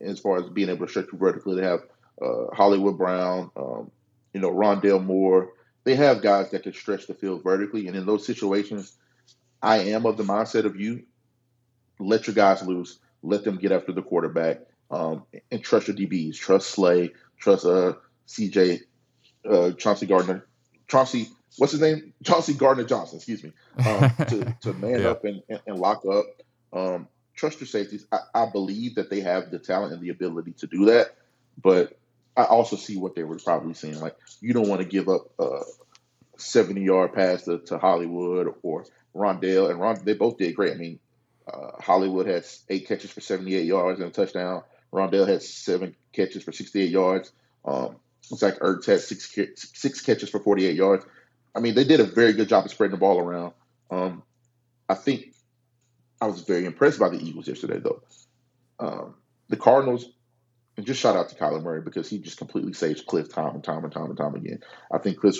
[0.00, 1.60] as far as being able to stretch you vertically.
[1.60, 1.80] They have
[2.22, 3.90] uh, Hollywood Brown, um,
[4.34, 5.50] you know, Rondale Moore.
[5.84, 7.88] They have guys that can stretch the field vertically.
[7.88, 8.96] And in those situations,
[9.62, 11.04] I am of the mindset of you
[11.98, 14.60] let your guys loose, let them get after the quarterback,
[14.90, 16.36] um, and trust your DBs.
[16.36, 17.94] Trust Slay, trust uh,
[18.28, 18.80] CJ,
[19.48, 20.46] uh, Chauncey Gardner,
[20.88, 21.28] Chauncey,
[21.58, 22.12] what's his name?
[22.24, 23.52] Chauncey Gardner Johnson, excuse me,
[23.84, 25.10] um, to, to man Yeah.
[25.10, 26.26] up and, and, and lock up.
[26.72, 28.06] Um, trust your safeties.
[28.10, 31.14] I, I believe that they have the talent and the ability to do that,
[31.62, 31.96] but
[32.36, 34.00] I also see what they were probably saying.
[34.00, 35.60] Like, you don't want to give up a
[36.36, 38.84] 70 yard pass to, to Hollywood or
[39.14, 39.70] Rondale.
[39.70, 40.72] And Ron, they both did great.
[40.72, 40.98] I mean,
[41.50, 44.62] uh, Hollywood has eight catches for 78 yards and a touchdown.
[44.92, 47.32] Rondale had seven catches for 68 yards.
[47.64, 51.06] Um, Zach Ertz had six six catches for 48 yards.
[51.54, 53.52] I mean, they did a very good job of spreading the ball around.
[53.90, 54.22] Um,
[54.88, 55.32] I think
[56.20, 58.02] I was very impressed by the Eagles yesterday, though.
[58.78, 59.14] Um,
[59.48, 60.08] the Cardinals,
[60.76, 63.64] and just shout out to Kyler Murray because he just completely saves Cliff time and
[63.64, 64.60] time and time and time again.
[64.92, 65.36] I think Cliff,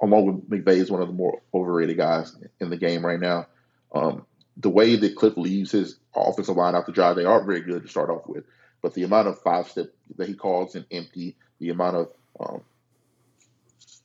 [0.00, 3.46] along with McVay, is one of the more overrated guys in the game right now.
[3.94, 7.60] Um, the way that Cliff leaves his offensive line out to dry, they aren't very
[7.60, 8.44] good to start off with.
[8.82, 12.08] But the amount of five step that he calls and empty, the amount of
[12.38, 12.60] um,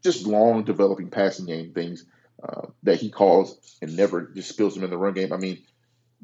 [0.03, 2.05] just long developing passing game things
[2.43, 5.31] uh, that he calls and never just spills them in the run game.
[5.31, 5.61] I mean,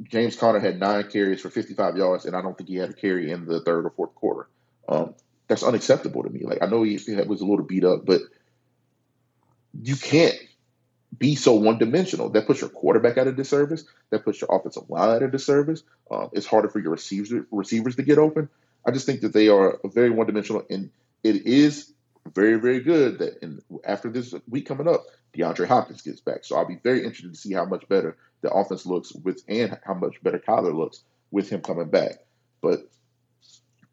[0.03, 2.93] James Conner had nine carries for 55 yards, and I don't think he had a
[2.93, 4.47] carry in the third or fourth quarter.
[4.87, 5.15] Um,
[5.47, 6.41] that's unacceptable to me.
[6.43, 8.21] Like I know he, was a little beat up, but
[9.81, 10.35] you can't
[11.17, 12.29] be so one dimensional.
[12.29, 13.85] That puts your quarterback out of disservice.
[14.09, 15.83] That puts your offensive line out of disservice.
[16.11, 18.49] Um, it's harder for your receivers receivers to get open.
[18.85, 20.91] I just think that they are very one dimensional, and
[21.23, 21.91] it is
[22.33, 25.05] very very good that in, after this week coming up,
[25.35, 26.43] DeAndre Hopkins gets back.
[26.43, 29.77] So I'll be very interested to see how much better the offense looks with and
[29.85, 32.19] how much better Kyler looks with him coming back.
[32.61, 32.89] But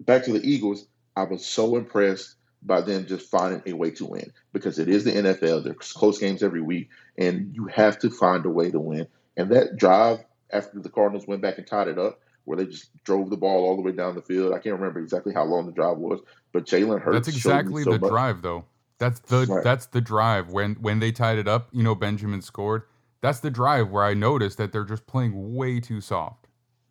[0.01, 4.07] back to the Eagles, I was so impressed by them just finding a way to
[4.07, 5.65] win because it is the NFL.
[5.65, 9.07] There's close games every week, and you have to find a way to win.
[9.37, 12.91] And that drive after the Cardinals went back and tied it up, where they just
[13.05, 14.53] drove the ball all the way down the field.
[14.53, 16.21] I can't remember exactly how long the drive was,
[16.53, 17.27] but Jalen Hurts.
[17.27, 18.11] That's exactly so the much.
[18.11, 18.65] drive, though.
[18.99, 19.65] That's the Right.
[19.65, 21.69] that's the drive when when they tied it up.
[21.73, 22.83] You know, Benjamin scored.
[23.23, 26.47] That's the drive where I noticed that they're just playing way too soft.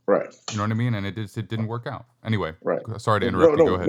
[0.05, 0.27] Right.
[0.51, 0.95] You know what I mean?
[0.95, 2.05] And it just it didn't work out.
[2.25, 2.81] Anyway, Right.
[2.97, 3.69] sorry to interrupt no, you.
[3.69, 3.87] Go no, ahead.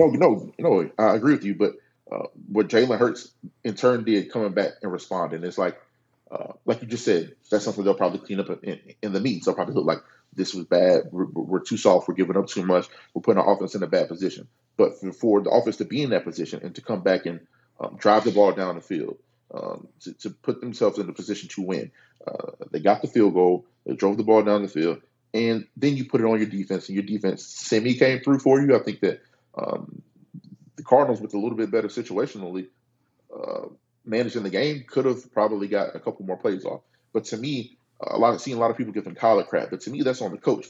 [0.59, 0.91] No, no, no.
[0.97, 1.73] I agree with you, but
[2.11, 3.31] uh, what Jalen Hurts
[3.63, 5.81] in turn did coming back and responding, it's like,
[6.31, 9.45] uh, like you just said, that's something they'll probably clean up in, in the meetings.
[9.45, 10.03] They'll probably look like
[10.35, 11.03] this was bad.
[11.11, 12.07] We're, we're too soft.
[12.07, 12.87] We're giving up too much.
[13.13, 14.47] We're putting our offense in a bad position.
[14.77, 17.39] But for, for the offense to be in that position and to come back and
[17.79, 19.17] um, drive the ball down the field,
[19.53, 21.91] um, to, to put themselves in a position to win,
[22.27, 23.65] uh, they got the field goal.
[23.85, 25.01] They drove the ball down the field,
[25.33, 28.59] and then you put it on your defense, and your defense semi came through for
[28.59, 28.75] you.
[28.75, 29.21] I think that
[29.55, 30.01] um,
[30.75, 32.67] the Cardinals, with a little bit better situationally,
[33.33, 33.67] uh,
[34.05, 36.81] managing the game, could have probably got a couple more plays off.
[37.13, 39.69] But to me, a lot of seeing a lot of people give them Kyler crap,
[39.69, 40.67] but to me, that's on the coach.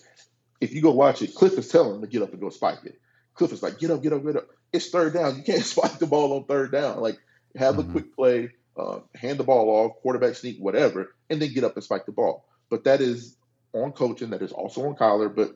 [0.61, 2.79] If you go watch it, Cliff is telling him to get up and go spike
[2.85, 2.99] it.
[3.33, 4.47] Cliff is like, get up, get up, get up.
[4.71, 5.37] It's third down.
[5.37, 7.01] You can't spike the ball on third down.
[7.01, 7.17] Like,
[7.55, 7.89] have Mhm.
[7.89, 11.75] a quick play, uh, hand the ball off, quarterback sneak, whatever, and then get up
[11.75, 12.45] and spike the ball.
[12.69, 13.35] But that is
[13.73, 14.29] on coaching.
[14.31, 15.33] That is also on Kyler.
[15.33, 15.53] But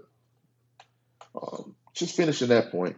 [1.41, 2.97] um, just finishing that point,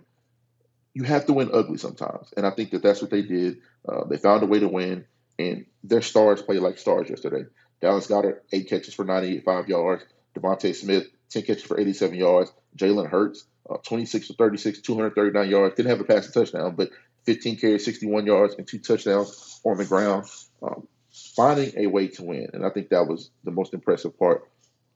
[0.94, 3.60] you have to win ugly sometimes, and I think that that's what they did.
[3.88, 5.06] Uh, they found a way to win,
[5.40, 7.46] and their stars played like stars yesterday.
[7.82, 10.06] Dallas Goedert eight catches for 98 five yards.
[10.36, 12.52] DeVonta Smith, 10 catches for 87 yards.
[12.78, 15.76] Jalen Hurts, uh, 26 for 36, 239 yards.
[15.76, 16.90] Didn't have a passing touchdown, but
[17.26, 20.26] 15 carries, 61 yards, and two touchdowns on the ground.
[20.62, 20.88] Um,
[21.36, 22.50] finding a way to win.
[22.54, 24.48] And I think that was the most impressive part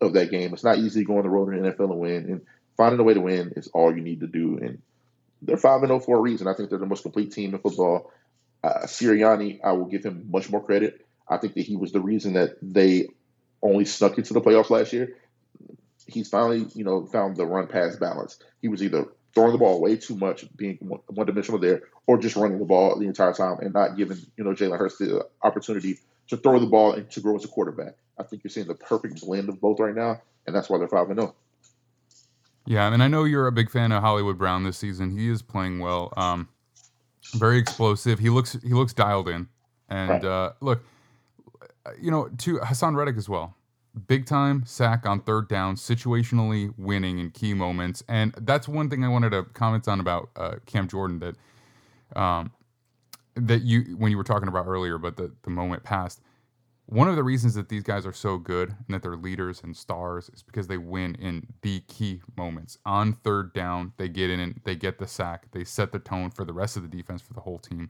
[0.01, 0.53] of that game.
[0.53, 2.25] It's not easy going the road in the NFL and win.
[2.25, 2.41] And
[2.77, 4.57] finding a way to win is all you need to do.
[4.61, 4.81] And
[5.41, 6.47] they're 5 0 for a reason.
[6.47, 8.11] I think they're the most complete team in football.
[8.63, 11.04] Uh, Sirianni, I will give him much more credit.
[11.27, 13.07] I think that he was the reason that they
[13.61, 15.17] only snuck into the playoffs last year.
[16.07, 18.37] He's finally, you know, found the run pass balance.
[18.61, 22.35] He was either throwing the ball way too much, being one dimensional there, or just
[22.35, 25.97] running the ball the entire time and not giving, you know, Jalen Hurts the opportunity
[26.29, 27.95] to throw the ball and to grow as a quarterback.
[28.19, 30.87] I think you're seeing the perfect blend of both right now, and that's why they're
[30.87, 31.35] 5 0.
[32.67, 35.15] Yeah, and I know you're a big fan of Hollywood Brown this season.
[35.15, 36.13] He is playing well.
[36.17, 36.49] Um,
[37.33, 38.19] very explosive.
[38.19, 39.47] He looks he looks dialed in.
[39.89, 40.25] And right.
[40.25, 40.83] uh, look,
[42.01, 43.55] you know, to Haason Reddick as well.
[44.07, 49.03] Big time sack on third down, situationally winning in key moments, and that's one thing
[49.05, 51.35] I wanted to comment on about uh, Cam Jordan that
[52.19, 52.51] um,
[53.35, 56.21] that you when you were talking about earlier, but the the moment passed.
[56.87, 59.75] One of the reasons that these guys are so good and that they're leaders and
[59.75, 62.77] stars is because they win in the key moments.
[62.85, 65.47] On third down, they get in and they get the sack.
[65.51, 67.89] They set the tone for the rest of the defense for the whole team.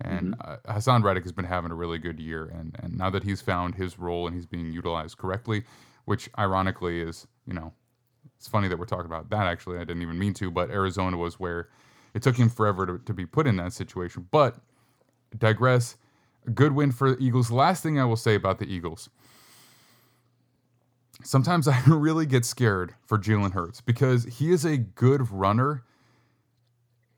[0.00, 0.70] And mm-hmm.
[0.70, 2.44] uh, Haason Reddick has been having a really good year.
[2.44, 5.64] And, and now that he's found his role and he's being utilized correctly,
[6.04, 7.72] which ironically is, you know,
[8.36, 9.76] it's funny that we're talking about that actually.
[9.76, 11.68] I didn't even mean to, but Arizona was where
[12.14, 14.26] it took him forever to, to be put in that situation.
[14.30, 14.56] But
[15.36, 15.96] digress.
[16.54, 17.50] Good win for the Eagles.
[17.50, 19.08] Last thing I will say about the Eagles.
[21.22, 25.84] Sometimes I really get scared for Jalen Hurts because he is a good runner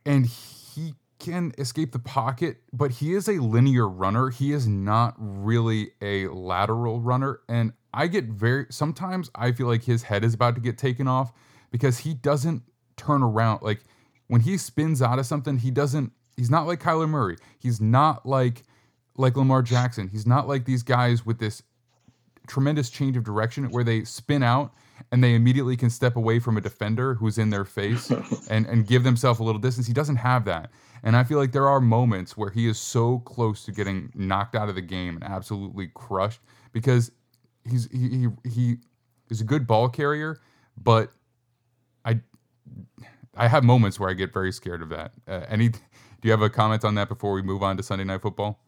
[0.06, 4.30] and he can escape the pocket, but he is a linear runner.
[4.30, 7.40] He is not really a lateral runner.
[7.48, 11.08] And I get very, sometimes I feel like his head is about to get taken
[11.08, 11.32] off
[11.70, 12.62] because he doesn't
[12.96, 13.62] turn around.
[13.62, 13.84] Like
[14.28, 17.36] when he spins out of something, he doesn't He's not like Kyler Murray.
[17.58, 18.62] He's not like
[19.16, 20.06] like Lamar Jackson.
[20.06, 21.64] He's not like these guys with this
[22.46, 24.72] tremendous change of direction where they spin out
[25.10, 28.10] and they immediately can step away from a defender who's in their face
[28.50, 29.88] and, and give themselves a little distance.
[29.88, 30.70] He doesn't have that.
[31.02, 34.54] And I feel like there are moments where he is so close to getting knocked
[34.54, 36.40] out of the game and absolutely crushed
[36.72, 37.10] because
[37.68, 38.76] he's he he, he
[39.30, 40.40] is a good ball carrier,
[40.76, 41.10] but
[42.04, 42.20] I
[43.36, 45.12] I have moments where I get very scared of that.
[45.26, 45.78] Uh, any do
[46.22, 48.58] you have a comment on that before we move on to Sunday Night Football?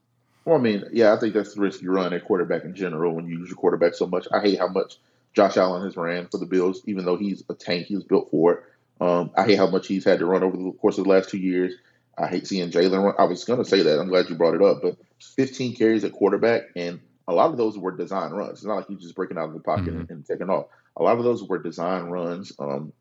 [0.45, 3.15] Well, I mean, yeah, I think that's the risk you run at quarterback in general
[3.15, 4.27] when you use your quarterback so much.
[4.33, 4.99] I hate how much
[5.35, 8.53] Josh Allen has ran for the Bills, even though he's a tank, he's built for
[8.55, 8.65] it.
[9.01, 11.31] Um, I hate how much he's had to run over the course of the last
[11.31, 11.75] two years.
[12.21, 13.15] I hate seeing Jalen run.
[13.19, 13.99] I was going to say that.
[13.99, 14.83] I'm glad you brought it up.
[14.83, 14.97] But
[15.37, 18.59] 15 carries at quarterback, and a lot of those were design runs.
[18.59, 20.01] It's not like he's just breaking out of the pocket mm-hmm.
[20.01, 20.67] and, and, taking off.
[20.97, 22.53] A lot of those were design runs.
[22.59, 22.93] Um,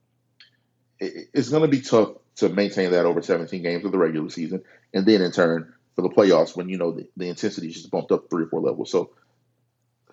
[1.00, 4.30] it, it's going to be tough to maintain that over 17 games of the regular
[4.30, 4.64] season,
[4.94, 7.92] and then in turn for the playoffs when you know the, the intensity is just
[7.92, 8.92] bumped up three or four levels.
[8.92, 9.12] So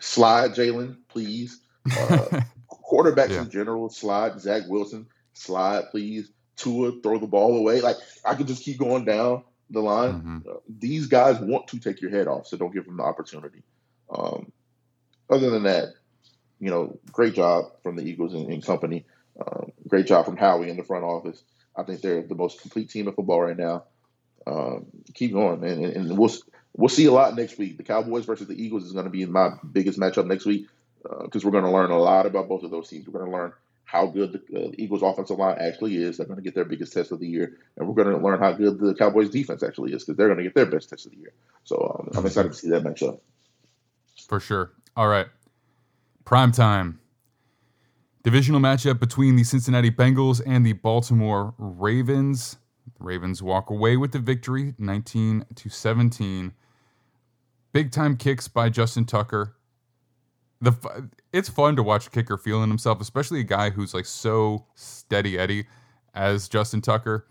[0.01, 1.61] slide Jalen, please.
[1.87, 2.41] Uh,
[2.91, 3.43] quarterbacks yeah.
[3.43, 6.31] in general, slide Zach Wilson, slide please.
[6.57, 7.81] Tua, throw the ball away.
[7.81, 10.13] Like I could just keep going down the line.
[10.15, 10.39] Mm-hmm.
[10.49, 13.63] Uh, these guys want to take your head off, so don't give them the opportunity.
[14.11, 14.53] Um,
[15.29, 15.89] other than that,
[16.61, 19.05] you know, great job from the Eagles and, and company.
[19.39, 21.43] Um, great job from Howie in the front office.
[21.77, 23.85] I think they're the most complete team of football right now.
[24.47, 26.33] Um, keep going, and, and, we'll
[26.75, 27.77] we'll see a lot next week.
[27.77, 30.69] The Cowboys versus the Eagles is going to be my biggest matchup next week
[31.03, 33.07] because uh, we're going to learn a lot about both of those teams.
[33.07, 33.53] We're going to learn
[33.87, 36.17] how good the, uh, Eagles' offensive line actually is.
[36.17, 38.41] They're going to get their biggest test of the year, and we're going to learn
[38.41, 41.07] how good the Cowboys' defense actually is because they're going to get their best test
[41.07, 41.33] of the year.
[41.65, 43.21] So um, I'm excited to see that matchup.
[44.29, 44.73] For sure.
[44.97, 45.27] All right,
[46.25, 46.99] prime time.
[48.25, 52.57] Divisional matchup between the Cincinnati Bengals and the Baltimore Ravens.
[52.99, 56.53] Ravens walk away with the victory, 19 to 17.
[57.73, 59.55] Big time kicks by Justin Tucker.
[60.61, 60.73] The
[61.37, 65.39] it's fun to watch a kicker feeling himself, especially a guy who's like so steady
[65.39, 65.67] Eddie
[66.15, 67.27] as Justin Tucker.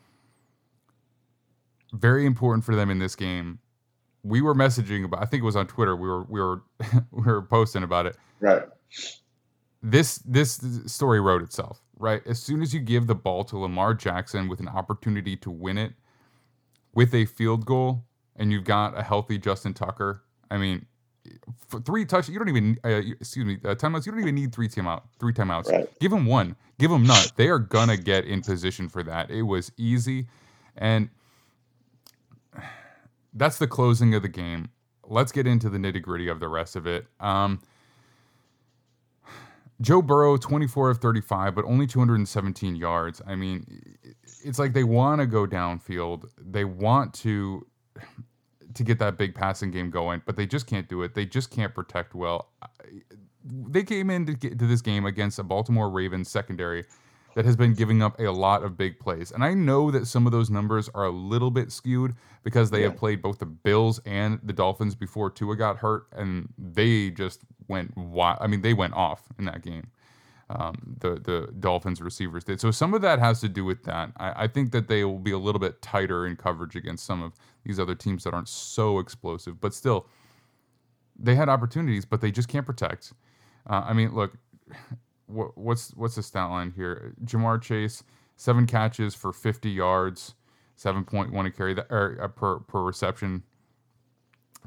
[1.94, 3.60] Very important for them in this game.
[4.24, 5.22] We were messaging about.
[5.22, 5.96] I think it was on Twitter.
[5.96, 6.64] We were we were
[7.12, 8.18] we were posting about it.
[8.40, 8.64] Right
[9.86, 12.22] this this story wrote itself, right?
[12.26, 15.78] As soon as you give the ball to Lamar Jackson with an opportunity to win
[15.78, 15.94] it
[16.94, 20.88] with a field goal, and you've got a healthy Justin Tucker, I mean,
[21.68, 24.06] for three touch, you don't even uh, excuse me, uh, timeouts.
[24.06, 25.72] You don't even need three timeout, three timeouts.
[25.72, 26.00] Right.
[26.00, 27.26] Give them one, give them none.
[27.36, 29.30] They are gonna get in position for that.
[29.32, 30.28] It was easy,
[30.78, 31.10] and
[33.34, 34.70] that's the closing of the game.
[35.08, 37.06] Let's get into the nitty gritty of the rest of it.
[37.20, 37.62] Um,
[39.82, 43.22] Joe Burrow, 24 of 35, but only 217 yards.
[43.28, 43.98] I mean,
[44.44, 46.30] it's like they want to go downfield.
[46.40, 47.66] They want to
[48.76, 51.16] to get that big passing game going, but they just can't do it.
[51.16, 52.52] They just can't protect well.
[53.44, 56.86] They came into to this game against a Baltimore Ravens secondary
[57.36, 59.32] that has been giving up a lot of big plays.
[59.32, 62.80] And I know that some of those numbers are a little bit skewed because they
[62.80, 62.88] yeah.
[62.88, 67.42] have played both the Bills and the Dolphins before Tua got hurt, and they just
[67.68, 68.38] went wild.
[68.42, 69.88] I mean, they went off in that game.
[70.48, 72.62] Um, the the Dolphins receivers did.
[72.62, 74.12] So some of that has to do with that.
[74.18, 77.24] I, I, think that they will be a little bit tighter in coverage against some
[77.24, 77.34] of
[77.64, 80.06] these other teams that aren't so explosive, but still,
[81.18, 83.12] they had opportunities, but they just can't protect.
[83.68, 84.38] Uh, I mean, look,
[85.26, 87.16] what, what's what's the stat line here?
[87.24, 88.04] Ja'Marr Chase,
[88.36, 90.36] seven catches for 50 yards,
[90.78, 93.42] 7.1 a carry that, or, uh, per per reception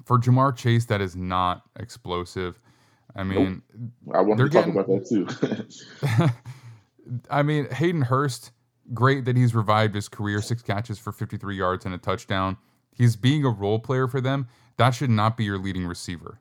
[0.04, 2.60] for Ja'Marr Chase, that is not explosive.
[3.16, 4.16] I mean, nope.
[4.16, 6.28] I want to talk getting, about that too.
[7.30, 8.52] I mean, Hayden Hurst,
[8.94, 12.56] great that he's revived his career, six catches for 53 yards and a touchdown.
[12.92, 14.48] He's being a role player for them.
[14.76, 16.40] That should not be your leading receiver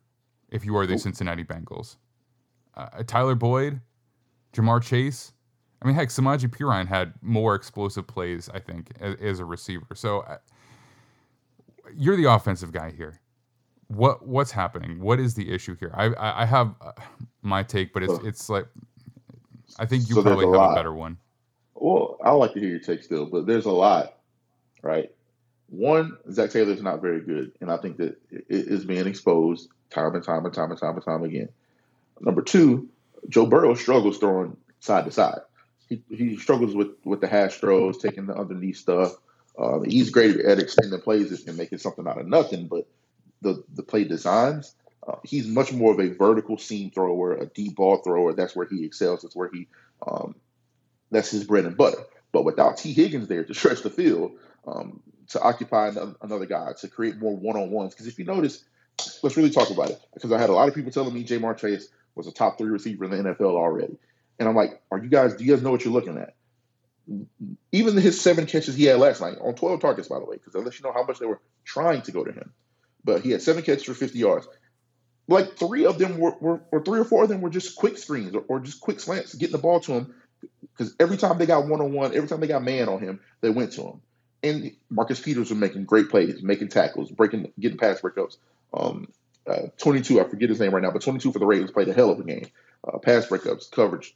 [0.50, 1.02] if you are the nope.
[1.02, 1.98] Cincinnati Bengals.
[2.76, 3.82] Uh, Tyler Boyd,
[4.54, 5.34] Ja'Marr Chase.
[5.82, 9.96] I mean, heck, Samaje Perine had more explosive plays, I think, as, as a receiver.
[9.96, 10.38] So uh,
[11.96, 13.20] you're the offensive guy here
[13.88, 15.00] what what's happening?
[15.00, 15.92] What is the issue here?
[15.94, 16.92] I I, I have uh,
[17.42, 18.68] my take, but it's it's like
[19.80, 20.72] I think you so probably a have lot.
[20.74, 21.18] a better one.
[21.76, 24.18] Well, I like to hear your take still, but there's a lot,
[24.82, 25.12] right?
[25.70, 30.16] One, Zac Taylor's not very good, and I think that it is being exposed time
[30.16, 31.50] and time and time and time and time again.
[32.20, 32.90] Number two,
[33.30, 35.40] Joe Burrow struggles throwing side to side.
[35.88, 39.14] He, he struggles with with the hash throws, taking the underneath stuff.
[39.58, 42.88] Uh, he's great at extending plays and making something out of nothing, but
[43.42, 44.76] the the play designs.
[45.08, 48.34] Uh, he's much more of a vertical seam thrower, a deep ball thrower.
[48.34, 49.22] That's where he excels.
[49.22, 49.68] That's where he
[50.06, 50.36] um,
[51.12, 52.04] that's his bread and butter.
[52.32, 54.34] But without Tee Higgins there to stretch the field,
[54.68, 57.94] um, to occupy another guy, to create more one on ones.
[57.94, 58.64] Because if you notice,
[59.24, 60.02] let's really talk about it.
[60.14, 62.70] Because I had a lot of people telling me Ja'Marr Chase was a top three
[62.70, 63.98] receiver in the NFL already,
[64.40, 65.36] and I'm like, are you guys?
[65.36, 66.36] Do you guys know what you're looking at?
[67.72, 70.56] Even his seven catches he had last night on 12 targets, by the way, because
[70.56, 72.52] unless you know how much they were trying to go to him
[73.08, 74.48] but he had seven catches for 50 yards.
[75.30, 77.98] Like three of them were, were or three or four of them were just quick
[77.98, 80.16] screens or, or just quick slants, getting the ball to him.
[80.62, 83.22] Because every time they got one on one, every time they got man on him,
[83.42, 84.02] they went to him.
[84.44, 88.38] And Marcus Peters was making great plays, making tackles, breaking, getting pass breakups.
[88.74, 89.08] Um,
[89.48, 91.94] uh, 22, I forget his name right now, but 22 for the Ravens played a
[91.94, 92.48] hell of a game.
[92.86, 94.16] Uh, pass breakups, coverage.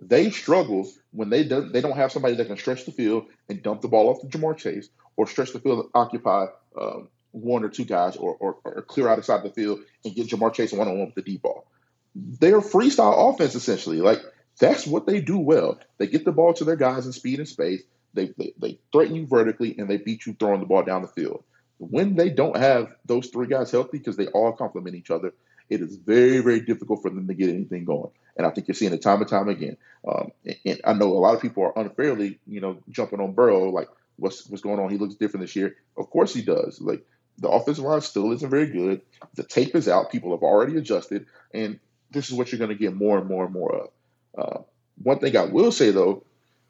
[0.00, 3.62] They struggle when they don't they don't have somebody that can stretch the field and
[3.62, 6.46] dump the ball off to Ja'Marr Chase or stretch the field and occupy
[6.80, 10.28] um, one or two guys or, or, or clear out inside the field and get
[10.28, 11.66] Ja'Marr Chase one on one with the deep ball.
[12.14, 14.00] They're freestyle offense essentially.
[14.00, 14.20] Like
[14.58, 15.78] that's what they do well.
[15.98, 17.82] They get the ball to their guys in speed and space.
[18.14, 21.08] They, they, they threaten you vertically and they beat you throwing the ball down the
[21.08, 21.44] field.
[21.78, 25.32] When they don't have those three guys healthy because they all complement each other,
[25.70, 28.10] it is very, very difficult for them to get anything going.
[28.36, 29.76] And I think you're seeing it time and time again.
[30.06, 33.32] Um, and, and, I know a lot of people are unfairly, you know, jumping on
[33.32, 34.90] Burrow like, what's what's going on?
[34.90, 35.76] He looks different this year.
[35.96, 36.80] Of course he does.
[36.80, 37.04] Like
[37.40, 39.00] the offensive line still isn't very good.
[39.34, 40.12] The tape is out.
[40.12, 41.80] People have already adjusted, and
[42.10, 43.90] this is what you're going to get more and more and more of.
[44.36, 44.62] Uh,
[45.02, 46.24] one thing I will say though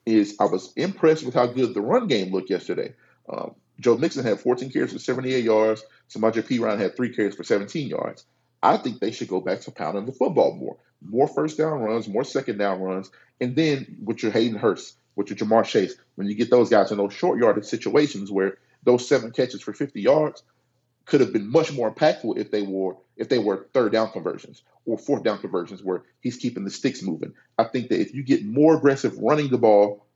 [0.07, 2.95] is I was impressed with how good the run game looked yesterday.
[3.29, 5.83] Um, Joe Mixon had 14 carries for 78 yards.
[6.11, 8.25] Samaje Perine had three carries for 17 yards.
[8.63, 12.09] I think they should go back to pounding the football more, more first down runs,
[12.09, 13.11] more second down runs,
[13.41, 16.91] and then with your Hayden Hurst, with your Ja'Marr Chase, when you get those guys
[16.91, 20.43] in those short yardage situations where those seven catches for 50 yards,
[21.11, 24.63] could have been much more impactful if they were if they were third down conversions
[24.87, 27.35] or fourth down conversions where he's keeping the sticks moving.
[27.59, 30.07] I think that if you get more aggressive running the ball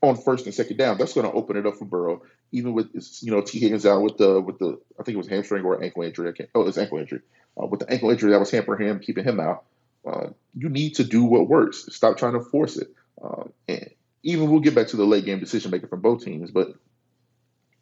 [0.00, 2.22] on first and second down, that's going to open it up for Burrow.
[2.52, 2.88] Even with
[3.20, 5.82] you know Tee Higgins out with the with the I think it was hamstring or
[5.82, 6.32] ankle injury.
[6.54, 7.20] Oh, it's ankle injury.
[7.60, 9.64] Uh, with the ankle injury that was hampering him, keeping him out.
[10.06, 11.86] Uh, you need to do what works.
[11.90, 12.88] Stop trying to force it.
[13.22, 13.90] Uh, and
[14.22, 16.74] even we'll get back to the late game decision making from both teams, but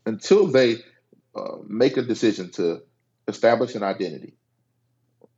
[0.07, 0.78] until they
[1.35, 2.83] uh, make a decision to
[3.28, 4.35] establish an identity.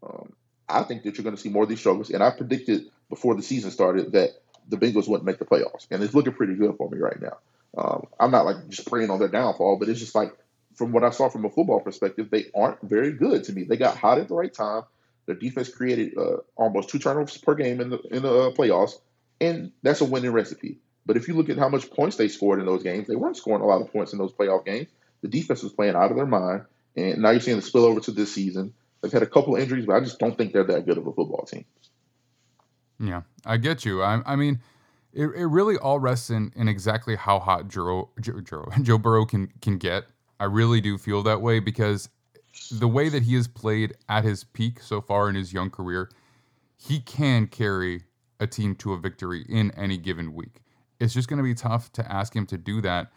[0.03, 0.32] Um,
[0.68, 2.11] I think that you're going to see more of these struggles.
[2.11, 4.30] And I predicted before the season started that
[4.68, 5.86] the Bengals wouldn't make the playoffs.
[5.90, 7.38] And it's looking pretty good for me right now.
[7.76, 10.32] Um, I'm not like just praying on their downfall, but it's just like
[10.74, 13.64] from what I saw from a football perspective, they aren't very good to me.
[13.64, 14.82] They got hot at the right time.
[15.26, 18.99] Their defense created uh, almost two turnovers per game in the in the uh, playoffs,
[19.40, 20.78] and that's a winning recipe.
[21.07, 23.36] But if you look at how much points they scored in those games, they weren't
[23.36, 24.88] scoring a lot of points in those playoff games.
[25.23, 26.64] The defense was playing out of their mind,
[26.97, 28.75] and now you're seeing the spill over to this season.
[29.01, 31.12] They've had a couple injuries, but I just don't think they're that good of a
[31.12, 31.64] football team.
[33.01, 34.03] Yeah, I get you.
[34.03, 34.61] I, I mean,
[35.12, 39.25] it, it really all rests in, in exactly how hot Joe, Joe, Joe, Joe Burrow
[39.25, 40.05] can can get.
[40.39, 42.09] I really do feel that way because
[42.70, 46.11] the way that he has played at his peak so far in his young career,
[46.77, 48.03] he can carry
[48.41, 50.62] a team to a victory in any given week.
[51.01, 53.12] It's just going to be tough to ask him to do that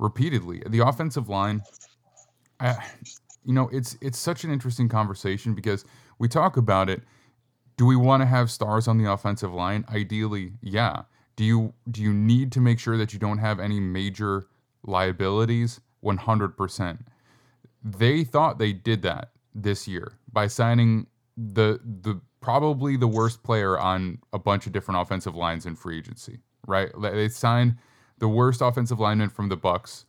[0.00, 0.62] repeatedly.
[0.68, 1.62] The offensive line,
[3.44, 5.84] you know, it's it's such an interesting conversation because
[6.18, 7.02] we talk about it.
[7.76, 9.84] Do we want to have stars on the offensive line?
[9.88, 11.02] Ideally, yeah.
[11.36, 14.46] Do you do you need to make sure that you don't have any major
[14.82, 15.80] liabilities?
[16.04, 16.98] 100%.
[17.84, 23.78] They thought they did that this year by signing the the probably the worst player
[23.78, 26.90] on a bunch of different offensive lines in free agency, right?
[27.00, 27.76] They signed
[28.20, 30.06] the worst offensive lineman from the Bucks.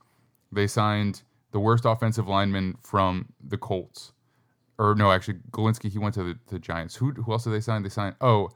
[0.52, 4.14] They signed the worst offensive lineman from the Colts.
[4.78, 6.96] Or no, actually, Glowinski, he went to the, the Giants.
[6.96, 7.84] Who who else did they sign?
[7.84, 8.50] They signed oh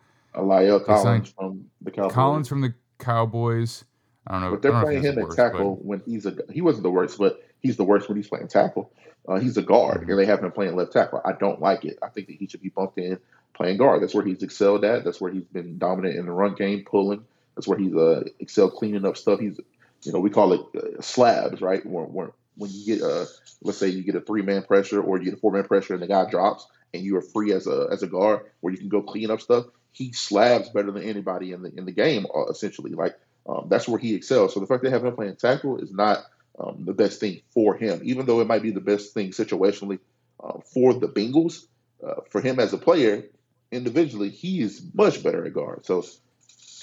[0.79, 2.13] They Collins from the Cowboys.
[2.13, 3.85] Collins from the Cowboys.
[4.27, 4.51] I don't know.
[4.51, 6.89] But they're know playing him at worst, tackle but- when he's a he wasn't the
[6.91, 8.91] worst, but he's the worst when he's playing tackle.
[9.27, 10.09] Uh, he's a guard, Mhm.
[10.09, 11.21] and they have him playing left tackle.
[11.25, 11.97] I don't like it.
[12.03, 13.17] I think that he should be bumped in
[13.55, 14.01] playing guard.
[14.01, 15.03] That's where he's excelled at.
[15.03, 17.23] That's where he's been dominant in the run game, pulling.
[17.55, 19.39] That's where he's uh, excelled cleaning up stuff.
[19.39, 19.59] He's,
[20.03, 21.85] you know, we call it uh, slabs, right?
[21.85, 23.27] When, when, when you get a,
[23.61, 25.93] let's say you get a three man pressure or you get a four man pressure
[25.93, 28.79] and the guy drops and you are free as a as a guard where you
[28.79, 29.65] can go clean up stuff.
[29.91, 32.91] He slabs better than anybody in the in the game, uh, essentially.
[32.91, 33.15] Like
[33.47, 34.53] um, that's where he excels.
[34.53, 36.25] So the fact they have him playing tackle is not
[36.57, 39.99] um, the best thing for him, even though it might be the best thing situationally
[40.43, 41.65] uh, for the Bengals.
[42.05, 43.23] Uh, for him as a player,
[43.71, 45.85] individually, he is much better at guard.
[45.85, 46.03] So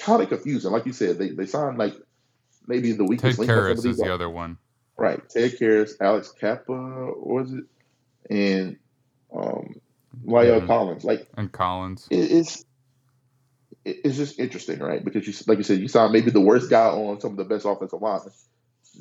[0.03, 0.71] kind of confusing.
[0.73, 1.95] Like you said, they they signed like
[2.67, 4.59] maybe the Ted weakest link on Karras is the other one.
[4.97, 7.65] Right, Ted Karras, Alex Cappa, or was it,
[8.31, 8.77] and
[9.35, 9.75] um,
[10.27, 10.67] La'el Mhm.
[10.67, 11.05] Collins.
[11.05, 12.07] Like And Collins.
[12.11, 12.65] it, it's
[13.85, 15.05] it- it's just interesting, right?
[15.05, 17.45] Because you, like you said, you saw maybe the worst guy on some of the
[17.45, 18.33] best offensive linemen.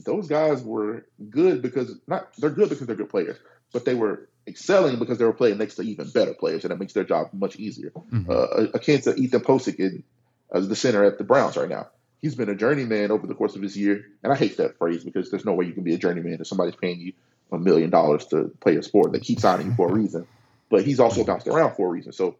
[0.05, 3.37] Those guys were good because not they're good because they're good players,
[3.73, 6.79] but they were excelling because they were playing next to even better players, and it
[6.79, 7.91] makes their job much easier.
[7.91, 8.29] Mhm.
[8.29, 10.03] Uh, akin to Ethan Pocic in,
[10.51, 11.87] as the center at the Browns right now.
[12.21, 15.03] He's been a journeyman over the course of his year, and I hate that phrase
[15.03, 17.13] because there's no way you can be a journeyman if somebody's paying you
[17.51, 19.11] a million dollars to play a sport.
[19.11, 20.27] They keep signing you for a reason,
[20.69, 22.11] but he's also bounced around for a reason.
[22.13, 22.35] So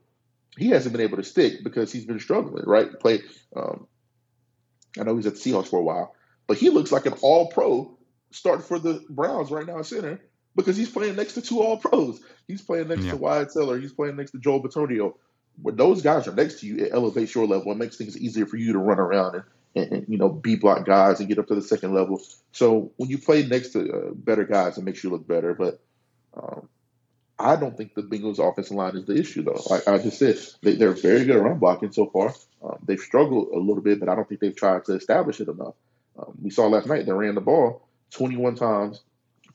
[0.57, 2.99] he hasn't been able to stick because he's been struggling, right?
[2.99, 3.22] Play.
[3.55, 3.88] Um,
[4.99, 6.14] I know he's at the Seahawks for a while,
[6.47, 7.97] but he looks like an All Pro
[8.32, 10.20] starting for the Browns right now at center
[10.55, 12.20] because he's playing next to two All Pros.
[12.47, 13.12] He's playing next Yeah.
[13.12, 13.80] to Wyatt Teller.
[13.80, 15.14] He's playing next to Joel Bitonio.
[15.62, 17.72] When those guys are next to you, it elevates your level.
[17.72, 19.43] It makes things easier for you to run around and,
[19.76, 22.22] and, and you know B block guys and get up to the second level.
[22.52, 25.54] So when you play next to uh, better guys, it makes you look better.
[25.54, 25.80] But
[26.34, 26.68] um,
[27.41, 29.62] I don't think the Bengals' offensive line is the issue, though.
[29.70, 32.34] Like I just said, they, they're very good at run blocking so far.
[32.64, 35.47] Um, they've struggled a little bit, but I don't think they've tried to establish it
[35.47, 35.74] enough.
[36.18, 39.02] Um, we saw last night they ran the ball 21 times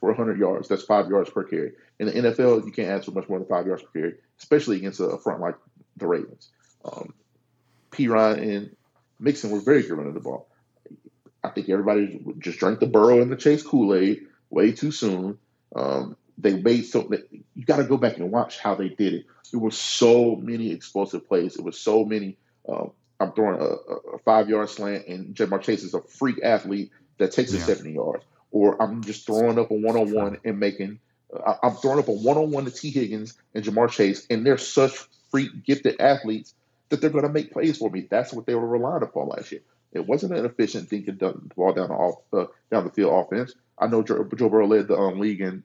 [0.00, 0.68] for 100 yards.
[0.68, 1.72] That's five yards per carry.
[1.98, 5.00] In the NFL, you can't for much more than five yards per carry, especially against
[5.00, 5.54] a front like
[5.96, 6.48] the Ravens.
[6.84, 7.14] Um,
[7.90, 8.08] P.
[8.08, 8.76] Ryan and
[9.18, 10.48] Mixon were very good running the ball.
[11.42, 15.38] I think everybody just drank the Burrow and the Chase Kool Aid way too soon.
[15.74, 17.08] Um, they made so
[17.54, 19.26] you got to go back and watch how they did it.
[19.50, 21.56] There were so many explosive plays.
[21.56, 22.36] It was so many.
[22.68, 26.90] Um, I'm throwing a, a- five yard slant, and Ja'Marr Chase is a freak athlete
[27.18, 28.24] that takes it 70 yards.
[28.50, 30.98] Or I'm just throwing up a one on one and making.
[31.62, 34.58] I'm throwing up a one on one to Tee Higgins and Ja'Marr Chase, and they're
[34.58, 34.98] such
[35.36, 36.54] freak gifted athletes
[36.88, 38.06] that they're going to make plays for me.
[38.08, 39.60] That's what they were relying upon last year.
[39.92, 41.12] It wasn't an efficient thing to
[41.54, 43.54] ball down the off uh, down the field offense.
[43.78, 45.62] I know Joe, Joe Burrow led the um, league in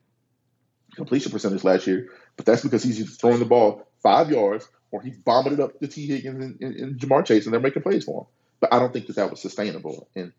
[0.94, 5.18] completion percentage last year, but that's because he's throwing the ball five yards or he's
[5.18, 8.04] bombing it up to Tee Higgins and, and, and Ja'Marr Chase, and they're making plays
[8.04, 8.28] for him.
[8.60, 10.10] But I don't think that that was sustainable.
[10.18, 10.34] And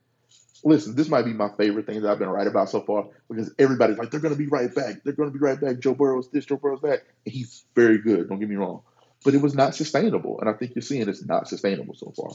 [0.63, 3.51] listen, this might be my favorite thing that I've been right about so far because
[3.59, 5.03] everybody's like, they're going to be right back.
[5.05, 5.81] They're going to be right back.
[5.81, 7.03] Joe Burrow's this, Joe Burrow's that.
[7.25, 8.29] And he's very good.
[8.29, 8.83] Don't get me wrong.
[9.25, 10.41] But it was not sustainable.
[10.41, 12.31] And I think you're seeing it's not sustainable so far.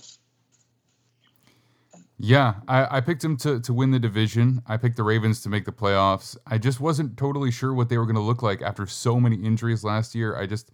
[2.19, 4.63] Yeah, I, I picked him to, to win the division.
[4.65, 6.35] I picked the Ravens to make the playoffs.
[6.47, 9.35] I just wasn't totally sure what they were going to look like after so many
[9.35, 10.35] injuries last year.
[10.35, 10.71] I just,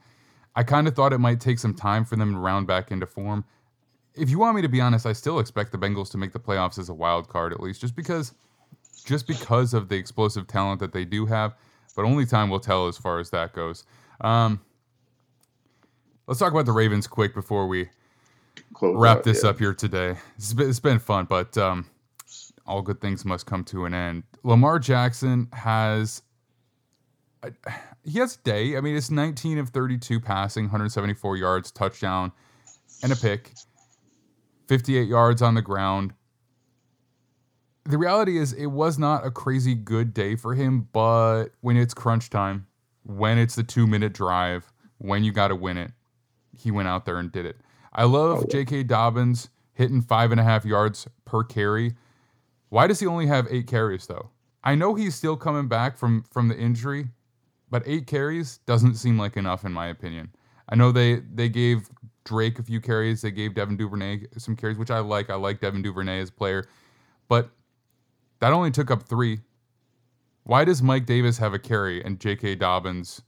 [0.56, 3.06] I kind of thought it might take some time for them to round back into
[3.06, 3.44] form.
[4.16, 6.40] If you want me to be honest, I still expect the Bengals to make the
[6.40, 8.34] playoffs as a wild card at least, just because,
[9.04, 11.56] just because of the explosive talent that they do have.
[11.94, 13.84] But only time will tell as far as that goes.
[14.22, 14.62] Um,
[16.28, 17.90] let's talk about the Ravens quick before we
[18.74, 19.50] Close wrap out, this yeah.
[19.50, 20.16] up here today.
[20.38, 21.86] It's been, it's been fun, but um,
[22.66, 24.24] all good things must come to an end.
[24.44, 26.22] Lamar Jackson has
[28.04, 28.78] he has a day.
[28.78, 32.32] I mean, it's 19 of 32 passing, 174 yards, touchdown.
[33.02, 33.54] and a pick,
[34.68, 36.14] 58 yards on the ground.
[37.86, 41.94] The reality is, it was not a crazy good day for him, but when it's
[41.94, 42.66] crunch time,
[43.04, 45.92] when it's the two minute drive, when you got to win it,
[46.58, 47.58] he went out there and did it.
[47.94, 48.52] I love Oh, yeah.
[48.52, 48.84] J.K.
[48.84, 51.94] Dobbins hitting five and a half yards per carry.
[52.70, 54.30] Why does he only have eight carries though?
[54.64, 57.10] I know he's still coming back from from the injury,
[57.70, 60.32] but eight carries doesn't seem like enough in my opinion.
[60.70, 61.90] I know they they gave
[62.24, 65.30] Drake a few carries, they gave Devin Duvernay some carries, which I like.
[65.30, 66.66] I like Devin Duvernay as a player,
[67.28, 67.52] but
[68.40, 69.40] that only took up three.
[70.46, 72.56] Why does Mike Davis have a carry and J.K.
[72.56, 73.22] Dobbins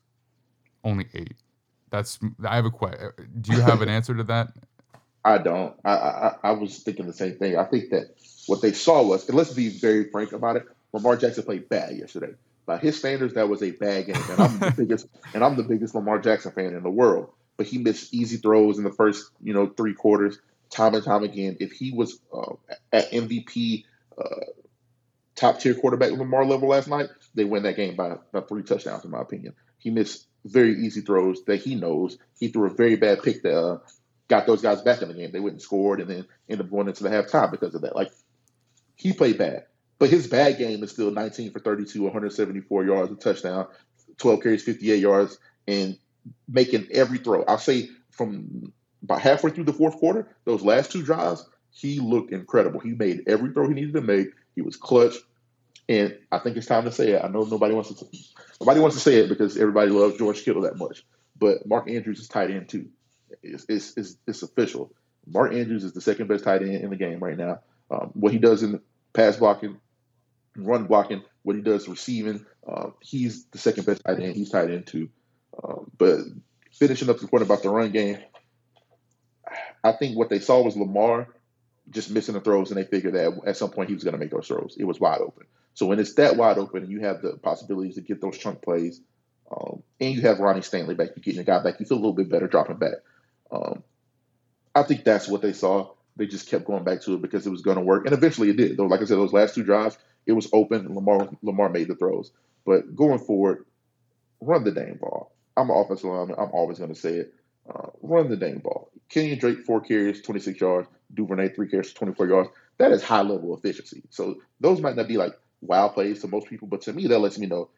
[0.84, 1.38] only eight?
[1.96, 3.10] That's I have a question.
[3.42, 4.54] Do you have an answer to that?
[5.24, 5.74] I don't.
[5.84, 7.58] I, I I was thinking the same thing.
[7.58, 8.16] I think that
[8.48, 10.66] what they saw was, and let's be very frank about it.
[10.94, 12.34] Lamar Jackson played bad yesterday.
[12.66, 15.64] By his standards, that was a bad game, and I'm the biggest and I'm the
[15.64, 17.30] biggest Lamar Jackson fan in the world.
[17.58, 20.38] But he missed easy throws in the first, you know, three quarters,
[20.70, 21.56] time and time again.
[21.60, 22.54] If he was uh,
[22.92, 23.86] at MVP,
[24.18, 24.36] uh,
[25.36, 29.06] top tier quarterback Lamar level last night, they win that game by, by three touchdowns,
[29.06, 29.54] in my opinion.
[29.78, 32.18] He missed very easy throws that he knows.
[32.40, 33.80] He threw a very bad pick that uh,
[34.28, 35.32] got those guys back in the game.
[35.32, 37.96] They went and scored and then ended up going into the halftime because of that.
[37.96, 38.12] Like
[38.96, 39.66] he played bad,
[40.00, 43.68] but his bad game is still 19 for 32, 174 yards, a touchdown,
[44.18, 45.98] 12 carries, 58 yards, and
[46.48, 47.44] making every throw.
[47.44, 48.72] I'll say from
[49.04, 52.80] about halfway through the fourth quarter, those last two drives, he looked incredible.
[52.80, 54.30] He made every throw he needed to make.
[54.56, 55.16] He was clutch,
[55.88, 57.24] and I think it's time to say it.
[57.24, 58.06] I know nobody wants to
[58.60, 61.06] nobody wants to say it because everybody loves George Kittle that much,
[61.38, 62.90] but Mark Andrews is tight end too.
[63.44, 64.92] It's it's, it's, it's official.
[65.28, 67.60] Mark Andrews is the second best tight end in the game right now.
[67.90, 68.80] Um, what he does in
[69.14, 69.80] pass blocking,
[70.56, 74.36] run blocking, what he does receiving, uh, he's the second best tight end.
[74.36, 75.10] He's tight end too.
[75.64, 76.20] Um, but
[76.72, 78.18] finishing up the point about the run game,
[79.84, 81.28] I think what they saw was Lamar
[81.90, 84.20] just missing the throws, and they figured that at some point he was going to
[84.20, 84.76] make those throws.
[84.80, 85.46] It was wide open.
[85.76, 88.62] So when it's that wide open, and you have the possibilities to get those chunk
[88.62, 89.02] plays,
[89.52, 92.00] um, and you have Ronnie Stanley back, you getting your guy back, you feel a
[92.00, 92.94] little bit better dropping back.
[93.52, 93.84] Um,
[94.74, 95.92] I think that's what they saw.
[96.16, 98.50] They just kept going back to it because it was going to work, and eventually
[98.50, 98.78] it did.
[98.78, 100.96] Though, like I said, those last two drives, it was open.
[100.96, 102.32] Lamar Lamar made the throws,
[102.66, 103.66] but going forward,
[104.40, 105.34] run the dang ball.
[105.58, 106.38] I'm an offensive lineman.
[106.40, 107.34] I'm always going to say it.
[107.70, 108.92] Uh, run the dang ball.
[109.10, 110.88] Kenyan Drake four carries, 26 yards.
[111.14, 112.50] Duvernay three carries, 24 yards.
[112.78, 114.04] That is high level efficiency.
[114.10, 115.34] So those might not be like
[115.68, 117.70] wow plays to most people, but to me that lets me know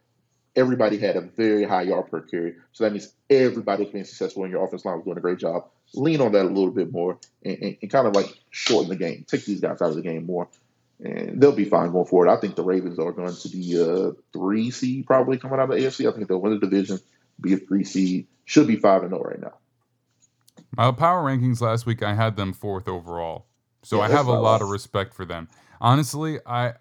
[0.57, 2.55] everybody had a very high yard per carry.
[2.73, 5.37] So that means everybody was being successful and your offense line was doing a great
[5.37, 5.67] job.
[5.93, 8.95] Lean on that a little bit more and, and, and kind of like shorten the
[8.95, 9.23] game.
[9.27, 10.49] Take these guys out of the game more.
[10.99, 12.29] And they'll be fine going forward.
[12.29, 15.77] I think the Ravens are going to be a three seed probably coming out of
[15.77, 16.11] the AFC.
[16.11, 16.99] I think they'll win the division,
[17.39, 18.25] be a three seed.
[18.45, 19.53] Should be five and zero right now.
[20.75, 23.45] My power rankings last week, I had them fourth overall,
[23.83, 25.49] so Yeah, I have a lot of respect for them.
[25.79, 26.73] Honestly, I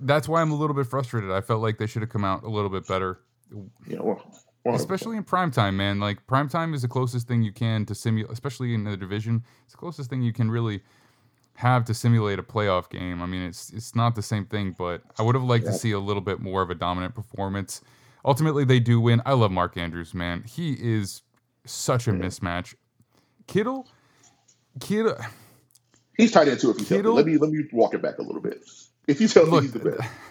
[0.00, 1.30] that's why I'm a little bit frustrated.
[1.30, 4.20] I felt like they should have come out a little bit better, You know,
[4.64, 6.00] well, especially in prime time, man.
[6.00, 9.44] Like prime time is the closest thing you can to simulate, especially in the division.
[9.64, 10.80] It's the closest thing you can really
[11.56, 13.22] have to simulate a playoff game.
[13.22, 15.92] I mean, it's it's not the same thing, but I would have liked to see
[15.92, 17.80] a little bit more of a dominant performance.
[18.24, 19.20] Ultimately, they do win.
[19.26, 20.42] I love Mark Andrews, man.
[20.44, 21.22] He is
[21.66, 22.18] such a Yeah.
[22.18, 22.74] mismatch.
[23.46, 23.86] Kittle,
[24.80, 25.16] Kittle.
[26.16, 26.70] he's tight end too.
[26.70, 26.88] If he's.
[26.88, 28.64] Kittle- let me let me walk it back a little bit.
[29.08, 29.78] If Look, he's the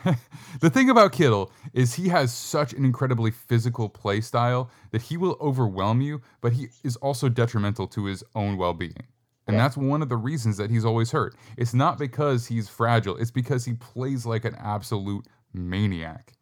[0.04, 0.20] best.
[0.62, 5.16] the thing about Kittle is he has such an incredibly physical play style that he
[5.16, 9.06] will overwhelm you, but he is also detrimental to his own well being.
[9.46, 9.64] And Yeah.
[9.64, 11.36] that's one of the reasons that he's always hurt.
[11.56, 16.34] It's not because he's fragile, it's because he plays like an absolute maniac.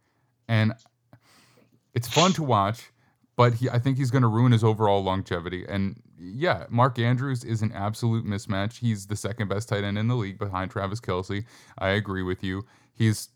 [0.48, 0.74] And
[1.94, 2.92] it's fun to watch,
[3.36, 5.66] but he, I think he's going to ruin his overall longevity.
[5.68, 8.80] And yeah, Mark Andrews is an absolute mismatch.
[8.80, 11.46] He's the second best tight end in the league behind Travis Kelce.
[11.78, 12.66] I agree with you.
[12.94, 13.30] He's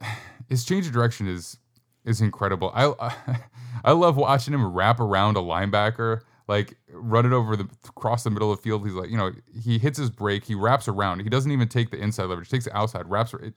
[0.48, 1.58] his change of direction is
[2.04, 2.72] is incredible.
[2.74, 3.38] I
[3.84, 8.30] I love watching him wrap around a linebacker, like run it over the across the
[8.30, 8.84] middle of the field.
[8.84, 11.20] He's like, you know, he hits his break, he wraps around.
[11.20, 13.34] He doesn't even take the inside leverage, takes the outside, wraps.
[13.34, 13.54] It,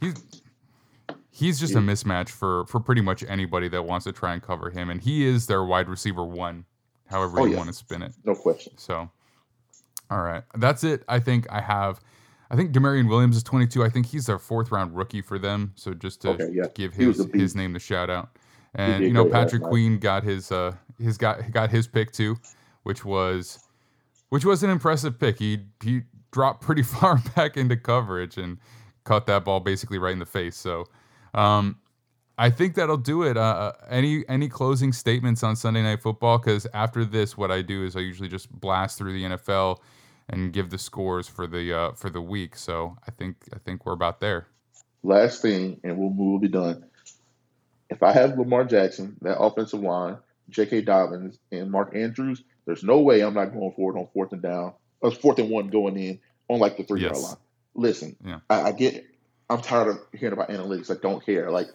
[0.00, 0.14] he's
[1.30, 4.70] he's just a mismatch for for pretty much anybody that wants to try and cover
[4.70, 6.64] him, and he is their wide receiver one,
[7.06, 7.56] however Oh, you yeah.
[7.58, 8.12] want to spin it.
[8.24, 8.76] No question.
[8.76, 9.10] So,
[10.10, 11.04] all right, that's it.
[11.08, 12.00] I think I have.
[12.52, 13.84] I think Damarion Williams is 22.
[13.84, 15.72] I think he's their fourth round rookie for them.
[15.76, 16.64] So just to Okay, yeah.
[16.74, 18.30] give his his name the shout out,
[18.74, 19.62] and you know Patrick.
[19.62, 22.36] Queen got his uh his got got his pick too,
[22.82, 23.60] which was
[24.30, 25.38] which was an impressive pick.
[25.38, 26.02] He he
[26.32, 28.58] dropped pretty far back into coverage and
[29.04, 30.56] caught that ball basically right in the face.
[30.56, 30.86] So,
[31.34, 31.78] um,
[32.38, 33.36] I think that'll do it.
[33.36, 36.38] Uh, uh, any any closing statements on Sunday Night Football?
[36.38, 39.78] Because after this, what I do is I usually just blast through the NFL
[40.28, 42.56] and give the scores for the uh, for the week.
[42.56, 44.46] So I think I think we're about there.
[45.02, 46.84] Last thing, and we'll, we'll be done.
[47.90, 50.16] If I have Lamar Jackson, that offensive line,
[50.50, 50.82] J.K.
[50.82, 54.74] Dobbins, and Mark Andrews, there's no way I'm not going forward on fourth and down,
[55.00, 57.22] or fourth and one going in on like the three yard Yes.
[57.24, 57.36] line.
[57.74, 58.40] Listen, Yeah.
[58.48, 59.06] I, I get.
[59.50, 60.90] I'm tired of hearing about analytics.
[60.90, 61.50] I don't care.
[61.50, 61.68] Like,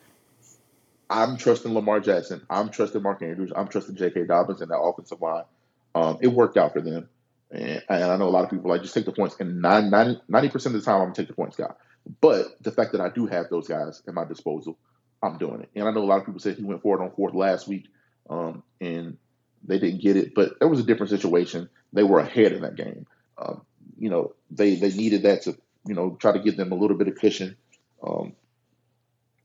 [1.09, 2.41] I'm trusting Lamar Jackson.
[2.49, 3.51] I'm trusting Mark Andrews.
[3.55, 4.25] I'm trusting J.K.
[4.25, 5.43] Dobbins and that offensive line.
[5.93, 7.09] Um, it worked out for them.
[7.51, 9.35] And, and I know a lot of people like just take the points.
[9.39, 11.71] And 90 percent of the time, I'm gonna take the points guy.
[12.21, 14.77] But the fact that I do have those guys at my disposal,
[15.21, 15.69] I'm doing it.
[15.75, 17.87] And I know a lot of people said he went forward on fourth last week,
[18.29, 19.17] um, and
[19.63, 20.33] they didn't get it.
[20.35, 21.69] But that was a different situation.
[21.93, 23.05] They were ahead in that game.
[23.37, 23.61] Um,
[23.97, 25.57] you know, they they needed that to
[25.87, 27.55] you know try to give them a little bit of cushion.
[28.03, 28.33] Um,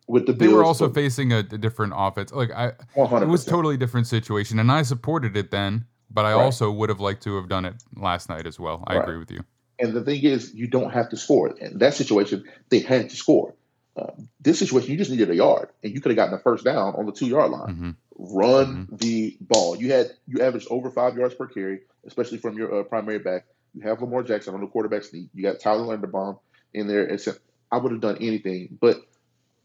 [0.06, 2.32] with the They Bills, were also but facing a, a different offense.
[2.32, 3.22] Like I, 100%.
[3.22, 5.86] it was totally different situation, and I supported it then.
[6.12, 6.42] But I Right.
[6.42, 8.82] also would have liked to have done it last night as well.
[8.88, 9.02] I Right.
[9.04, 9.44] agree with you.
[9.78, 11.48] And the thing is, you don't have to score.
[11.56, 13.54] In that situation, they had to score.
[13.96, 14.10] Uh,
[14.40, 16.94] this situation, you just needed a yard, and you could have gotten a first down
[16.96, 17.74] on the two yard line.
[17.74, 17.90] hmm
[18.22, 19.76] Run the ball.
[19.76, 23.46] You had you averaged over five yards per carry, especially from your uh, primary back.
[23.72, 25.28] You have Lamar Jackson on the quarterback sneak.
[25.32, 26.38] You got Tyler Linderbaum
[26.74, 27.06] in there.
[27.06, 27.28] It's,
[27.72, 28.96] I would have done anything, but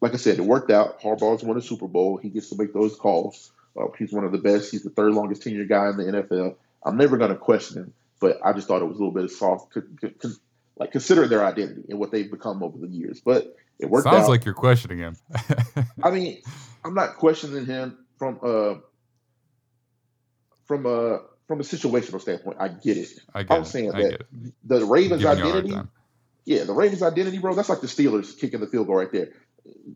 [0.02, 1.02] like I said, it worked out.
[1.02, 2.18] Harbaugh's won a Super Bowl.
[2.18, 3.52] He gets to make those calls.
[3.77, 4.72] Uh, he's one of the best.
[4.72, 6.56] He's the third longest tenure guy in the NFL.
[6.86, 9.23] I'm never going to question him, but I just thought it was a little bit
[9.23, 9.82] of soft, c-
[10.22, 10.30] c-
[10.77, 13.22] like considering their identity and what they've become over the years.
[13.22, 14.14] But it worked out.
[14.14, 14.30] Sounds out.
[14.30, 15.18] like you're questioning him.
[16.03, 16.41] I mean,
[16.84, 18.76] I'm not questioning him from uh
[20.65, 22.57] from a from a situational standpoint.
[22.60, 23.10] I get it.
[23.34, 23.68] I get I'm it.
[23.68, 24.53] saying I that get it.
[24.64, 25.90] the Ravens' Giving you a hard identity.
[26.46, 27.54] Yeah, the Ravens' identity, bro.
[27.56, 29.30] That's like the Steelers kicking the field goal right there.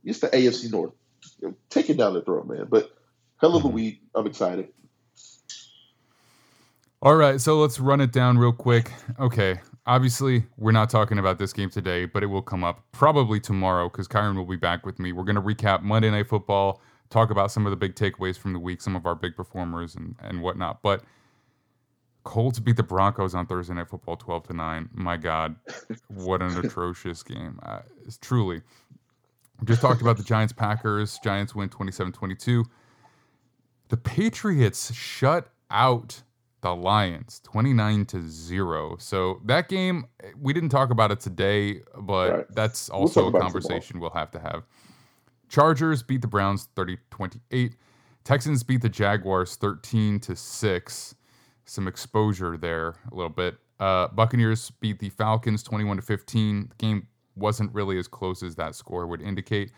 [0.03, 0.93] It's the AFC North.
[1.69, 2.67] Take it down the throat, man.
[2.69, 2.91] But
[3.37, 3.73] hell of a Mhm.
[3.73, 4.01] week.
[4.15, 4.69] I'm excited.
[7.01, 8.91] All right, so let's run it down real quick.
[9.19, 13.39] Okay, obviously we're not talking about this game today, but it will come up probably
[13.39, 15.13] tomorrow because Kyron will be back with me.
[15.13, 18.51] We're going to recap Monday Night Football, talk about some of the big takeaways from
[18.53, 20.81] the week, some of our big performers and and whatnot.
[20.81, 21.03] But
[22.23, 24.89] Colts beat the Broncos on Thursday Night Football, twelve to nine.
[24.93, 25.55] My God,
[26.07, 27.59] what an atrocious game!
[27.63, 28.61] Uh, it's truly.
[29.65, 31.19] Just talked about the Giants Packers.
[31.21, 32.63] Giants win 27-22.
[33.89, 36.21] The Patriots shut out
[36.61, 38.95] the Lions 29 to 0.
[38.99, 40.05] So that game
[40.39, 42.45] we didn't talk about it today, but Right.
[42.55, 44.63] that's We'll also a conversation we'll have to have.
[45.49, 47.73] Chargers beat the Browns 30-28.
[48.23, 51.15] Texans beat the Jaguars 13 to 6.
[51.69, 53.55] Some exposure there a little bit.
[53.79, 56.69] Uh, Buccaneers beat the Falcons 21 to 15.
[56.69, 59.71] The game wasn't really as close as that score would indicate.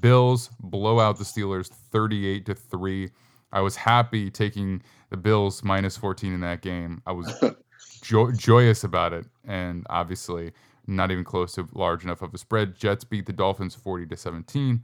[0.00, 3.10] Bills blow out the Steelers 38 to 3.
[3.52, 7.00] I was happy taking the Bills minus 14 in that game.
[7.06, 7.32] I was
[8.02, 10.52] jo- joyous about it and obviously
[10.88, 12.76] not even close to large enough of a spread.
[12.76, 14.82] Jets beat the Dolphins 40 to 17.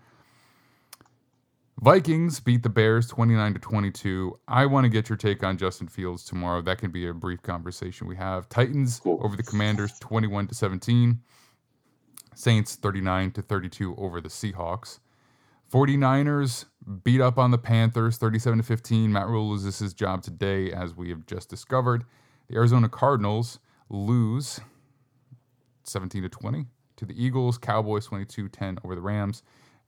[1.83, 4.39] Vikings beat the Bears 29 to 22.
[4.47, 6.63] I want to get your take on Justin Fields tomorrow.
[6.63, 8.49] That can be a brief conversation we have.
[8.49, 9.19] Titans Cool.
[9.21, 11.19] over the Commanders 21 to 17.
[12.37, 15.01] Saints 39 to 32 over the Seahawks.
[15.73, 16.67] 49ers
[17.03, 19.11] beat up on the Panthers 37 to 15.
[19.13, 22.05] Matt Rhule loses his job today, as we have just discovered.
[22.47, 24.61] The Arizona Cardinals lose
[25.83, 26.65] 17 to 20
[26.95, 27.59] to the Eagles.
[27.59, 29.43] Cowboys 22 10 over the Rams.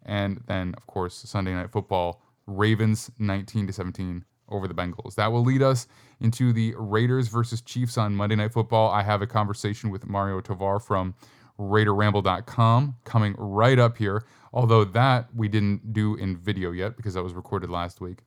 [0.05, 5.15] And then, of course, Sunday Night Football, Ravens 19 to 17 over the Bengals.
[5.15, 5.87] That will lead us
[6.21, 8.91] into the Raiders versus Chiefs on Monday Night Football.
[8.91, 11.15] I have a conversation with Mario Tovar from
[11.59, 14.25] RaiderRamble.com coming right up here.
[14.53, 18.19] Although that we didn't do in video yet because that was recorded last week.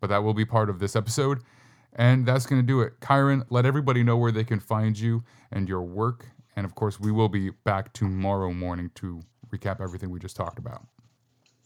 [0.00, 1.40] But that will be part of this episode.
[1.94, 2.98] And that's going to do it.
[3.00, 6.26] Kyron, let everybody know where they can find you and your work.
[6.56, 9.20] And of course, we will be back tomorrow morning to
[9.50, 10.86] recap everything we just talked about.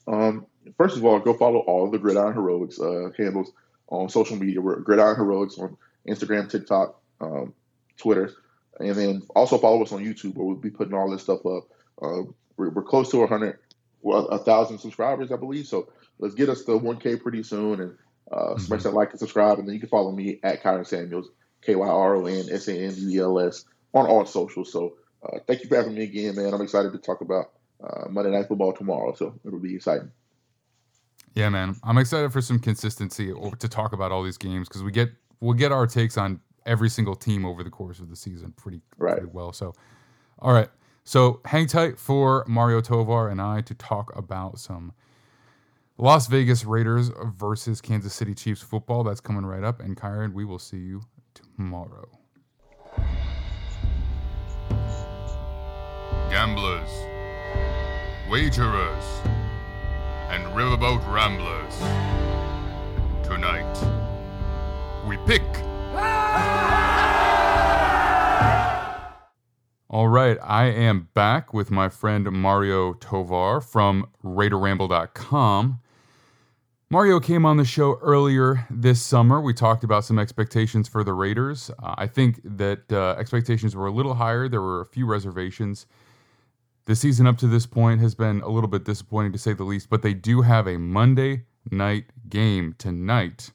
[0.09, 3.53] Um, first of all, go follow all the Gridiron Heroics uh, handles
[3.89, 4.61] on social media.
[4.61, 5.77] We're Gridiron Heroics on
[6.09, 7.53] Instagram, TikTok, um,
[7.99, 8.33] Twitter,
[8.81, 11.69] and then also follow us on YouTube where we'll be putting all this stuff up.
[12.01, 12.23] Uh,
[12.57, 13.59] we're, we're close to 100,
[14.03, 15.67] well, a thousand subscribers, I believe.
[15.67, 17.99] So let's get us to 1K pretty soon, and
[18.33, 21.29] uh, smash that like and subscribe, and then you can follow me at Kyron Samuels,
[21.63, 23.65] K Y R O N S A N U E L S
[23.95, 24.73] on all socials.
[24.73, 26.55] So uh, thank you for having me again, man.
[26.55, 27.53] I'm excited to talk about
[27.83, 30.11] uh, Monday Night Football tomorrow, so it'll be exciting.
[31.35, 31.77] Yeah, man.
[31.85, 35.11] I'm excited for some consistency to talk about all these games because we get
[35.41, 38.81] we'll get our takes on every single team over the course of the season pretty
[38.99, 39.19] Right.
[39.19, 39.53] pretty well.
[39.53, 39.73] So,
[40.41, 40.69] all right.
[41.05, 44.93] So hang tight for Mario Tovar and I to talk about some
[45.97, 49.05] Las Vegas Raiders versus Kansas City Chiefs football.
[49.05, 49.81] That's coming right up.
[49.81, 51.03] And Kyron, we will see you
[51.57, 52.09] tomorrow.
[56.31, 56.91] Gamblers,
[58.29, 59.05] wagerers,
[60.29, 61.79] and riverboat ramblers.
[63.27, 63.75] Tonight,
[65.07, 65.43] we pick.
[69.89, 75.81] All right, I am back with my friend Mario Tovar from RaiderRamble.com.
[76.91, 79.41] Mario came on the show earlier this summer.
[79.41, 81.71] We talked about some expectations for the Raiders.
[81.83, 84.51] Uh, I think that uh, expectations were a little higher.
[84.51, 85.87] There were a few reservations.
[86.89, 89.63] The season up to this point has been a little bit disappointing to say the
[89.63, 93.51] least, but they do have a Monday night game tonight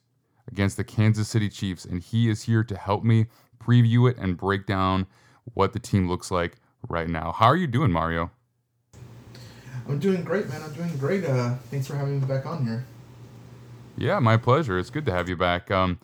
[0.47, 3.26] against the Kansas City Chiefs, and he is here to help me
[3.60, 5.07] preview it and break down
[5.55, 6.57] what the team looks like
[6.88, 7.31] right now.
[7.31, 8.30] How are you doing, Mario?
[9.89, 10.61] I'm doing great, man.
[10.61, 11.26] I'm doing great.
[11.26, 12.85] Uh, thanks for having me back on here.
[13.97, 14.77] Yeah, my pleasure.
[14.77, 15.72] It's good to have you back.
[15.72, 15.99] Um,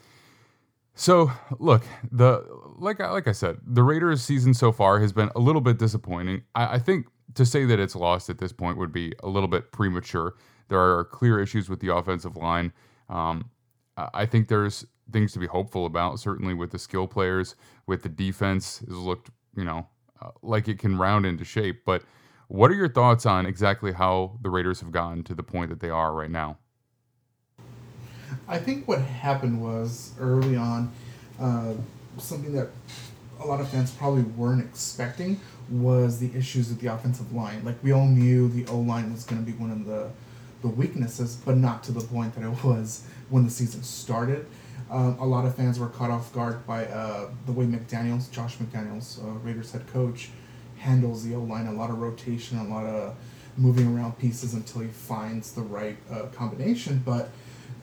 [0.95, 2.43] so look, the
[2.79, 5.77] like I, like I said, the Raiders' season so far has been a little bit
[5.77, 6.41] disappointing.
[6.55, 7.05] I, I think
[7.39, 10.35] to say that it's lost at this point would be a little bit premature.
[10.67, 12.73] There are clear issues with the offensive line.
[13.07, 13.49] Um,
[14.13, 16.19] I think there's things to be hopeful about.
[16.19, 17.55] Certainly with the skill players,
[17.87, 19.87] with the defense has looked, you know,
[20.21, 21.83] uh, like it can round into shape.
[21.85, 22.03] But
[22.49, 25.79] what are your thoughts on exactly how the Raiders have gotten to the point that
[25.79, 26.57] they are right now?
[28.49, 30.91] I think what happened was early on,
[31.39, 31.73] uh,
[32.17, 32.67] something that
[33.39, 35.39] a lot of fans probably weren't expecting
[35.69, 37.63] was the issues with the offensive line.
[37.63, 40.09] Like we all knew the O line was going to be one of the
[40.61, 44.45] the weaknesses, but not to the point that it was when the season started.
[44.91, 48.57] Um, a lot of fans were caught off guard by uh, the way McDaniels, Josh
[48.57, 50.31] McDaniels, uh, Raiders head coach,
[50.77, 51.67] handles the O line.
[51.67, 53.15] A lot of rotation, a lot of
[53.55, 57.01] moving around pieces until he finds the right uh, combination.
[57.05, 57.29] But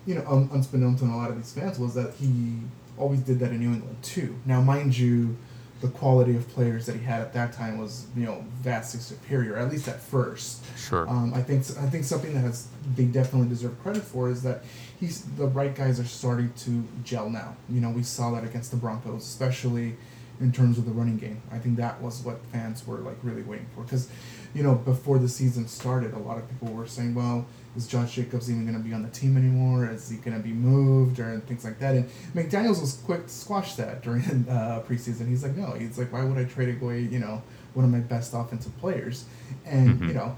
[0.04, 2.58] you know, un- unbeknownst to a lot of these fans was that he
[2.98, 4.36] always did that in New England too.
[4.44, 5.36] Now, mind you,
[5.80, 9.56] the quality of players that he had at that time was you know vastly superior,
[9.56, 10.64] at least at first.
[10.76, 11.08] Sure.
[11.08, 14.62] Um, I think I think something that has they definitely deserve credit for is that
[14.98, 17.56] he's the right guys are starting to gel now.
[17.68, 19.96] You know, we saw that against the Broncos, especially
[20.40, 21.40] in terms of the running game.
[21.50, 24.08] I think that was what fans were like really waiting for because,
[24.54, 27.46] you know, before the season started, a lot of people were saying, well,
[27.76, 29.88] is Josh Jacobs even going to be on the team anymore?
[29.90, 31.94] Is he going to be moved or things like that?
[31.94, 35.28] And McDaniels was quick to squash that during uh, preseason.
[35.28, 37.42] He's like, no, he's like, why would I trade away, you know,
[37.74, 39.24] one of my best offensive players?
[39.64, 40.08] And Mhm.
[40.08, 40.36] you know,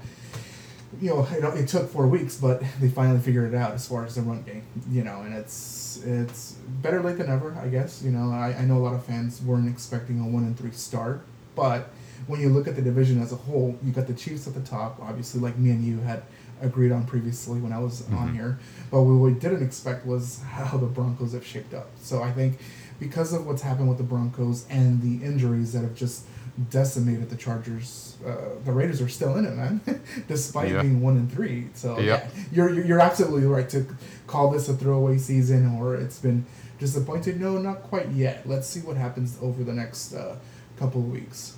[1.01, 4.05] you know, it, it took four weeks, but they finally figured it out as far
[4.05, 4.63] as the run game.
[4.91, 8.01] You know, and it's it's better late than ever, I guess.
[8.03, 10.71] You know, I, I know a lot of fans weren't expecting a one and three
[10.71, 11.21] start,
[11.55, 11.89] but
[12.27, 14.61] when you look at the division as a whole, you got the Chiefs at the
[14.61, 16.21] top, obviously, like me and you had
[16.61, 18.33] agreed on previously when I was on Mhm.
[18.35, 18.59] here.
[18.91, 21.89] But what we didn't expect was how the Broncos have shaped up.
[22.01, 22.59] So I think
[22.99, 26.23] because of what's happened with the Broncos and the injuries that have just
[26.69, 29.79] decimated the Chargers, uh, the Raiders are still in it, man,
[30.27, 30.81] despite Yeah.
[30.81, 31.67] being one and three.
[31.73, 33.85] So yeah, you're you're you're absolutely right to
[34.27, 36.45] call this a throwaway season or it's been
[36.77, 37.39] disappointed.
[37.39, 38.47] No, not quite yet.
[38.47, 40.35] Let's see what happens over the next uh,
[40.77, 41.53] couple of weeks.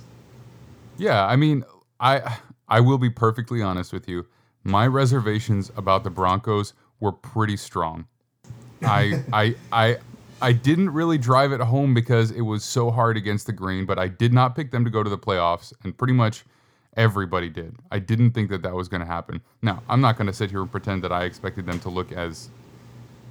[0.98, 1.64] Yeah, I mean,
[1.98, 2.38] I
[2.68, 4.26] I will be perfectly honest with you.
[4.64, 8.06] My reservations about the Broncos were pretty strong.
[8.82, 9.96] I I I
[10.40, 13.98] I didn't really drive it home because it was so hard against the grain, but
[13.98, 16.44] I did not pick them to go to the playoffs, and pretty much
[16.96, 17.76] everybody did.
[17.90, 19.40] I didn't think that that was going to happen.
[19.62, 22.12] Now, I'm not going to sit here and pretend that I expected them to look
[22.12, 22.50] as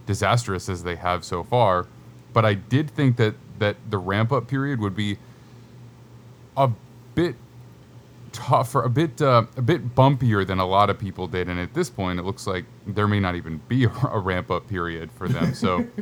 [0.05, 1.87] disastrous as they have so far,
[2.33, 5.17] but I did think that that the ramp up period would be
[6.57, 6.69] a
[7.13, 7.35] bit
[8.31, 11.49] tougher, a bit uh, a bit bumpier than a lot of people did.
[11.49, 14.67] And at this point, it looks like there may not even be a, ramp up
[14.67, 15.53] period for them.
[15.53, 15.85] So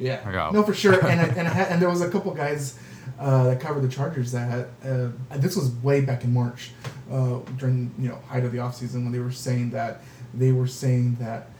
[0.00, 0.94] Yeah, no, for sure.
[1.06, 2.78] And I, and and there was a couple guys
[3.18, 4.68] uh, that covered the Chargers that.
[4.82, 6.72] Uh, this was way back in March,
[7.12, 10.00] uh, during you know height of the offseason when they were saying that
[10.32, 11.50] they were saying that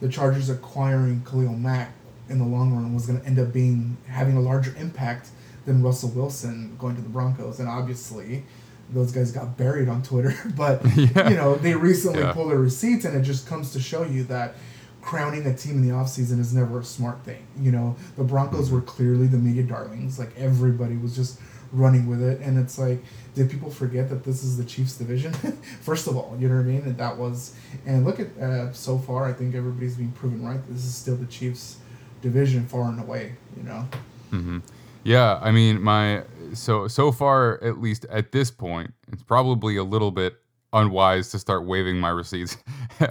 [0.00, 1.92] the Chargers acquiring Khalil Mack
[2.28, 5.30] in the long run was going to end up being having a larger impact
[5.64, 8.44] than Russell Wilson going to the Broncos, and obviously.
[8.90, 11.28] Those guys got buried on Twitter, but Yeah.
[11.28, 12.32] you know they recently Yeah.
[12.32, 14.54] pulled their receipts, and it just comes to show you that
[15.02, 17.46] crowning a team in the offseason is never a smart thing.
[17.60, 20.18] You know, the Broncos were clearly the media darlings.
[20.18, 21.38] Like everybody was just
[21.72, 22.40] running with it.
[22.40, 23.04] And it's like,
[23.34, 25.32] did people forget that this is the Chiefs division?
[25.82, 26.82] First of all, you know what I mean?
[26.82, 27.54] And that was,
[27.84, 30.60] and look at, uh, so far, I think everybody's being proven right.
[30.68, 31.76] This is still the Chiefs
[32.22, 33.86] division far and away, you know?
[34.30, 34.58] hmm
[35.06, 39.84] yeah, I mean, my so so far at least at this point, it's probably a
[39.84, 40.34] little bit
[40.72, 42.56] unwise to start waving my receipts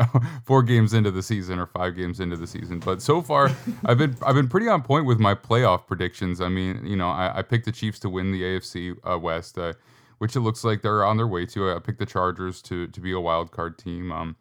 [0.45, 2.79] four games into the season or five games into the season.
[2.79, 3.49] But so far,
[3.85, 6.41] I've been I've been pretty on point with my playoff predictions.
[6.41, 9.57] I mean, you know, I, I picked the Chiefs to win the AFC uh, West,
[9.57, 9.71] uh,
[10.17, 11.71] which it looks like they're on their way to.
[11.71, 14.11] I picked the Chargers to to be a wild card team.
[14.11, 14.35] Um,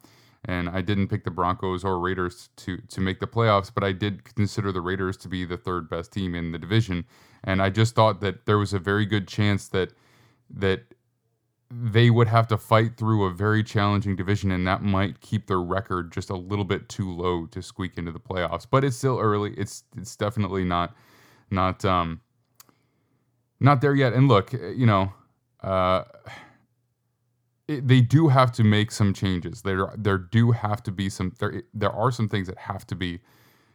[0.47, 3.93] and I didn't pick the Broncos or Raiders to to make the playoffs, but I
[3.93, 7.05] did consider the Raiders to be the third best team in the division,
[7.45, 9.93] and I just thought that there was a very good chance that
[10.51, 10.83] that
[11.71, 15.61] they would have to fight through a very challenging division, and that might keep their
[15.61, 18.67] record just a little bit too low to squeak into the playoffs.
[18.71, 19.55] But it's still early.
[19.57, 20.95] It's it's definitely not
[21.51, 22.21] not um
[23.61, 24.13] not there yet.
[24.13, 25.13] And look, you know,
[25.63, 26.05] uh,
[27.69, 29.63] it, they do have to make some changes.
[29.63, 32.95] There there do have to be some there there are some things that have to
[32.95, 33.21] be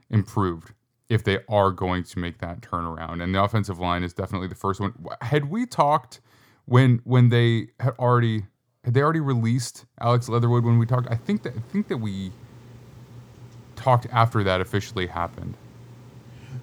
[0.10, 0.74] improved
[1.10, 3.22] if they are going to make that turnaround.
[3.24, 4.94] And the offensive line is definitely the first one.
[5.22, 6.22] Had we talked
[6.66, 8.46] when when they had already
[8.84, 11.08] had they already released Alex Leatherwood when we talked?
[11.10, 12.32] I think that I think that we
[13.76, 15.56] talked after that officially happened.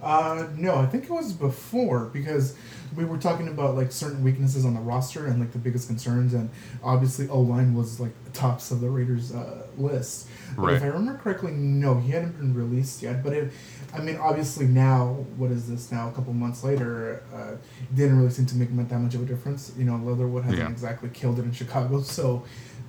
[0.02, 2.56] Uh, no, I think it was before because
[2.94, 6.35] we were talking about like certain weaknesses on the roster and like the biggest concerns,
[6.35, 6.48] and
[6.82, 10.28] obviously O line was like the tops of the Raiders uh, list.
[10.55, 10.77] But Right.
[10.77, 13.23] if I remember correctly, no, he hadn't been released yet.
[13.23, 13.52] But it,
[13.93, 16.09] I mean, obviously now, what is this now?
[16.09, 17.56] A couple months later, uh,
[17.94, 19.73] didn't really seem to make that much of a difference.
[19.77, 20.70] You know, Leatherwood hasn't Yeah.
[20.70, 22.44] exactly killed it in Chicago, so.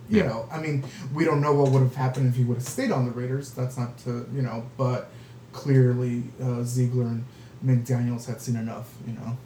[0.10, 0.28] You Yeah.
[0.28, 2.92] know, I mean, we don't know what would have happened if he would have stayed
[2.94, 3.52] on the Raiders.
[3.52, 5.10] That's not to, you know, but
[5.58, 7.26] clearly uh, Ziegler and
[7.66, 9.38] McDaniels had seen enough, you know.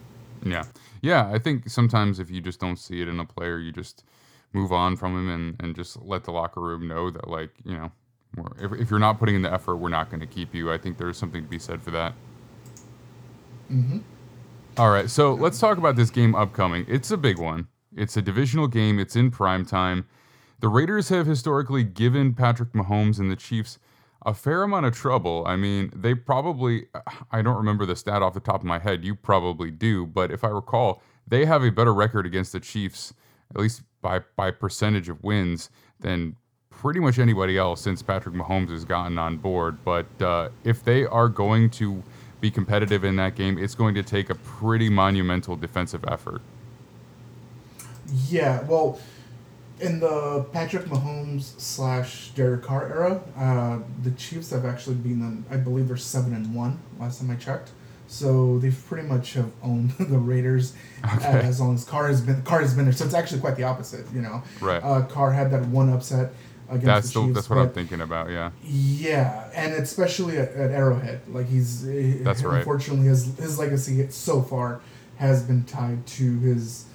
[0.43, 0.65] Yeah.
[1.01, 1.31] Yeah.
[1.33, 4.03] I think sometimes if you just don't see it in a player, you just
[4.51, 7.77] move on from him and, and just let the locker room know that, like, you
[7.77, 7.91] know,
[8.35, 10.71] we're, if, if you're not putting in the effort, we're not going to keep you.
[10.71, 12.13] I think there's something to be said for that.
[13.71, 13.99] Mm-hmm.
[14.77, 15.09] All right.
[15.09, 16.85] So let's talk about this game upcoming.
[16.89, 20.05] It's a big one, it's a divisional game, it's in prime time.
[20.59, 23.79] The Raiders have historically given Patrick Mahomes and the Chiefs
[24.26, 25.43] a fair amount of trouble.
[25.48, 26.88] I mean, they probably,
[27.31, 29.03] I don't remember the stat off the top of my head.
[29.03, 30.06] You probably do.
[30.06, 33.14] But if I recall, they have a better record against the Chiefs,
[33.53, 35.69] at least by, by percentage of wins,
[35.99, 36.35] than
[36.69, 39.77] pretty much anybody else since Patrick Mahomes has gotten on board.
[39.84, 42.02] But uh, if they are going to
[42.39, 46.41] be competitive in that game, it's going to take a pretty monumental defensive effort.
[48.27, 48.99] Yeah, well,
[49.81, 55.45] in the Patrick Mahomes slash Derek Carr era, uh, the Chiefs have actually beaten them.
[55.49, 57.71] I believe they're seven and one last time I checked.
[58.07, 61.47] So they've pretty much have owned the Raiders uh, Okay.
[61.47, 62.93] as long as Carr has been Carr has been there.
[62.93, 64.43] So it's actually quite the opposite, you know.
[64.59, 64.83] Right.
[64.83, 66.33] Uh, Carr had that one upset
[66.69, 68.29] against That's the the, that's what I'm thinking about.
[68.29, 68.51] Yeah.
[68.63, 71.83] Yeah, and especially at, at Arrowhead, like he's
[72.23, 72.57] That's right.
[72.57, 74.81] Unfortunately, his his legacy so far
[75.17, 76.85] has been tied to his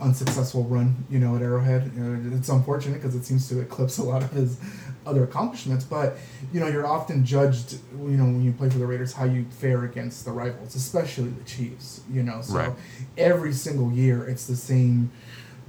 [0.00, 1.04] unsuccessful run.
[1.10, 4.30] You know, at Arrowhead, Uh, it's unfortunate because it seems to eclipse a lot of
[4.32, 4.58] his
[5.06, 5.84] other accomplishments.
[5.84, 6.16] But
[6.52, 7.78] you know, you're often judged.
[7.98, 11.28] You know, when you play for the Raiders, how you fare against the rivals, especially
[11.30, 12.00] the Chiefs.
[12.12, 12.72] You know, so Right.
[13.18, 15.10] every single year it's the same.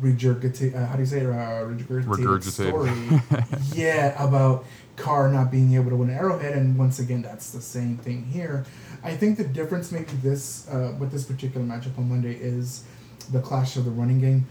[0.02, 1.28] Regurgitate, uh, how do you say it?
[1.28, 3.22] Uh, regurgitated Regurgitated.
[3.24, 7.62] story yeah, about Carr not being able to win Arrowhead, and once again, that's the
[7.62, 8.66] same thing here.
[9.03, 12.84] I think the difference maybe this uh, with this particular matchup on Monday is
[13.32, 14.48] the clash of the running game,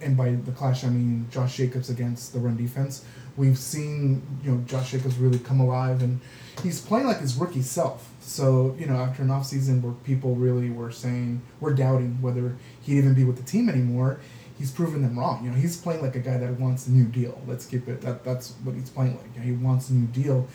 [0.00, 3.04] and by the clash I mean Josh Jacobs against the run defense.
[3.36, 6.20] We've seen you know Josh Jacobs really come alive, and
[6.62, 8.10] he's playing like his rookie self.
[8.20, 12.98] So you know after an offseason where people really were saying were doubting whether he'd
[12.98, 14.20] even be with the team anymore
[14.58, 15.44] he's proven them wrong.
[15.44, 17.40] You know, he's playing like a guy that wants a new deal.
[17.46, 18.00] Let's keep it.
[18.00, 19.26] That that's what he's playing like.
[19.34, 20.48] You know, he wants a new deal,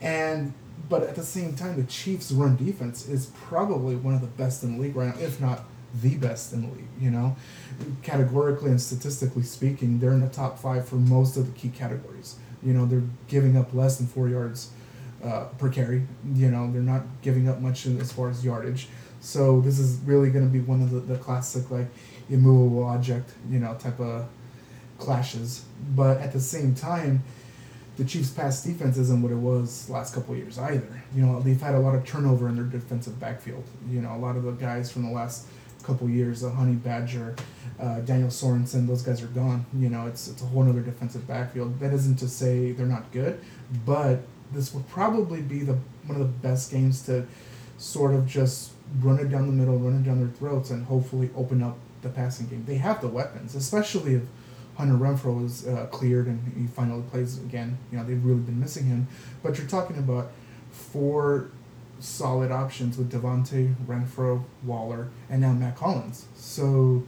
[0.00, 0.52] and
[0.88, 4.62] but at the same time, the Chiefs' run defense is probably one of the best
[4.62, 5.64] in the league right now, if not
[5.94, 6.88] the best in the league.
[7.00, 7.36] You know,
[8.02, 12.36] categorically and statistically speaking, they're in the top five for most of the key categories.
[12.62, 14.70] You know, they're giving up less than four yards
[15.24, 16.06] uh, per carry.
[16.34, 18.88] You know, they're not giving up much in, as far as yardage.
[19.20, 21.86] So this is really going to be one of the, the classic like
[22.28, 24.28] immovable object, you know, type of
[24.98, 25.64] clashes.
[25.94, 27.22] But at the same time,
[27.96, 31.02] the Chiefs' pass defense isn't what it was last couple years either.
[31.14, 33.64] You know, they've had a lot of turnover in their defensive backfield.
[33.88, 35.46] You know, a lot of the guys from the last
[35.82, 37.36] couple years, uh, Honey Badger,
[37.80, 39.66] uh, Daniel Sorensen, those guys are gone.
[39.76, 41.80] You know, it's it's a whole other defensive backfield.
[41.80, 43.40] That isn't to say they're not good,
[43.84, 44.20] but
[44.52, 47.26] this would probably be the one of the best games to
[47.78, 51.30] sort of just run it down the middle, run it down their throats, and hopefully
[51.36, 52.64] open up the passing game.
[52.66, 54.22] They have the weapons, especially if
[54.76, 57.78] Hunter Renfrow is uh, cleared and he finally plays again.
[57.90, 59.06] You know, they've really been missing him.
[59.42, 60.32] But you're talking about
[60.70, 61.50] four
[62.02, 66.26] solid options with Davante, Renfrow, Waller, and now Mack Hollins.
[66.34, 67.04] So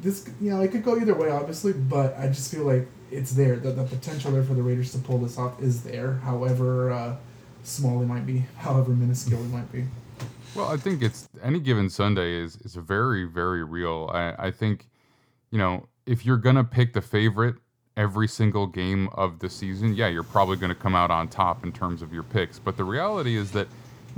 [0.00, 3.32] this you know it could go either way, obviously, but I just feel like it's
[3.32, 3.56] there.
[3.56, 6.14] The, the potential there for the Raiders to pull this off is there.
[6.14, 7.16] However uh,
[7.62, 9.84] small it might be, however minuscule it might be.
[10.54, 14.10] Well, I think it's any given Sunday is is very very real.
[14.12, 14.88] I I think,
[15.50, 17.56] you know, if you're gonna pick the favorite
[17.96, 21.72] every single game of the season, yeah, you're probably gonna come out on top in
[21.72, 22.58] terms of your picks.
[22.58, 23.68] But the reality is that,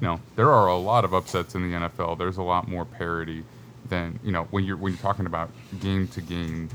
[0.00, 2.18] you know, there are a lot of upsets in the NFL.
[2.18, 3.44] There's a lot more parity
[3.88, 5.50] than you know when you're when you're talking about
[5.80, 6.68] game to game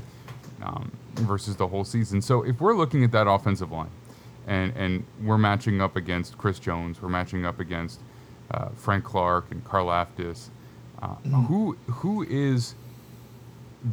[0.62, 2.22] um, versus the whole season.
[2.22, 3.90] So if we're looking at that offensive line,
[4.46, 8.00] and and we're matching up against Chris Jones, we're matching up against
[8.50, 10.48] uh, Frank Clark and Karlaftis.
[11.02, 11.14] Uh,
[11.48, 12.74] Who who is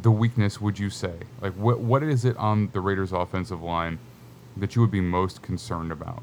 [0.02, 0.60] the weakness?
[0.60, 1.14] Would you say?
[1.40, 3.98] Like what what is it on the Raiders' offensive line
[4.56, 6.22] that you would be most concerned about?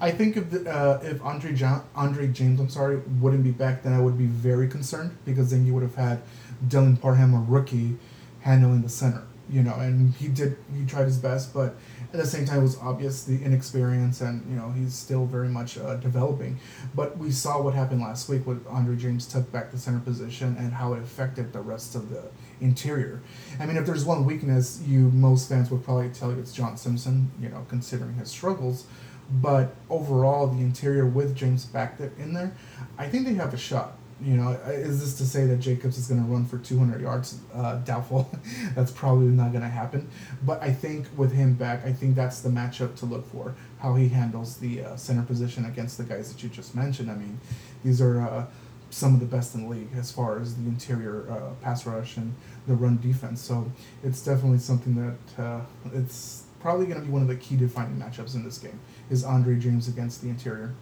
[0.00, 3.82] I think if the, uh, if Andre jo- Andre James, I'm sorry, wouldn't be back,
[3.82, 6.22] then I would be very concerned because then you would have had
[6.68, 7.96] Dylan Parham, a rookie,
[8.40, 9.22] handling the center.
[9.48, 11.76] You know, and he did he tried his best, but
[12.12, 15.48] at the same time it was obvious the inexperience and you know he's still very
[15.48, 16.58] much uh, developing.
[16.96, 20.56] But we saw what happened last week when Andre James took back the center position
[20.58, 22.24] and how it affected the rest of the
[22.60, 23.22] interior.
[23.60, 26.76] I mean, if there's one weakness, you most fans would probably tell you it's John
[26.76, 27.30] Simpson.
[27.40, 28.86] You know, considering his struggles.
[29.30, 32.52] But overall, the interior with James back there in there,
[32.96, 33.98] I think they have a shot.
[34.22, 37.38] You know, is this to say that Jacobs is going to run for 200 yards?
[37.52, 38.30] Uh, doubtful.
[38.74, 40.08] that's probably not going to happen.
[40.42, 43.54] But I think with him back, I think that's the matchup to look for.
[43.80, 47.10] How he handles the uh, center position against the guys that you just mentioned.
[47.10, 47.38] I mean,
[47.84, 48.46] these are uh,
[48.88, 52.16] some of the best in the league as far as the interior uh, pass rush
[52.16, 52.34] and
[52.66, 53.42] the run defense.
[53.42, 53.70] So
[54.02, 55.60] it's definitely something that uh,
[55.92, 58.78] it's probably going to be one of the key defining matchups in this game
[59.10, 60.74] is Andre James against the interior.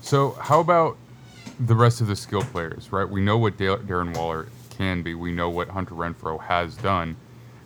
[0.00, 0.96] So how about
[1.58, 2.92] the rest of the skill players?
[2.92, 5.14] Right, we know what Darren Waller can be.
[5.14, 7.16] We know what Hunter Renfrow has done,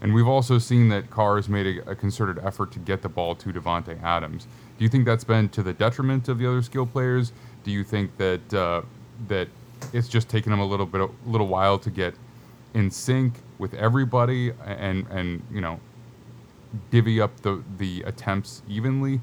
[0.00, 3.08] and we've also seen that Carr has made a, a concerted effort to get the
[3.08, 4.46] ball to Davante Adams.
[4.76, 7.32] Do you think that's been to the detriment of the other skill players?
[7.62, 8.82] Do you think that uh,
[9.28, 9.48] that
[9.92, 12.14] it's just taken them a little bit, a little while to get
[12.74, 15.78] in sync with everybody, and and you know
[16.90, 19.20] divvy up the the attempts evenly.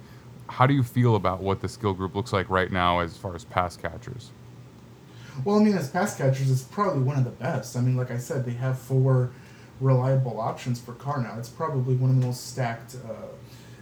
[0.47, 3.35] How do you feel about what the skill group looks like right now as far
[3.35, 4.31] as pass catchers?
[5.45, 7.77] Well, I mean, as pass catchers, it's probably one of the best.
[7.77, 9.31] I mean, like I said, they have four
[9.79, 11.37] reliable options for Carr now.
[11.37, 13.27] It's probably one of the most stacked, uh,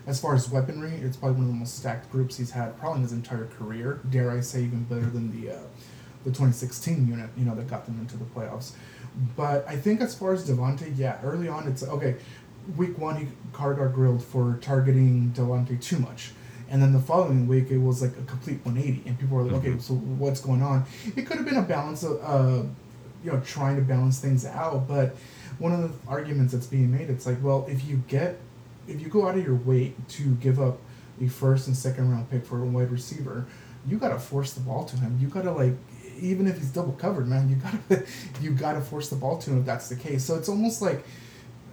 [0.08, 2.98] as far as weaponry, it's probably one of the most stacked groups he's had probably
[2.98, 4.00] in his entire career.
[4.10, 5.60] Dare I say, even better than the uh,
[6.24, 8.72] the 2016 unit, you know, that got them into the playoffs.
[9.36, 12.16] But I think as far as Davante, yeah, early on, it's okay
[12.78, 16.32] week one, he Carr got grilled for targeting Davante too much.
[16.70, 19.10] And then the following week, it was like a complete 180.
[19.10, 19.70] And people were like, Mm-hmm.
[19.72, 20.86] okay, so what's going on?
[21.16, 22.64] It could have been a balance of, uh,
[23.24, 24.88] you know, trying to balance things out.
[24.88, 25.16] But
[25.58, 28.38] one of the arguments that's being made, it's like, well, if you get,
[28.88, 30.78] if you go out of your way to give up
[31.20, 33.48] a first and second round pick for a wide receiver,
[33.88, 35.18] you got to force the ball to him.
[35.20, 35.74] You got to, like,
[36.22, 38.04] even if he's double covered, man, you gotta
[38.42, 40.24] you gotta force the ball to him if that's the case.
[40.24, 41.04] So it's almost like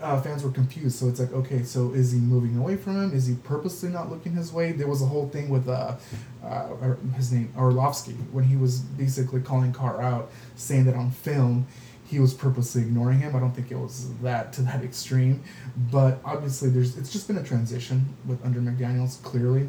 [0.01, 0.98] uh, fans were confused.
[0.98, 3.14] So it's like, okay, so is he moving away from him?
[3.14, 4.73] Is he purposely not looking his way?
[4.73, 5.97] There was a whole thing with uh,
[6.44, 11.66] uh, his name Orlovsky when he was basically calling Carr out, saying that on film
[12.09, 13.35] he was purposely ignoring him.
[13.35, 15.43] I don't think it was that to that extreme,
[15.90, 19.68] but obviously there's it's just been a transition with under McDaniels clearly,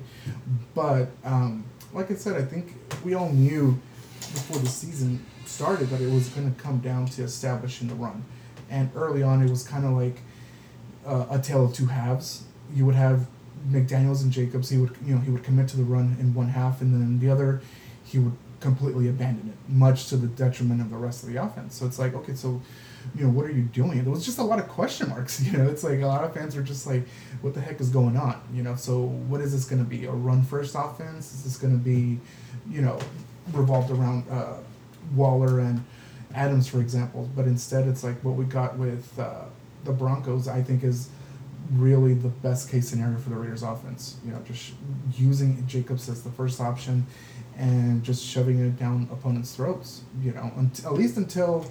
[0.76, 3.80] but um, like I said, I think we all knew
[4.20, 8.24] before the season started that it was going to come down to establishing the run
[8.70, 10.18] and early on it was kind of like
[11.06, 12.44] uh, a tale of two halves.
[12.74, 13.28] You would have
[13.70, 14.70] McDaniels and Jacobs.
[14.70, 17.20] He would you know he would commit to the run in one half, and then
[17.20, 17.62] the other
[18.04, 21.76] he would completely abandon it, much to the detriment of the rest of the offense.
[21.76, 22.62] So it's like okay, so
[23.16, 24.04] you know what are you doing?
[24.04, 25.42] There was just a lot of question marks.
[25.48, 27.08] You know, it's like a lot of fans were just like,
[27.42, 28.42] what the heck is going on?
[28.54, 30.06] You know, so what is this going to be?
[30.06, 31.34] A run first offense?
[31.34, 32.20] Is this going to be,
[32.70, 33.00] you know,
[33.54, 34.58] revolved around uh,
[35.16, 35.84] Waller and
[36.34, 39.46] Adams, for example, but instead it's like what we got with uh,
[39.84, 40.48] the Broncos.
[40.48, 41.10] I think is
[41.74, 44.18] really the best case scenario for the Raiders' offense.
[44.26, 44.74] You know, just
[45.16, 47.06] using Jacobs as the first option
[47.58, 50.02] and just shoving it down opponents' throats.
[50.22, 50.52] You know,
[50.86, 51.66] at least until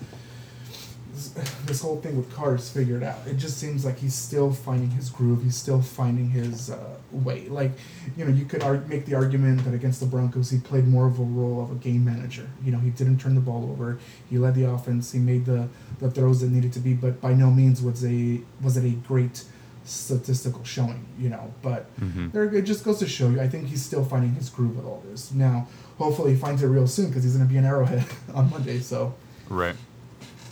[1.66, 3.18] this, whole thing with Carr is figured out.
[3.26, 5.42] It just seems like he's still finding his groove.
[5.42, 6.78] He's still finding his uh,
[7.10, 7.48] way.
[7.48, 7.72] Like,
[8.16, 11.06] you know, you could arg- make the argument that against the Broncos, he played more
[11.06, 12.48] of a role of a game manager.
[12.64, 13.98] You know, he didn't turn the ball over.
[14.28, 15.12] He led the offense.
[15.12, 15.68] He made the,
[16.00, 18.90] the throws that needed to be, but by no means was a was it a
[19.06, 19.44] great
[19.84, 21.06] statistical showing.
[21.18, 22.32] You know, but Mhm.
[22.32, 23.40] there it just goes to show you.
[23.40, 25.32] I think he's still finding his groove with all this.
[25.32, 25.68] Now,
[25.98, 28.80] hopefully, he finds it real soon because he's going to be an Arrowhead on Monday.
[28.80, 29.14] So.
[29.48, 29.76] Right.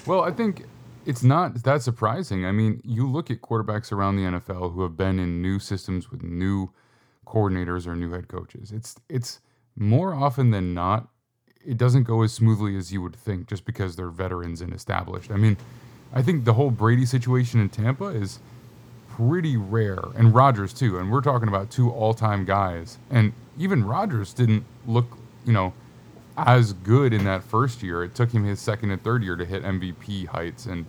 [0.06, 0.64] Well, I think
[1.06, 2.44] it's not that surprising.
[2.44, 6.10] I mean, you look at quarterbacks around the NFL who have been in new systems
[6.10, 6.70] with new
[7.26, 8.72] coordinators or new head coaches.
[8.72, 9.40] It's it's
[9.76, 11.08] more often than not,
[11.64, 15.30] it doesn't go as smoothly as you would think just because they're veterans and established.
[15.30, 15.56] I mean,
[16.12, 18.38] I think the whole Brady situation in Tampa is
[19.08, 20.98] pretty rare, and Rodgers too.
[20.98, 25.06] And we're talking about two all-time guys, and even Rodgers didn't look,
[25.44, 25.72] you know,
[26.36, 28.02] as good in that first year.
[28.02, 30.86] It took him his second and third year to hit MVP heights, and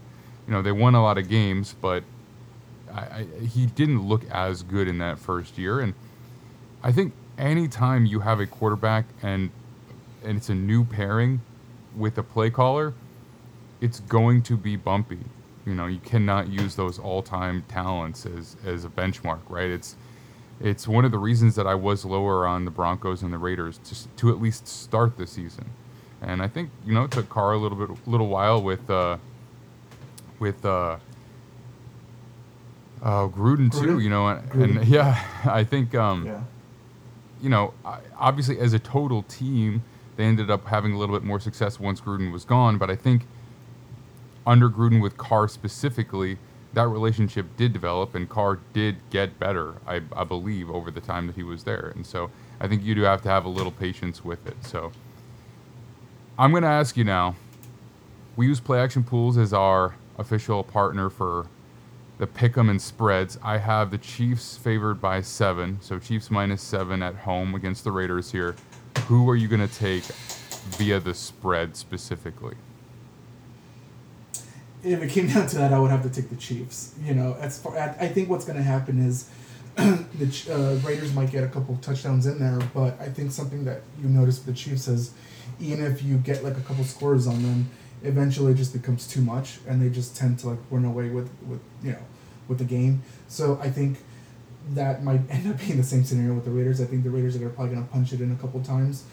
[0.47, 2.03] you know they won a lot of games, but
[2.93, 5.79] I, I, he didn't look as good in that first year.
[5.79, 5.93] And
[6.83, 9.51] I think anytime you have a quarterback and
[10.23, 11.41] and it's a new pairing
[11.95, 12.93] with a play caller,
[13.81, 15.19] it's going to be bumpy.
[15.65, 19.69] You know, you cannot use those all-time talents as as a benchmark, right?
[19.69, 19.95] It's
[20.59, 23.77] it's one of the reasons that I was lower on the Broncos and the Raiders
[23.85, 25.65] to, to at least start the season.
[26.21, 29.17] And I think you know it took Carr a little bit, little while with uh,
[30.39, 30.97] with uh,
[33.03, 33.87] uh, Gruden, too.
[33.97, 34.03] Gruden?
[34.03, 36.41] You know, and, and yeah, I think um, Yeah.
[37.41, 37.73] you know,
[38.17, 39.83] obviously as a total team,
[40.15, 42.77] they ended up having a little bit more success once Gruden was gone.
[42.77, 43.27] But I think
[44.47, 46.37] under Gruden with Carr specifically,
[46.75, 51.25] that relationship did develop and Carr did get better, I, I believe, over the time
[51.27, 51.91] that he was there.
[51.95, 52.29] And so
[52.59, 54.57] I think you do have to have a little patience with it.
[54.63, 54.91] So
[56.37, 57.35] I'm going to ask you now.
[58.35, 61.47] We use PlayAction Pools as our official partner for
[62.17, 63.37] the pick'em and spreads.
[63.41, 67.91] I have the Chiefs favored by seven, so Chiefs minus seven at home against the
[67.91, 68.55] Raiders here.
[69.07, 72.55] Who are you going to take via the spread specifically?
[74.85, 76.93] If it came down to that, I would have to take the Chiefs.
[77.03, 79.29] You know, as far I think what's going to happen is
[79.75, 83.81] the uh, Raiders might get a couple touchdowns in there, but I think something that
[84.01, 85.13] you notice with the Chiefs is
[85.59, 87.69] even if you get like a couple scores on them,
[88.03, 91.29] eventually it just becomes too much, and they just tend to like run away with
[91.45, 92.03] with you know
[92.47, 93.01] with the game.
[93.27, 93.97] So I think
[94.69, 96.79] that might end up being the same scenario with the Raiders.
[96.79, 99.03] I think the Raiders are probably going to punch it in a couple times,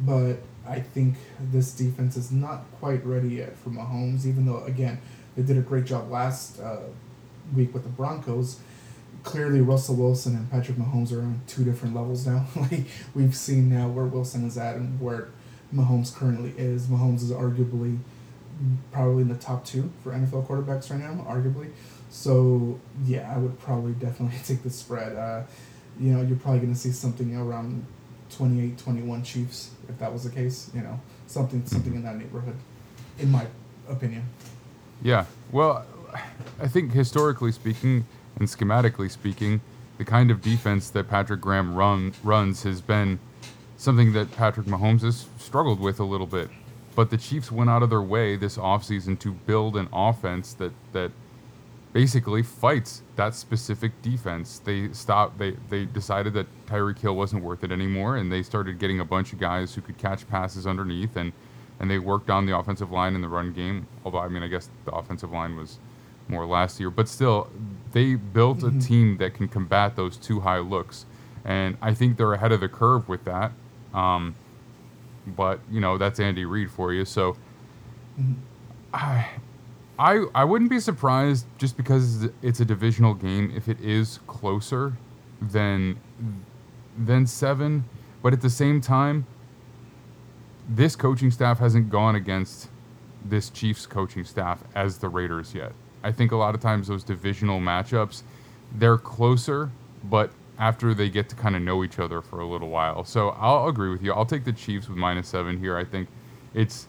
[0.00, 0.36] but
[0.66, 4.24] I think this defense is not quite ready yet for Mahomes.
[4.24, 5.00] Even though again
[5.36, 6.80] they did a great job last uh,
[7.54, 8.60] week with the Broncos.
[9.22, 12.46] Clearly, Russell Wilson and Patrick Mahomes are on two different levels now.
[12.56, 15.28] like we've seen now where Wilson is at and where
[15.74, 16.86] Mahomes currently is.
[16.86, 17.98] Mahomes is arguably
[18.90, 21.70] probably in the top two for NFL quarterbacks right now, arguably.
[22.10, 25.16] So yeah, I would probably definitely take the spread.
[25.16, 25.42] Uh,
[25.98, 27.84] you know, you're probably going to see something around
[28.30, 30.70] 28-21 Chiefs if that was the case.
[30.74, 32.56] You know, something something in that neighborhood,
[33.18, 33.46] in my
[33.88, 34.24] opinion.
[35.02, 35.24] Yeah.
[35.50, 35.84] Well,
[36.60, 38.06] I think historically speaking
[38.36, 39.60] and schematically speaking,
[39.98, 43.18] the kind of defense that Patrick Graham run, runs has been
[43.76, 46.50] something that Patrick Mahomes has struggled with a little bit.
[46.94, 50.72] But the Chiefs went out of their way this offseason to build an offense that,
[50.92, 51.10] that
[51.92, 54.60] basically fights that specific defense.
[54.60, 58.78] They stopped they, they decided that Tyreek Hill wasn't worth it anymore and they started
[58.78, 61.32] getting a bunch of guys who could catch passes underneath and
[61.82, 63.86] and they worked on the offensive line in the run game.
[64.04, 65.78] Although I mean, I guess the offensive line was
[66.28, 67.50] more last year, but still,
[67.90, 71.04] they built a team that can combat those two high looks,
[71.44, 73.52] and I think they're ahead of the curve with that.
[73.92, 74.36] Um,
[75.26, 77.04] but you know, that's Andy Reid for you.
[77.04, 77.36] So,
[78.94, 79.28] I,
[79.98, 84.94] I, I wouldn't be surprised just because it's a divisional game if it is closer
[85.40, 85.98] than
[86.96, 87.84] than seven.
[88.22, 89.26] But at the same time,
[90.76, 92.68] this coaching staff hasn't gone against
[93.24, 95.72] this Chiefs coaching staff as the Raiders yet.
[96.02, 98.22] I think a lot of times those divisional matchups,
[98.74, 99.70] they're closer,
[100.04, 103.04] but after they get to kind of know each other for a little while.
[103.04, 104.12] So I'll agree with you.
[104.12, 105.76] I'll take the Chiefs with minus seven here.
[105.76, 106.08] I think
[106.54, 106.88] it's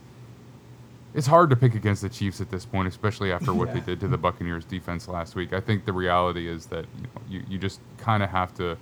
[1.13, 3.99] it's hard to pick against the Chiefs at this point, especially after what they did
[3.99, 5.53] to the Buccaneers defense last week.
[5.53, 8.77] I think the reality is that you, know, you, you just kind of have to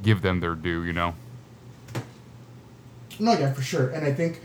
[0.00, 1.12] give them their due, you know?
[3.22, 3.90] No, yeah, for sure.
[3.90, 4.40] And I think,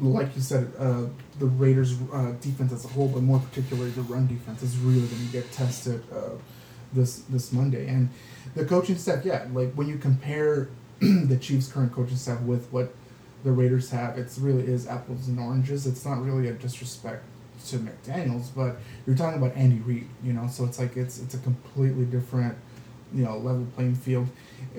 [0.00, 1.06] like you said, uh,
[1.40, 5.06] the Raiders' uh, defense as a whole, but more particularly the run defense, is really
[5.08, 6.36] going to get tested uh,
[6.92, 7.88] this this Monday.
[7.88, 8.08] And
[8.54, 10.68] the coaching staff, yeah, like when you compare
[11.00, 12.94] the Chiefs' current coaching staff with what
[13.42, 15.84] the Raiders have, it's really is apples and oranges.
[15.84, 17.24] It's not really a disrespect
[17.66, 18.76] to McDaniels, but
[19.08, 20.46] you're talking about Andy Reid, you know.
[20.46, 22.56] So it's like it's it's a completely different
[23.12, 24.28] you know level playing field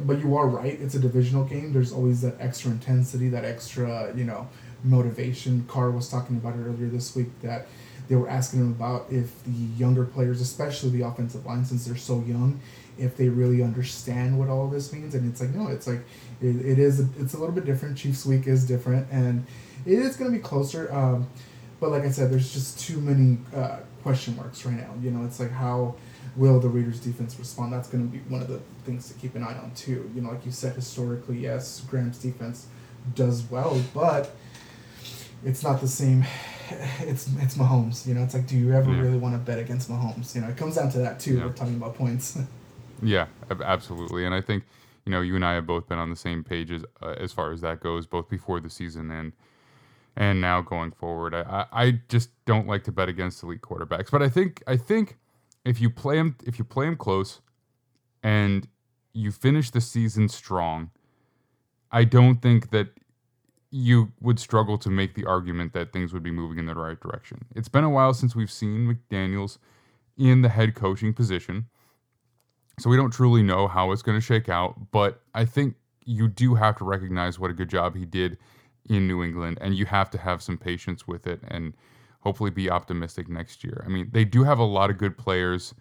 [0.03, 1.73] but you are right it's a divisional game.
[1.73, 4.47] There's always that extra intensity that extra you know
[4.83, 5.65] motivation.
[5.67, 7.67] Carr was talking about it earlier this week that
[8.07, 11.95] they were asking him about if the younger players especially the offensive line since they're
[11.95, 12.59] so young
[12.97, 15.15] if they really understand what all this means.
[15.15, 16.01] And it's like no it's like
[16.41, 17.97] it, it is it's a little bit different.
[17.97, 19.45] Chiefs week is different and
[19.85, 21.27] it is going to be closer um,
[21.81, 24.93] but like I said, there's just too many uh, question marks right now.
[25.01, 25.95] You know, it's like how
[26.35, 27.73] will the Raiders defense respond?
[27.73, 30.09] That's going to be one of the things to keep an eye on too.
[30.15, 32.67] You know, like you said, historically, yes, Graham's defense
[33.15, 34.35] does well, but
[35.43, 36.25] it's not the same.
[37.01, 38.07] It's it's Mahomes.
[38.07, 39.01] You know, it's like, do you ever Yeah.
[39.01, 40.33] really want to bet against Mahomes?
[40.35, 41.37] You know, it comes down to that too.
[41.37, 41.45] Yeah.
[41.47, 42.37] We're talking about points.
[43.03, 44.25] Yeah, absolutely.
[44.27, 44.63] And I think
[45.07, 47.33] you know you and I have both been on the same pages as, uh, as
[47.33, 49.33] far as that goes, both before the season and
[50.15, 51.33] and now going forward.
[51.33, 51.41] I,
[51.71, 55.17] I I just don't like to bet against elite quarterbacks, but I think I think
[55.65, 57.41] if you play them if you play them close
[58.23, 58.67] and
[59.13, 60.91] you finish the season strong,
[61.91, 62.89] I don't think that
[63.71, 66.99] you would struggle to make the argument that things would be moving in the right
[66.99, 67.45] direction.
[67.55, 69.57] It's been a while since we've seen McDaniels
[70.17, 71.67] in the head coaching position.
[72.79, 75.75] So we don't truly know how it's going to shake out, but I think
[76.05, 78.37] you do have to recognize what a good job he did
[78.89, 81.73] in New England, and you have to have some patience with it and
[82.21, 83.83] hopefully be optimistic next year.
[83.85, 85.73] I mean, they do have a lot of good players.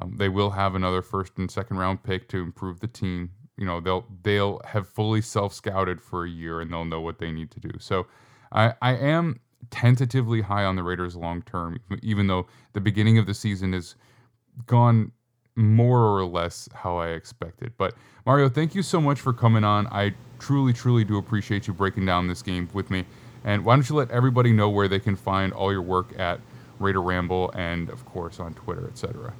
[0.00, 3.30] Um, they will have another first and second round pick to improve the team.
[3.56, 7.18] You know, they'll they'll have fully self scouted for a year and they'll know what
[7.18, 7.70] they need to do.
[7.78, 8.06] So,
[8.52, 9.40] I I am
[9.70, 13.94] tentatively high on the Raiders long term, even though the beginning of the season has
[14.66, 15.12] gone
[15.56, 17.72] more or less how I expected.
[17.76, 17.94] But
[18.26, 19.86] Mario, thank you so much for coming on.
[19.88, 23.04] I truly, truly do appreciate you breaking down this game with me.
[23.44, 26.40] And why don't you let everybody know where they can find all your work at
[26.78, 29.34] Raider Ramble and, of course, on Twitter, etc.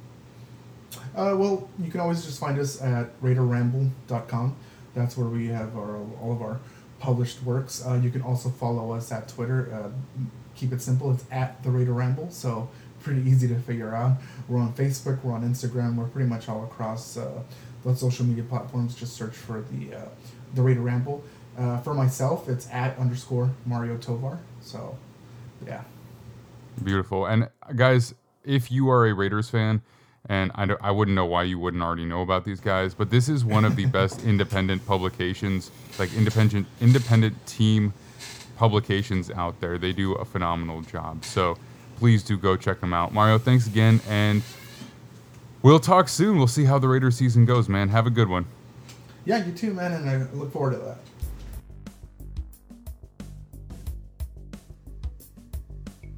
[1.15, 4.55] Uh, well, you can always just find us at RaiderRamble.com.
[4.93, 6.59] That's where we have our, all of our
[6.99, 7.85] published works.
[7.85, 9.73] Uh, you can also follow us at Twitter.
[9.73, 9.89] Uh,
[10.55, 11.11] keep it simple.
[11.11, 12.29] It's at the Raider Ramble.
[12.31, 12.69] So
[13.01, 14.17] pretty easy to figure out.
[14.47, 15.23] We're on Facebook.
[15.23, 15.95] We're on Instagram.
[15.95, 17.43] We're pretty much all across uh,
[17.83, 18.95] the social media platforms.
[18.95, 20.05] Just search for the uh,
[20.53, 21.23] the Raider Ramble.
[21.57, 24.39] Uh, for myself, it's at underscore Mario Tovar.
[24.61, 24.97] So,
[25.65, 25.83] yeah.
[26.83, 27.25] Beautiful.
[27.25, 28.13] And guys,
[28.43, 29.81] if you are a Raiders fan,
[30.27, 33.09] and I, don't- I wouldn't know why you wouldn't already know about these guys, but
[33.09, 37.93] this is one of the best independent publications, like independent independent team
[38.57, 39.77] publications out there.
[39.77, 41.23] They do a phenomenal job.
[41.23, 41.57] So
[41.97, 43.13] please do go check them out.
[43.13, 44.41] Mario, thanks again, and
[45.61, 46.37] we'll talk soon.
[46.37, 47.89] We'll see how the Raiders season goes, man.
[47.89, 48.45] Have a good one.
[49.25, 50.97] Yeah, you too, man, and I look forward to that.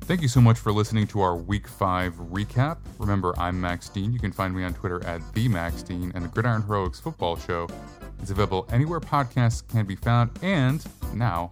[0.08, 2.78] Thank you so much for listening to our Week 5 recap.
[2.98, 4.14] Remember, I'm Max Dean.
[4.14, 7.36] You can find me on Twitter at the Max Dean, and the Gridiron Heroics Football
[7.36, 7.68] Show
[8.24, 10.82] is available anywhere podcasts can be found and
[11.14, 11.50] now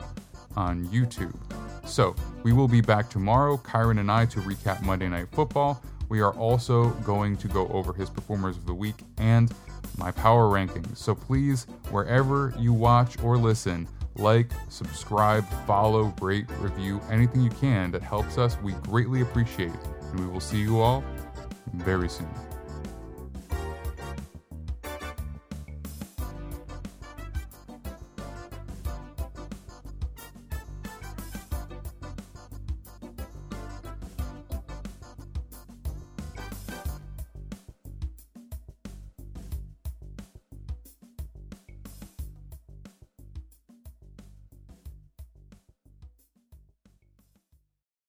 [0.55, 1.35] on YouTube.
[1.83, 5.83] So, we will be back tomorrow, Kyron and I, to recap Monday Night Football.
[6.07, 9.51] We are also going to go over his performers of the week and
[9.97, 10.95] my power rankings.
[10.95, 17.91] So, please, wherever you watch or listen, like, subscribe, follow, rate, review, anything you can
[17.91, 18.57] that helps us.
[18.61, 19.71] We greatly appreciate.
[20.11, 21.03] And we will see you all
[21.73, 22.44] very soon.